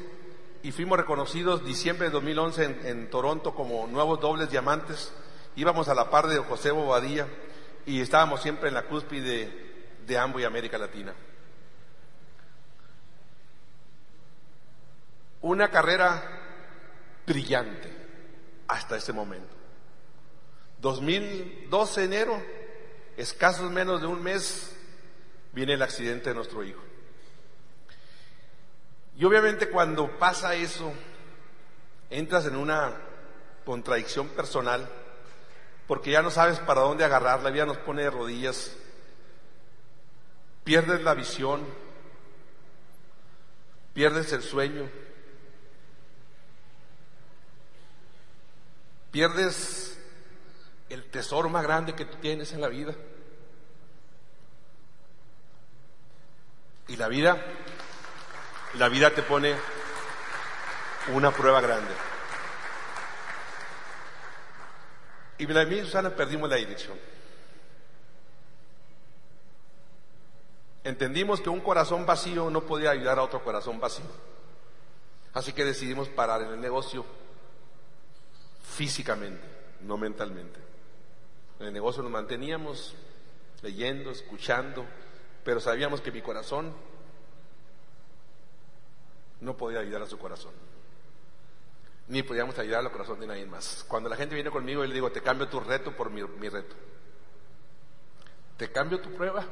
y 0.61 0.71
fuimos 0.71 0.99
reconocidos 0.99 1.65
diciembre 1.65 2.05
del 2.05 2.13
2011 2.13 2.63
en, 2.63 2.79
en 2.85 3.09
Toronto 3.09 3.55
como 3.55 3.87
nuevos 3.87 4.19
dobles 4.19 4.51
diamantes. 4.51 5.11
Íbamos 5.55 5.87
a 5.89 5.95
la 5.95 6.11
par 6.11 6.27
de 6.27 6.37
José 6.37 6.69
Bobadilla 6.69 7.25
y 7.85 8.01
estábamos 8.01 8.41
siempre 8.41 8.69
en 8.69 8.75
la 8.75 8.83
cúspide 8.83 9.51
de 10.05 10.17
Ambo 10.17 10.39
y 10.39 10.43
América 10.43 10.77
Latina. 10.77 11.13
Una 15.41 15.69
carrera 15.69 16.21
brillante 17.25 17.89
hasta 18.67 18.97
ese 18.97 19.13
momento. 19.13 19.55
2012 20.81 22.03
enero, 22.03 22.41
escasos 23.17 23.71
menos 23.71 24.01
de 24.01 24.07
un 24.07 24.21
mes, 24.21 24.75
viene 25.53 25.73
el 25.73 25.81
accidente 25.81 26.29
de 26.29 26.35
nuestro 26.35 26.63
hijo. 26.63 26.81
Y 29.17 29.25
obviamente 29.25 29.69
cuando 29.69 30.17
pasa 30.17 30.55
eso, 30.55 30.93
entras 32.09 32.45
en 32.45 32.55
una 32.55 32.93
contradicción 33.65 34.29
personal 34.29 34.89
porque 35.89 36.11
ya 36.11 36.21
no 36.21 36.29
sabes 36.29 36.59
para 36.59 36.81
dónde 36.81 37.03
agarrar, 37.03 37.41
la 37.41 37.49
vida 37.49 37.65
nos 37.65 37.79
pone 37.79 38.03
de 38.03 38.11
rodillas, 38.11 38.77
pierdes 40.63 41.01
la 41.01 41.15
visión, 41.15 41.65
pierdes 43.95 44.31
el 44.31 44.43
sueño, 44.43 44.87
pierdes 49.09 49.99
el 50.89 51.09
tesoro 51.09 51.49
más 51.49 51.63
grande 51.63 51.95
que 51.95 52.05
tú 52.05 52.17
tienes 52.17 52.53
en 52.53 52.61
la 52.61 52.67
vida. 52.67 52.93
Y 56.87 56.97
la 56.97 57.07
vida, 57.07 57.43
la 58.75 58.89
vida 58.89 59.09
te 59.09 59.23
pone 59.23 59.55
una 61.07 61.31
prueba 61.31 61.59
grande. 61.61 62.08
Y 65.39 65.45
Vladimir 65.45 65.79
y 65.79 65.85
Susana 65.85 66.09
perdimos 66.09 66.49
la 66.49 66.57
dirección. 66.57 66.97
Entendimos 70.83 71.39
que 71.39 71.49
un 71.49 71.61
corazón 71.61 72.05
vacío 72.05 72.49
no 72.49 72.65
podía 72.65 72.91
ayudar 72.91 73.19
a 73.19 73.23
otro 73.23 73.41
corazón 73.41 73.79
vacío. 73.79 74.05
Así 75.33 75.53
que 75.53 75.63
decidimos 75.63 76.09
parar 76.09 76.41
en 76.41 76.49
el 76.49 76.59
negocio 76.59 77.05
físicamente, 78.63 79.41
no 79.81 79.97
mentalmente. 79.97 80.59
En 81.59 81.67
el 81.67 81.73
negocio 81.73 82.03
nos 82.03 82.11
manteníamos 82.11 82.95
leyendo, 83.61 84.11
escuchando, 84.11 84.85
pero 85.45 85.61
sabíamos 85.61 86.01
que 86.01 86.11
mi 86.11 86.21
corazón 86.21 86.73
no 89.39 89.55
podía 89.55 89.79
ayudar 89.79 90.01
a 90.01 90.07
su 90.07 90.17
corazón 90.17 90.68
ni 92.09 92.23
podíamos 92.23 92.57
ayudar 92.57 92.79
al 92.79 92.91
corazón 92.91 93.19
de 93.19 93.27
nadie 93.27 93.45
más. 93.45 93.85
Cuando 93.87 94.09
la 94.09 94.15
gente 94.15 94.33
viene 94.33 94.49
conmigo, 94.49 94.83
y 94.83 94.87
le 94.87 94.95
digo, 94.95 95.11
te 95.11 95.21
cambio 95.21 95.47
tu 95.47 95.59
reto 95.59 95.95
por 95.95 96.09
mi, 96.09 96.23
mi 96.23 96.49
reto. 96.49 96.75
Te 98.57 98.71
cambio 98.71 98.99
tu 98.99 99.13
prueba 99.15 99.45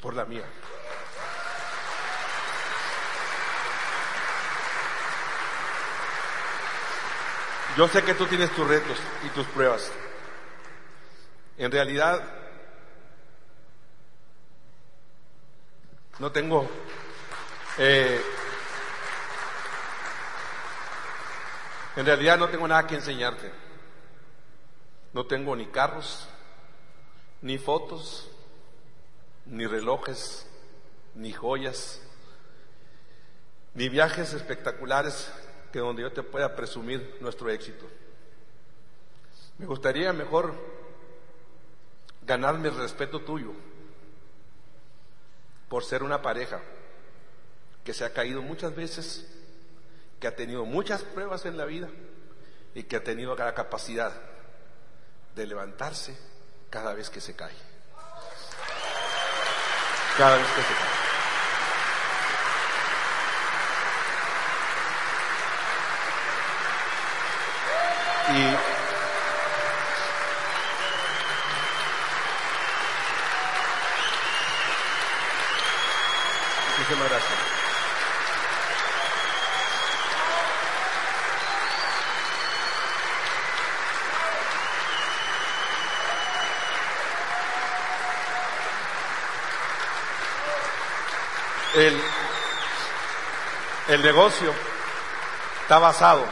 por 0.00 0.14
la 0.14 0.24
mía. 0.24 0.44
Yo 7.76 7.88
sé 7.88 8.02
que 8.02 8.14
tú 8.14 8.26
tienes 8.26 8.50
tus 8.50 8.66
retos 8.66 8.98
y 9.24 9.28
tus 9.30 9.46
pruebas. 9.46 9.90
En 11.56 11.70
realidad, 11.70 12.22
no 16.18 16.32
tengo 16.32 16.68
eh, 17.78 18.20
En 21.96 22.06
realidad 22.06 22.38
no 22.38 22.48
tengo 22.48 22.66
nada 22.66 22.86
que 22.86 22.94
enseñarte. 22.94 23.50
No 25.12 25.26
tengo 25.26 25.54
ni 25.54 25.66
carros, 25.66 26.26
ni 27.42 27.58
fotos, 27.58 28.30
ni 29.44 29.66
relojes, 29.66 30.46
ni 31.14 31.32
joyas, 31.32 32.00
ni 33.74 33.88
viajes 33.88 34.32
espectaculares 34.32 35.30
que 35.70 35.80
donde 35.80 36.02
yo 36.02 36.12
te 36.12 36.22
pueda 36.22 36.56
presumir 36.56 37.18
nuestro 37.20 37.50
éxito. 37.50 37.86
Me 39.58 39.66
gustaría 39.66 40.12
mejor 40.12 40.54
ganarme 42.22 42.68
el 42.68 42.76
respeto 42.76 43.20
tuyo 43.20 43.52
por 45.68 45.84
ser 45.84 46.02
una 46.02 46.22
pareja 46.22 46.60
que 47.84 47.92
se 47.92 48.04
ha 48.04 48.12
caído 48.12 48.42
muchas 48.42 48.74
veces 48.74 49.41
que 50.22 50.28
ha 50.28 50.36
tenido 50.36 50.64
muchas 50.64 51.02
pruebas 51.02 51.44
en 51.46 51.56
la 51.56 51.64
vida 51.64 51.88
y 52.76 52.84
que 52.84 52.94
ha 52.94 53.02
tenido 53.02 53.34
la 53.34 53.52
capacidad 53.54 54.12
de 55.34 55.46
levantarse 55.48 56.16
cada 56.70 56.94
vez 56.94 57.10
que 57.10 57.20
se 57.20 57.34
cae. 57.34 57.56
Cada 60.16 60.36
vez 60.36 60.46
que 60.46 60.62
se 60.62 60.74
cae. 60.74 61.02
Y 68.38 68.71
el 93.88 94.02
negocio 94.02 94.52
está 95.62 95.78
basado 95.78 96.24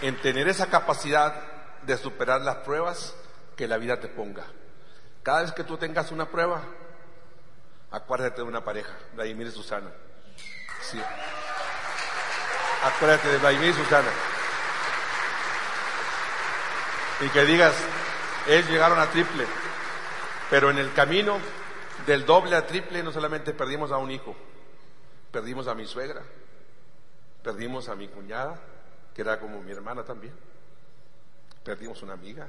en 0.00 0.16
tener 0.16 0.48
esa 0.48 0.66
capacidad 0.66 1.34
de 1.82 1.96
superar 1.96 2.40
las 2.40 2.56
pruebas 2.56 3.14
que 3.56 3.68
la 3.68 3.78
vida 3.78 4.00
te 4.00 4.08
ponga. 4.08 4.44
Cada 5.22 5.42
vez 5.42 5.52
que 5.52 5.64
tú 5.64 5.76
tengas 5.76 6.10
una 6.10 6.26
prueba, 6.26 6.62
acuérdate 7.90 8.36
de 8.36 8.42
una 8.42 8.64
pareja, 8.64 8.92
Vladimir 9.14 9.46
y 9.48 9.50
Susana. 9.52 9.90
Sí. 10.80 11.00
Acuérdate 12.84 13.28
de 13.28 13.38
Vladimir 13.38 13.70
y 13.70 13.74
Susana. 13.74 14.08
Y 17.20 17.28
que 17.28 17.44
digas, 17.44 17.74
ellos 18.48 18.68
llegaron 18.68 18.98
a 18.98 19.06
triple, 19.06 19.46
pero 20.50 20.70
en 20.70 20.78
el 20.78 20.92
camino 20.92 21.38
del 22.06 22.26
doble 22.26 22.56
a 22.56 22.66
triple 22.66 23.04
no 23.04 23.12
solamente 23.12 23.52
perdimos 23.52 23.92
a 23.92 23.98
un 23.98 24.10
hijo, 24.10 24.34
perdimos 25.32 25.66
a 25.66 25.74
mi 25.74 25.86
suegra, 25.86 26.22
perdimos 27.42 27.88
a 27.88 27.96
mi 27.96 28.06
cuñada, 28.06 28.60
que 29.14 29.22
era 29.22 29.40
como 29.40 29.62
mi 29.62 29.72
hermana 29.72 30.04
también, 30.04 30.34
perdimos 31.64 32.02
una 32.02 32.12
amiga, 32.12 32.48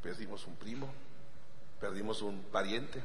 perdimos 0.00 0.46
un 0.46 0.56
primo, 0.56 0.88
perdimos 1.80 2.22
un 2.22 2.44
pariente. 2.44 3.02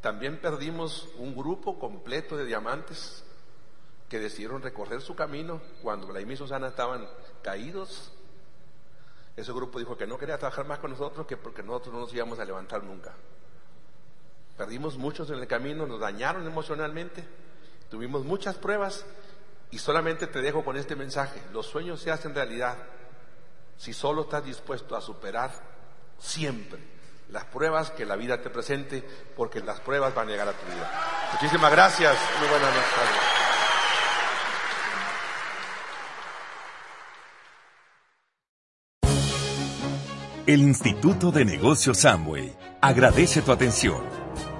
También 0.00 0.38
perdimos 0.40 1.08
un 1.18 1.34
grupo 1.34 1.78
completo 1.78 2.36
de 2.36 2.44
diamantes 2.44 3.24
que 4.08 4.20
decidieron 4.20 4.62
recorrer 4.62 5.00
su 5.00 5.16
camino 5.16 5.60
cuando 5.82 6.12
la 6.12 6.20
y 6.20 6.36
Susana 6.36 6.68
estaban 6.68 7.08
caídos. 7.42 8.12
Ese 9.36 9.52
grupo 9.52 9.78
dijo 9.78 9.96
que 9.96 10.06
no 10.06 10.18
quería 10.18 10.38
trabajar 10.38 10.66
más 10.66 10.78
con 10.78 10.90
nosotros, 10.90 11.26
que 11.26 11.36
porque 11.36 11.62
nosotros 11.62 11.94
no 11.94 12.00
nos 12.00 12.14
íbamos 12.14 12.38
a 12.38 12.44
levantar 12.44 12.82
nunca. 12.82 13.14
Perdimos 14.56 14.96
muchos 14.96 15.30
en 15.30 15.38
el 15.38 15.46
camino, 15.46 15.86
nos 15.86 16.00
dañaron 16.00 16.46
emocionalmente, 16.46 17.24
tuvimos 17.90 18.24
muchas 18.24 18.56
pruebas 18.56 19.04
y 19.70 19.78
solamente 19.78 20.26
te 20.26 20.40
dejo 20.40 20.64
con 20.64 20.76
este 20.76 20.96
mensaje. 20.96 21.40
Los 21.52 21.66
sueños 21.66 22.00
se 22.00 22.10
hacen 22.10 22.34
realidad 22.34 22.76
si 23.76 23.92
solo 23.92 24.22
estás 24.22 24.44
dispuesto 24.44 24.96
a 24.96 25.00
superar 25.00 25.50
siempre 26.18 26.96
las 27.30 27.44
pruebas 27.44 27.90
que 27.90 28.06
la 28.06 28.16
vida 28.16 28.40
te 28.40 28.50
presente, 28.50 29.04
porque 29.36 29.60
las 29.60 29.80
pruebas 29.80 30.14
van 30.14 30.28
a 30.28 30.30
llegar 30.30 30.48
a 30.48 30.52
tu 30.52 30.66
vida. 30.66 30.90
Muchísimas 31.32 31.70
gracias. 31.72 32.16
Muy 32.38 32.48
buenas 32.48 32.74
noches. 32.74 32.86
El 40.46 40.60
Instituto 40.60 41.32
de 41.32 41.44
Negocios 41.44 41.98
Samway 41.98 42.56
agradece 42.80 43.42
tu 43.42 43.50
atención. 43.50 44.25